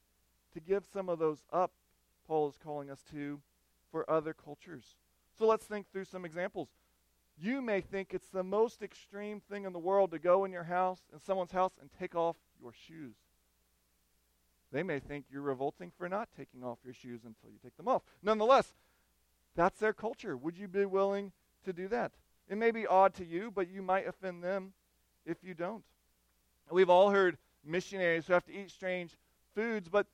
to 0.52 0.60
give 0.60 0.84
some 0.92 1.08
of 1.08 1.20
those 1.20 1.44
up, 1.52 1.70
Paul 2.26 2.48
is 2.48 2.56
calling 2.62 2.90
us 2.90 3.04
to, 3.12 3.40
for 3.92 4.08
other 4.10 4.34
cultures. 4.34 4.96
So 5.38 5.46
let's 5.46 5.64
think 5.64 5.86
through 5.92 6.06
some 6.06 6.24
examples. 6.24 6.68
You 7.36 7.60
may 7.60 7.80
think 7.80 8.14
it's 8.14 8.28
the 8.28 8.44
most 8.44 8.82
extreme 8.82 9.40
thing 9.40 9.64
in 9.64 9.72
the 9.72 9.78
world 9.78 10.12
to 10.12 10.18
go 10.18 10.44
in 10.44 10.52
your 10.52 10.64
house, 10.64 11.00
in 11.12 11.18
someone's 11.18 11.52
house, 11.52 11.72
and 11.80 11.90
take 11.98 12.14
off 12.14 12.36
your 12.60 12.72
shoes. 12.72 13.16
They 14.72 14.82
may 14.82 15.00
think 15.00 15.26
you're 15.30 15.42
revolting 15.42 15.92
for 15.96 16.08
not 16.08 16.28
taking 16.36 16.64
off 16.64 16.78
your 16.84 16.94
shoes 16.94 17.20
until 17.24 17.50
you 17.50 17.58
take 17.62 17.76
them 17.76 17.88
off. 17.88 18.02
Nonetheless, 18.22 18.74
that's 19.56 19.78
their 19.78 19.92
culture. 19.92 20.36
Would 20.36 20.56
you 20.56 20.68
be 20.68 20.84
willing 20.84 21.32
to 21.64 21.72
do 21.72 21.88
that? 21.88 22.12
It 22.48 22.56
may 22.56 22.70
be 22.70 22.86
odd 22.86 23.14
to 23.14 23.24
you, 23.24 23.50
but 23.50 23.68
you 23.68 23.82
might 23.82 24.06
offend 24.06 24.42
them 24.42 24.72
if 25.24 25.42
you 25.42 25.54
don't. 25.54 25.84
We've 26.70 26.90
all 26.90 27.10
heard 27.10 27.38
missionaries 27.64 28.26
who 28.26 28.32
have 28.32 28.44
to 28.46 28.52
eat 28.52 28.70
strange 28.70 29.16
foods, 29.54 29.88
but 29.88 30.06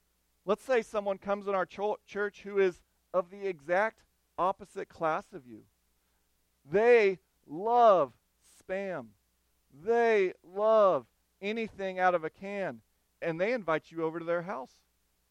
let's 0.45 0.65
say 0.65 0.83
someone 0.83 1.19
comes 1.19 1.47
in 1.47 1.55
our 1.55 1.67
ch- 1.67 1.79
church 2.07 2.43
who 2.43 2.59
is 2.59 2.83
of 3.13 3.31
the 3.31 3.47
exact 3.47 4.03
opposite 4.39 4.89
class 4.89 5.33
of 5.33 5.47
you. 5.47 5.63
They 6.69 7.19
love 7.47 8.13
spam. 8.61 9.07
They 9.85 10.33
love 10.45 11.07
anything 11.41 11.99
out 11.99 12.15
of 12.15 12.25
a 12.25 12.31
can. 12.31 12.81
And 13.23 13.41
they 13.41 13.53
invite 13.53 13.91
you 13.91 14.03
over 14.03 14.19
to 14.19 14.25
their 14.25 14.43
house. 14.43 14.73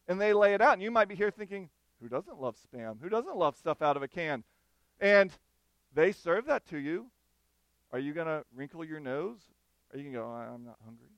And 0.08 0.20
they 0.20 0.32
lay 0.32 0.54
it 0.54 0.60
out. 0.60 0.74
And 0.74 0.82
you 0.82 0.90
might 0.90 1.08
be 1.08 1.14
here 1.14 1.30
thinking, 1.30 1.68
who 2.00 2.08
doesn't 2.08 2.40
love 2.40 2.56
spam? 2.56 3.00
Who 3.00 3.08
doesn't 3.08 3.36
love 3.36 3.56
stuff 3.56 3.82
out 3.82 3.96
of 3.96 4.02
a 4.02 4.08
can? 4.08 4.44
And 5.00 5.32
they 5.94 6.12
serve 6.12 6.46
that 6.46 6.66
to 6.68 6.78
you. 6.78 7.06
Are 7.92 7.98
you 7.98 8.12
going 8.12 8.26
to 8.26 8.44
wrinkle 8.54 8.84
your 8.84 9.00
nose? 9.00 9.40
Are 9.92 9.98
you 9.98 10.04
going 10.04 10.14
to 10.14 10.20
go, 10.20 10.26
I'm 10.26 10.64
not 10.64 10.76
hungry? 10.84 11.08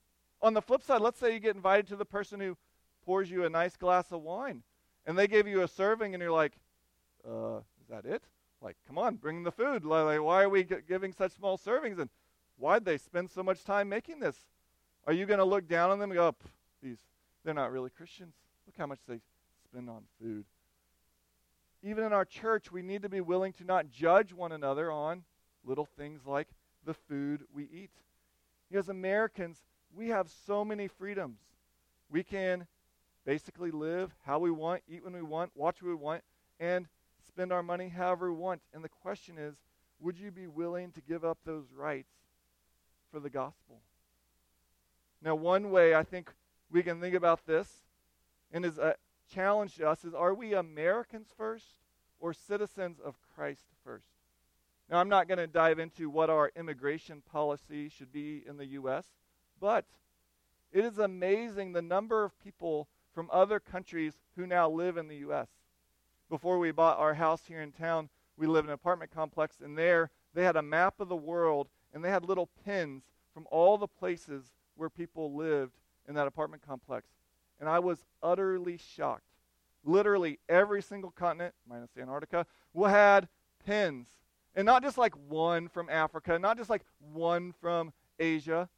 On 0.41 0.55
the 0.55 0.63
flip 0.63 0.83
side, 0.83 1.01
let's 1.01 1.21
say 1.21 1.33
you 1.33 1.41
get 1.41 1.55
invited 1.55 1.87
to 1.89 1.97
the 1.97 2.05
person 2.05 2.41
who 2.41 2.57
pours 3.05 3.31
you 3.31 3.45
a 3.45 3.51
nice 3.51 3.77
glass 3.77 4.11
of 4.11 4.23
wine, 4.23 4.63
and 5.07 5.19
they 5.19 5.27
give 5.27 5.47
you 5.47 5.63
a 5.63 5.69
serving, 5.69 6.15
and 6.15 6.23
you're 6.23 6.33
like, 6.33 6.53
uh, 7.29 7.59
is 7.81 7.89
that 7.91 8.05
it? 8.05 8.23
Like, 8.63 8.77
come 8.87 8.97
on, 8.99 9.17
bring 9.17 9.43
the 9.43 9.53
food. 9.53 9.85
Like, 9.85 10.21
why 10.21 10.45
are 10.45 10.49
we 10.49 10.63
giving 10.63 11.13
such 11.13 11.33
small 11.33 11.59
servings? 11.59 11.99
And 11.99 12.11
why'd 12.57 12.85
they 12.85 12.99
spend 12.99 13.31
so 13.31 13.43
much 13.43 13.65
time 13.65 13.89
making 13.89 14.21
this? 14.21 14.37
Are 15.07 15.13
you 15.13 15.27
going 15.27 15.39
to 15.39 15.45
look 15.45 15.67
down 15.67 15.91
on 15.91 15.99
them 15.99 16.11
and 16.11 16.17
go, 16.17 16.29
oh, 16.29 16.49
these, 16.83 16.99
they're 17.45 17.55
not 17.55 17.73
really 17.73 17.91
Christians. 17.91 18.35
Look 18.67 18.77
how 18.79 18.87
much 18.87 19.01
they 19.09 19.19
spend 19.69 19.91
on 19.91 20.03
food 20.21 20.45
even 21.83 22.05
in 22.05 22.13
our 22.13 22.25
church, 22.25 22.71
we 22.71 22.83
need 22.83 23.03
to 23.03 23.09
be 23.09 23.21
willing 23.21 23.53
to 23.55 23.65
not 23.65 23.91
judge 23.91 24.33
one 24.33 24.53
another 24.53 24.91
on 24.91 25.25
little 25.65 25.85
things 25.85 26.27
like 26.27 26.49
the 26.85 26.95
food 26.95 27.43
we 27.53 27.65
eat. 27.65 27.91
As 28.73 28.89
Americans, 28.89 29.59
we 29.95 30.09
have 30.09 30.31
so 30.47 30.65
many 30.65 30.89
freedoms. 30.89 31.39
We 32.11 32.23
can 32.23 32.67
basically 33.25 33.71
live 33.71 34.13
how 34.25 34.39
we 34.39 34.51
want, 34.51 34.83
eat 34.89 35.05
when 35.05 35.15
we 35.15 35.23
want, 35.23 35.51
watch 35.55 35.83
what 35.83 35.89
we 35.89 35.95
want, 35.95 36.23
and 36.59 36.87
spend 37.33 37.53
our 37.53 37.63
money 37.63 37.89
however 37.89 38.33
we 38.33 38.39
want. 38.39 38.61
And 38.75 38.85
the 38.85 38.89
question 38.89 39.39
is 39.39 39.55
would 40.01 40.19
you 40.19 40.31
be 40.31 40.47
willing 40.47 40.91
to 40.93 41.01
give 41.01 41.25
up 41.25 41.39
those 41.45 41.67
rights 41.75 42.13
for 43.11 43.21
the 43.21 43.31
gospel? 43.31 43.81
Now, 45.23 45.37
one 45.37 45.71
way 45.71 45.95
I 45.95 46.03
think 46.03 46.31
we 46.71 46.83
can 46.83 47.01
think 47.01 47.15
about 47.15 47.47
this, 47.47 47.69
and 48.53 48.65
is 48.65 48.79
a, 48.79 48.97
challenge 49.33 49.77
to 49.77 49.89
us 49.89 50.05
is 50.05 50.13
are 50.13 50.35
we 50.35 50.53
Americans 50.53 51.29
first 51.37 51.77
or 52.21 52.35
citizens 52.35 52.99
of 53.03 53.17
Christ 53.35 53.63
first? 53.85 54.09
Now, 54.91 54.99
I'm 54.99 55.09
not 55.09 55.29
going 55.29 55.39
to 55.39 55.47
dive 55.47 55.79
into 55.79 56.11
what 56.11 56.29
our 56.29 56.53
immigration 56.57 57.23
policy 57.33 57.89
should 57.89 58.13
be 58.13 58.43
in 58.47 58.57
the 58.57 58.67
U.S., 58.67 59.07
but 59.61 59.87
it 60.73 60.85
is 60.85 60.99
amazing 60.99 61.73
the 61.73 61.81
number 61.81 62.25
of 62.25 62.39
people 62.43 62.89
from 63.15 63.31
other 63.33 63.61
countries 63.61 64.15
who 64.37 64.47
now 64.47 64.69
live 64.69 64.97
in 64.97 65.09
the 65.09 65.17
U.S. 65.17 65.49
Before 66.33 66.59
we 66.59 66.71
bought 66.71 66.99
our 66.99 67.13
house 67.13 67.43
here 67.47 67.61
in 67.61 67.73
town, 67.73 68.09
we 68.39 68.47
lived 68.47 68.65
in 68.65 68.71
an 68.71 68.75
apartment 68.75 69.11
complex, 69.11 69.61
and 69.63 69.77
there 69.77 70.11
they 70.33 70.45
had 70.45 70.57
a 70.57 70.63
map 70.63 70.99
of 70.99 71.11
the 71.11 71.15
world, 71.15 71.69
and 71.93 72.03
they 72.03 72.09
had 72.09 72.25
little 72.25 72.49
pins 72.65 73.03
from 73.35 73.47
all 73.51 73.77
the 73.77 73.87
places 73.87 74.55
where 74.75 74.89
people 74.89 75.35
lived 75.35 75.75
in 76.09 76.15
that 76.15 76.27
apartment 76.27 76.63
complex 76.67 77.07
and 77.63 77.71
I 77.71 77.79
was 77.79 78.05
utterly 78.25 78.77
shocked. 78.77 79.23
Literally 79.85 80.41
every 80.49 80.83
single 80.83 81.13
continent, 81.13 81.55
minus 81.65 81.91
Antarctica, 81.97 82.45
had 82.77 83.29
pins. 83.65 84.09
And 84.57 84.67
not 84.67 84.83
just 84.83 84.99
like 84.99 85.15
one 85.29 85.69
from 85.69 85.89
Africa, 85.89 86.41
not 86.41 86.57
just 86.57 86.69
like 86.69 86.83
one 87.13 87.55
from 87.61 87.93
Asia. 88.19 88.69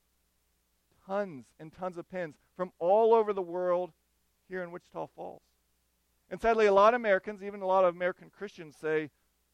Tons 1.07 1.47
and 1.59 1.73
tons 1.73 1.97
of 1.97 2.11
pins 2.11 2.37
from 2.59 2.73
all 2.79 3.15
over 3.15 3.33
the 3.33 3.41
world 3.41 3.93
here 4.51 4.63
in 4.63 4.71
Wichita 4.71 5.07
Falls. 5.17 5.41
And 6.35 6.43
sadly, 6.43 6.66
a 6.66 6.74
lot 6.74 6.95
of 6.95 7.01
Americans, 7.01 7.45
even 7.45 7.62
a 7.62 7.66
lot 7.66 7.85
of 7.85 7.95
American 7.95 8.28
Christians, 8.28 8.74
say 8.74 9.11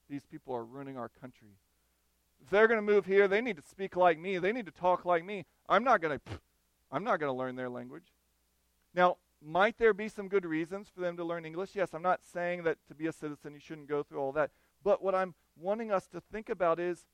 these 0.08 0.24
people 0.24 0.54
are 0.54 0.64
ruining 0.64 0.96
our 0.96 1.10
country. 1.10 1.58
If 2.42 2.48
they're 2.48 2.68
going 2.68 2.78
to 2.78 2.82
move 2.82 3.04
here, 3.04 3.28
they 3.28 3.42
need 3.42 3.56
to 3.56 3.62
speak 3.62 3.96
like 3.96 4.18
me. 4.18 4.38
They 4.38 4.50
need 4.50 4.64
to 4.64 4.72
talk 4.72 5.04
like 5.04 5.22
me. 5.22 5.44
I'm 5.68 5.84
not 5.84 6.00
going 6.00 6.18
to 6.18 6.40
I'm 6.90 7.04
not 7.04 7.20
going 7.20 7.30
to 7.30 7.38
learn 7.38 7.54
their 7.54 7.68
language. 7.68 8.14
Now, 8.94 9.18
might 9.42 9.76
there 9.76 9.92
be 9.92 10.08
some 10.08 10.26
good 10.26 10.46
reasons 10.46 10.88
for 10.88 11.02
them 11.02 11.18
to 11.18 11.22
learn 11.22 11.44
English? 11.44 11.72
Yes, 11.74 11.90
I'm 11.92 12.00
not 12.00 12.20
saying 12.24 12.62
that 12.62 12.78
to 12.88 12.94
be 12.94 13.06
a 13.06 13.12
citizen 13.12 13.52
you 13.52 13.60
shouldn't 13.60 13.86
go 13.86 14.02
through 14.02 14.18
all 14.20 14.32
that. 14.32 14.50
But 14.82 15.02
what 15.02 15.14
I'm 15.14 15.34
wanting 15.60 15.92
us 15.92 16.06
to 16.06 16.22
think 16.32 16.48
about 16.48 16.80
is 16.80 17.04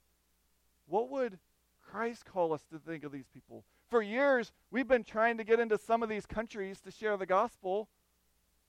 what 0.86 1.10
would 1.10 1.40
Christ 1.84 2.24
call 2.24 2.52
us 2.52 2.62
to 2.70 2.78
think 2.78 3.02
of 3.02 3.10
these 3.10 3.26
people? 3.34 3.64
For 3.90 4.00
years, 4.00 4.52
we've 4.70 4.86
been 4.86 5.02
trying 5.02 5.38
to 5.38 5.44
get 5.44 5.58
into 5.58 5.76
some 5.76 6.04
of 6.04 6.08
these 6.08 6.24
countries 6.24 6.80
to 6.82 6.92
share 6.92 7.16
the 7.16 7.26
gospel, 7.26 7.88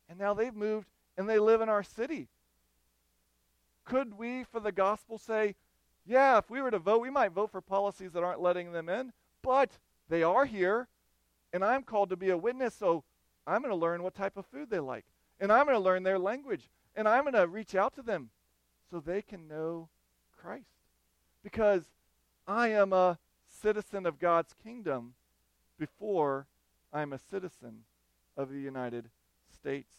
and 0.09 0.17
now 0.17 0.33
they've 0.33 0.55
moved 0.55 0.87
and 1.17 1.27
they 1.27 1.39
live 1.39 1.61
in 1.61 1.69
our 1.69 1.83
city. 1.83 2.27
Could 3.85 4.17
we, 4.17 4.43
for 4.43 4.59
the 4.59 4.71
gospel, 4.71 5.17
say, 5.17 5.55
yeah, 6.05 6.37
if 6.37 6.49
we 6.49 6.61
were 6.61 6.71
to 6.71 6.79
vote, 6.79 7.01
we 7.01 7.09
might 7.09 7.31
vote 7.31 7.51
for 7.51 7.61
policies 7.61 8.11
that 8.13 8.23
aren't 8.23 8.41
letting 8.41 8.71
them 8.71 8.89
in, 8.89 9.13
but 9.41 9.71
they 10.09 10.23
are 10.23 10.45
here, 10.45 10.87
and 11.51 11.63
I'm 11.63 11.83
called 11.83 12.09
to 12.09 12.15
be 12.15 12.29
a 12.29 12.37
witness, 12.37 12.75
so 12.75 13.03
I'm 13.45 13.61
going 13.61 13.71
to 13.71 13.75
learn 13.75 14.03
what 14.03 14.15
type 14.15 14.37
of 14.37 14.45
food 14.45 14.69
they 14.69 14.79
like, 14.79 15.05
and 15.39 15.51
I'm 15.51 15.65
going 15.65 15.77
to 15.77 15.83
learn 15.83 16.03
their 16.03 16.19
language, 16.19 16.69
and 16.95 17.07
I'm 17.07 17.23
going 17.23 17.33
to 17.33 17.47
reach 17.47 17.75
out 17.75 17.95
to 17.95 18.01
them 18.01 18.29
so 18.89 18.99
they 18.99 19.21
can 19.21 19.47
know 19.47 19.89
Christ. 20.35 20.65
Because 21.43 21.83
I 22.47 22.69
am 22.69 22.93
a 22.93 23.19
citizen 23.49 24.05
of 24.05 24.19
God's 24.19 24.53
kingdom 24.63 25.13
before 25.79 26.47
I'm 26.93 27.13
a 27.13 27.19
citizen 27.19 27.83
of 28.35 28.49
the 28.49 28.59
United 28.59 29.09
States. 29.59 29.91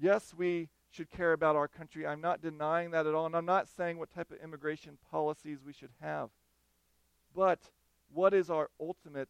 Yes, 0.00 0.34
we 0.36 0.68
should 0.90 1.10
care 1.10 1.32
about 1.32 1.56
our 1.56 1.68
country. 1.68 2.06
I'm 2.06 2.20
not 2.20 2.40
denying 2.40 2.92
that 2.92 3.06
at 3.06 3.14
all, 3.14 3.26
and 3.26 3.36
I'm 3.36 3.44
not 3.44 3.68
saying 3.68 3.98
what 3.98 4.14
type 4.14 4.30
of 4.30 4.38
immigration 4.42 4.98
policies 5.10 5.58
we 5.64 5.72
should 5.72 5.90
have. 6.00 6.30
But 7.34 7.60
what 8.12 8.32
is 8.32 8.50
our 8.50 8.70
ultimate 8.80 9.28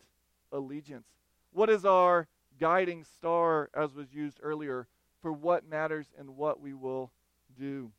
allegiance? 0.52 1.08
What 1.52 1.70
is 1.70 1.84
our 1.84 2.28
guiding 2.60 3.04
star, 3.04 3.70
as 3.74 3.94
was 3.94 4.12
used 4.12 4.38
earlier, 4.42 4.86
for 5.20 5.32
what 5.32 5.68
matters 5.68 6.06
and 6.18 6.36
what 6.36 6.60
we 6.60 6.74
will 6.74 7.10
do? 7.58 7.90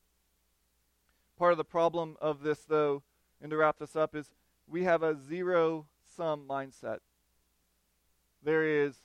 Part 1.37 1.51
of 1.51 1.57
the 1.57 1.63
problem 1.63 2.17
of 2.21 2.43
this, 2.43 2.59
though, 2.59 3.03
and 3.41 3.49
to 3.51 3.57
wrap 3.57 3.79
this 3.79 3.95
up, 3.95 4.15
is 4.15 4.33
we 4.67 4.83
have 4.83 5.03
a 5.03 5.15
zero 5.15 5.85
sum 6.15 6.45
mindset. 6.47 6.99
There 8.43 8.65
is 8.65 8.95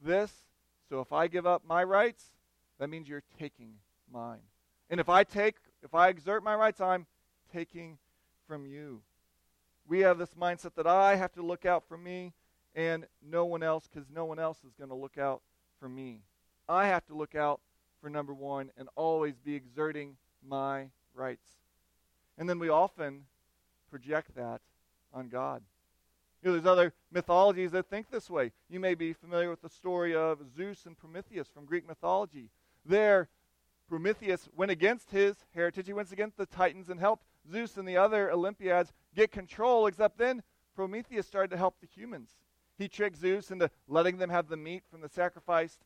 this, 0.00 0.45
so 0.88 1.00
if 1.00 1.12
I 1.12 1.26
give 1.26 1.46
up 1.46 1.62
my 1.66 1.82
rights, 1.84 2.30
that 2.78 2.88
means 2.88 3.08
you're 3.08 3.22
taking 3.38 3.74
mine. 4.12 4.40
And 4.90 5.00
if 5.00 5.08
I 5.08 5.24
take, 5.24 5.56
if 5.82 5.94
I 5.94 6.08
exert 6.08 6.44
my 6.44 6.54
rights, 6.54 6.80
I'm 6.80 7.06
taking 7.52 7.98
from 8.46 8.66
you. 8.66 9.02
We 9.88 10.00
have 10.00 10.18
this 10.18 10.34
mindset 10.34 10.74
that 10.74 10.86
I 10.86 11.16
have 11.16 11.32
to 11.34 11.42
look 11.42 11.64
out 11.64 11.84
for 11.88 11.96
me 11.96 12.32
and 12.74 13.06
no 13.22 13.44
one 13.44 13.62
else 13.62 13.88
because 13.88 14.08
no 14.10 14.24
one 14.24 14.38
else 14.38 14.58
is 14.64 14.74
going 14.74 14.90
to 14.90 14.96
look 14.96 15.18
out 15.18 15.42
for 15.80 15.88
me. 15.88 16.22
I 16.68 16.86
have 16.86 17.06
to 17.06 17.14
look 17.14 17.34
out 17.34 17.60
for 18.00 18.10
number 18.10 18.34
one 18.34 18.70
and 18.76 18.88
always 18.94 19.38
be 19.38 19.54
exerting 19.54 20.16
my 20.46 20.90
rights. 21.14 21.48
And 22.38 22.48
then 22.48 22.58
we 22.58 22.68
often 22.68 23.24
project 23.90 24.34
that 24.36 24.60
on 25.12 25.28
God. 25.28 25.62
Know, 26.46 26.52
there's 26.52 26.64
other 26.64 26.92
mythologies 27.10 27.72
that 27.72 27.90
think 27.90 28.08
this 28.08 28.30
way. 28.30 28.52
You 28.70 28.78
may 28.78 28.94
be 28.94 29.12
familiar 29.12 29.50
with 29.50 29.62
the 29.62 29.68
story 29.68 30.14
of 30.14 30.38
Zeus 30.56 30.86
and 30.86 30.96
Prometheus 30.96 31.48
from 31.48 31.64
Greek 31.64 31.88
mythology. 31.88 32.50
There, 32.84 33.28
Prometheus 33.88 34.48
went 34.54 34.70
against 34.70 35.10
his 35.10 35.34
heritage. 35.56 35.88
He 35.88 35.92
went 35.92 36.12
against 36.12 36.36
the 36.36 36.46
Titans 36.46 36.88
and 36.88 37.00
helped 37.00 37.24
Zeus 37.50 37.76
and 37.76 37.88
the 37.88 37.96
other 37.96 38.30
Olympiads 38.30 38.92
get 39.16 39.32
control, 39.32 39.88
except 39.88 40.18
then 40.18 40.44
Prometheus 40.76 41.26
started 41.26 41.50
to 41.50 41.56
help 41.56 41.80
the 41.80 41.88
humans. 41.88 42.36
He 42.78 42.86
tricked 42.86 43.16
Zeus 43.16 43.50
into 43.50 43.68
letting 43.88 44.18
them 44.18 44.30
have 44.30 44.46
the 44.46 44.56
meat 44.56 44.84
from 44.88 45.00
the 45.00 45.08
sacrificed 45.08 45.80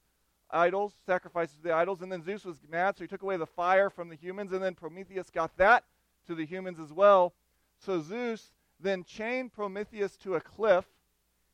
idols, 0.50 0.92
sacrifices 1.06 1.56
to 1.56 1.62
the 1.62 1.72
idols, 1.72 2.02
and 2.02 2.12
then 2.12 2.22
Zeus 2.22 2.44
was 2.44 2.58
mad, 2.68 2.98
so 2.98 3.04
he 3.04 3.08
took 3.08 3.22
away 3.22 3.38
the 3.38 3.46
fire 3.46 3.88
from 3.88 4.10
the 4.10 4.16
humans, 4.16 4.52
and 4.52 4.62
then 4.62 4.74
Prometheus 4.74 5.30
got 5.30 5.56
that 5.56 5.84
to 6.26 6.34
the 6.34 6.44
humans 6.44 6.78
as 6.78 6.92
well. 6.92 7.32
So 7.78 8.02
Zeus 8.02 8.52
then 8.82 9.04
chained 9.04 9.52
Prometheus 9.52 10.16
to 10.18 10.34
a 10.34 10.40
cliff, 10.40 10.86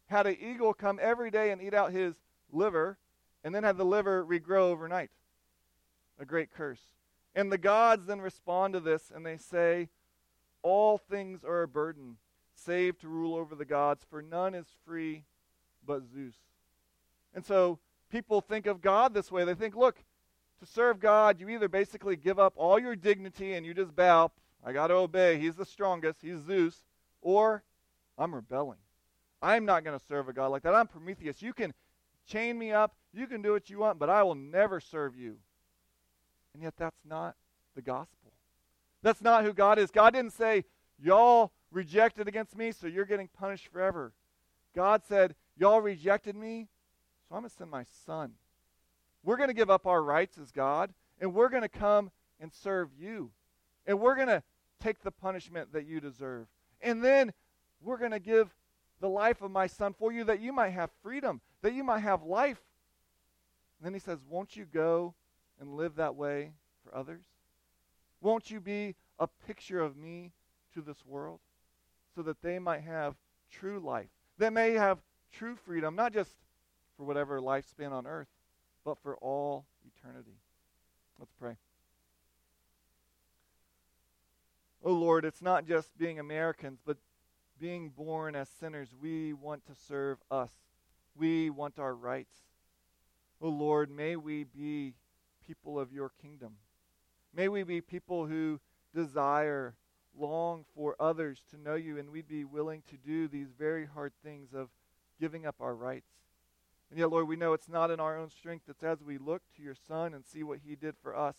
had 0.06 0.26
an 0.26 0.36
eagle 0.40 0.72
come 0.72 0.98
every 1.02 1.30
day 1.30 1.50
and 1.50 1.60
eat 1.60 1.74
out 1.74 1.92
his 1.92 2.14
liver, 2.52 2.98
and 3.44 3.54
then 3.54 3.64
had 3.64 3.76
the 3.76 3.84
liver 3.84 4.24
regrow 4.24 4.70
overnight. 4.70 5.10
A 6.18 6.24
great 6.24 6.52
curse. 6.52 6.80
And 7.34 7.52
the 7.52 7.58
gods 7.58 8.06
then 8.06 8.20
respond 8.20 8.74
to 8.74 8.80
this 8.80 9.12
and 9.14 9.26
they 9.26 9.36
say, 9.36 9.88
All 10.62 10.96
things 10.96 11.44
are 11.44 11.62
a 11.62 11.68
burden, 11.68 12.16
save 12.54 12.98
to 13.00 13.08
rule 13.08 13.34
over 13.34 13.54
the 13.54 13.64
gods, 13.64 14.04
for 14.08 14.22
none 14.22 14.54
is 14.54 14.66
free 14.86 15.24
but 15.84 16.02
Zeus. 16.12 16.34
And 17.34 17.44
so 17.44 17.78
people 18.10 18.40
think 18.40 18.66
of 18.66 18.80
God 18.80 19.12
this 19.12 19.30
way. 19.30 19.44
They 19.44 19.54
think, 19.54 19.76
look, 19.76 20.02
to 20.60 20.66
serve 20.66 20.98
God, 20.98 21.38
you 21.38 21.48
either 21.50 21.68
basically 21.68 22.16
give 22.16 22.38
up 22.38 22.54
all 22.56 22.78
your 22.78 22.96
dignity 22.96 23.52
and 23.52 23.66
you 23.66 23.74
just 23.74 23.94
bow. 23.94 24.32
I 24.64 24.72
got 24.72 24.86
to 24.86 24.94
obey. 24.94 25.38
He's 25.38 25.54
the 25.54 25.66
strongest. 25.66 26.22
He's 26.22 26.40
Zeus. 26.40 26.86
Or 27.26 27.64
I'm 28.16 28.32
rebelling. 28.32 28.78
I'm 29.42 29.64
not 29.64 29.82
going 29.82 29.98
to 29.98 30.04
serve 30.06 30.28
a 30.28 30.32
God 30.32 30.46
like 30.52 30.62
that. 30.62 30.76
I'm 30.76 30.86
Prometheus. 30.86 31.42
You 31.42 31.52
can 31.52 31.74
chain 32.24 32.56
me 32.56 32.70
up. 32.70 32.94
You 33.12 33.26
can 33.26 33.42
do 33.42 33.50
what 33.50 33.68
you 33.68 33.80
want, 33.80 33.98
but 33.98 34.08
I 34.08 34.22
will 34.22 34.36
never 34.36 34.78
serve 34.78 35.16
you. 35.16 35.38
And 36.54 36.62
yet, 36.62 36.74
that's 36.76 37.00
not 37.04 37.34
the 37.74 37.82
gospel. 37.82 38.30
That's 39.02 39.20
not 39.20 39.42
who 39.42 39.52
God 39.52 39.80
is. 39.80 39.90
God 39.90 40.12
didn't 40.12 40.34
say, 40.34 40.66
Y'all 41.02 41.50
rejected 41.72 42.28
against 42.28 42.56
me, 42.56 42.70
so 42.70 42.86
you're 42.86 43.04
getting 43.04 43.26
punished 43.26 43.66
forever. 43.72 44.12
God 44.72 45.02
said, 45.08 45.34
Y'all 45.56 45.80
rejected 45.80 46.36
me, 46.36 46.68
so 47.28 47.34
I'm 47.34 47.42
going 47.42 47.50
to 47.50 47.56
send 47.56 47.70
my 47.72 47.86
son. 48.06 48.34
We're 49.24 49.36
going 49.36 49.48
to 49.48 49.54
give 49.54 49.68
up 49.68 49.84
our 49.84 50.00
rights 50.00 50.38
as 50.38 50.52
God, 50.52 50.94
and 51.20 51.34
we're 51.34 51.48
going 51.48 51.62
to 51.62 51.68
come 51.68 52.12
and 52.38 52.52
serve 52.52 52.90
you. 52.96 53.32
And 53.84 53.98
we're 53.98 54.14
going 54.14 54.28
to 54.28 54.44
take 54.80 55.02
the 55.02 55.10
punishment 55.10 55.72
that 55.72 55.86
you 55.86 56.00
deserve. 56.00 56.46
And 56.80 57.02
then 57.02 57.32
we're 57.80 57.98
going 57.98 58.12
to 58.12 58.20
give 58.20 58.54
the 59.00 59.08
life 59.08 59.42
of 59.42 59.50
my 59.50 59.66
son 59.66 59.94
for 59.98 60.12
you 60.12 60.24
that 60.24 60.40
you 60.40 60.52
might 60.52 60.70
have 60.70 60.90
freedom, 61.02 61.40
that 61.62 61.74
you 61.74 61.84
might 61.84 62.00
have 62.00 62.22
life. 62.22 62.60
And 63.78 63.86
then 63.86 63.94
he 63.94 64.00
says, 64.00 64.18
Won't 64.28 64.56
you 64.56 64.64
go 64.64 65.14
and 65.60 65.76
live 65.76 65.96
that 65.96 66.14
way 66.14 66.52
for 66.82 66.94
others? 66.94 67.24
Won't 68.20 68.50
you 68.50 68.60
be 68.60 68.94
a 69.18 69.26
picture 69.46 69.80
of 69.80 69.96
me 69.96 70.32
to 70.74 70.80
this 70.80 71.04
world 71.04 71.40
so 72.14 72.22
that 72.22 72.42
they 72.42 72.58
might 72.58 72.82
have 72.82 73.14
true 73.50 73.78
life? 73.78 74.08
They 74.38 74.50
may 74.50 74.72
have 74.72 74.98
true 75.32 75.56
freedom, 75.56 75.94
not 75.94 76.12
just 76.12 76.30
for 76.96 77.04
whatever 77.04 77.40
lifespan 77.40 77.92
on 77.92 78.06
earth, 78.06 78.28
but 78.84 78.98
for 79.02 79.16
all 79.16 79.66
eternity. 79.84 80.38
Let's 81.18 81.32
pray. 81.38 81.56
Oh 84.87 84.93
Lord, 84.93 85.24
it's 85.24 85.43
not 85.43 85.66
just 85.66 85.99
being 85.99 86.20
Americans, 86.20 86.78
but 86.87 86.97
being 87.59 87.89
born 87.89 88.37
as 88.37 88.49
sinners. 88.49 88.91
We 89.03 89.32
want 89.32 89.66
to 89.66 89.74
serve 89.74 90.18
us. 90.30 90.53
We 91.16 91.51
want 91.51 91.80
our 91.80 91.93
rights. 91.93 92.37
Oh 93.43 93.49
Lord, 93.49 93.91
may 93.91 94.14
we 94.14 94.45
be 94.45 94.95
people 95.45 95.80
of 95.80 95.93
your 95.93 96.12
kingdom. 96.22 96.53
May 97.34 97.49
we 97.49 97.64
be 97.64 97.80
people 97.80 98.26
who 98.26 98.61
desire, 98.95 99.74
long 100.16 100.64
for 100.76 100.95
others 101.01 101.43
to 101.51 101.61
know 101.61 101.74
you, 101.74 101.99
and 101.99 102.11
we'd 102.11 102.28
be 102.28 102.45
willing 102.45 102.84
to 102.89 102.97
do 102.97 103.26
these 103.26 103.49
very 103.59 103.87
hard 103.87 104.12
things 104.22 104.55
of 104.55 104.68
giving 105.18 105.47
up 105.47 105.57
our 105.59 105.74
rights. 105.74 106.12
And 106.91 106.99
yet, 107.01 107.11
Lord, 107.11 107.26
we 107.26 107.34
know 107.34 107.55
it's 107.55 107.68
not 107.68 107.91
in 107.91 107.99
our 107.99 108.16
own 108.16 108.30
strength. 108.30 108.66
It's 108.68 108.84
as 108.84 109.03
we 109.03 109.18
look 109.18 109.43
to 109.57 109.62
your 109.64 109.74
Son 109.89 110.14
and 110.14 110.24
see 110.24 110.45
what 110.45 110.61
he 110.64 110.76
did 110.76 110.95
for 111.03 111.16
us 111.16 111.34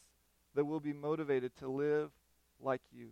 that 0.53 0.65
we'll 0.65 0.81
be 0.81 0.91
motivated 0.91 1.55
to 1.59 1.69
live 1.69 2.11
like 2.59 2.81
you. 2.91 3.11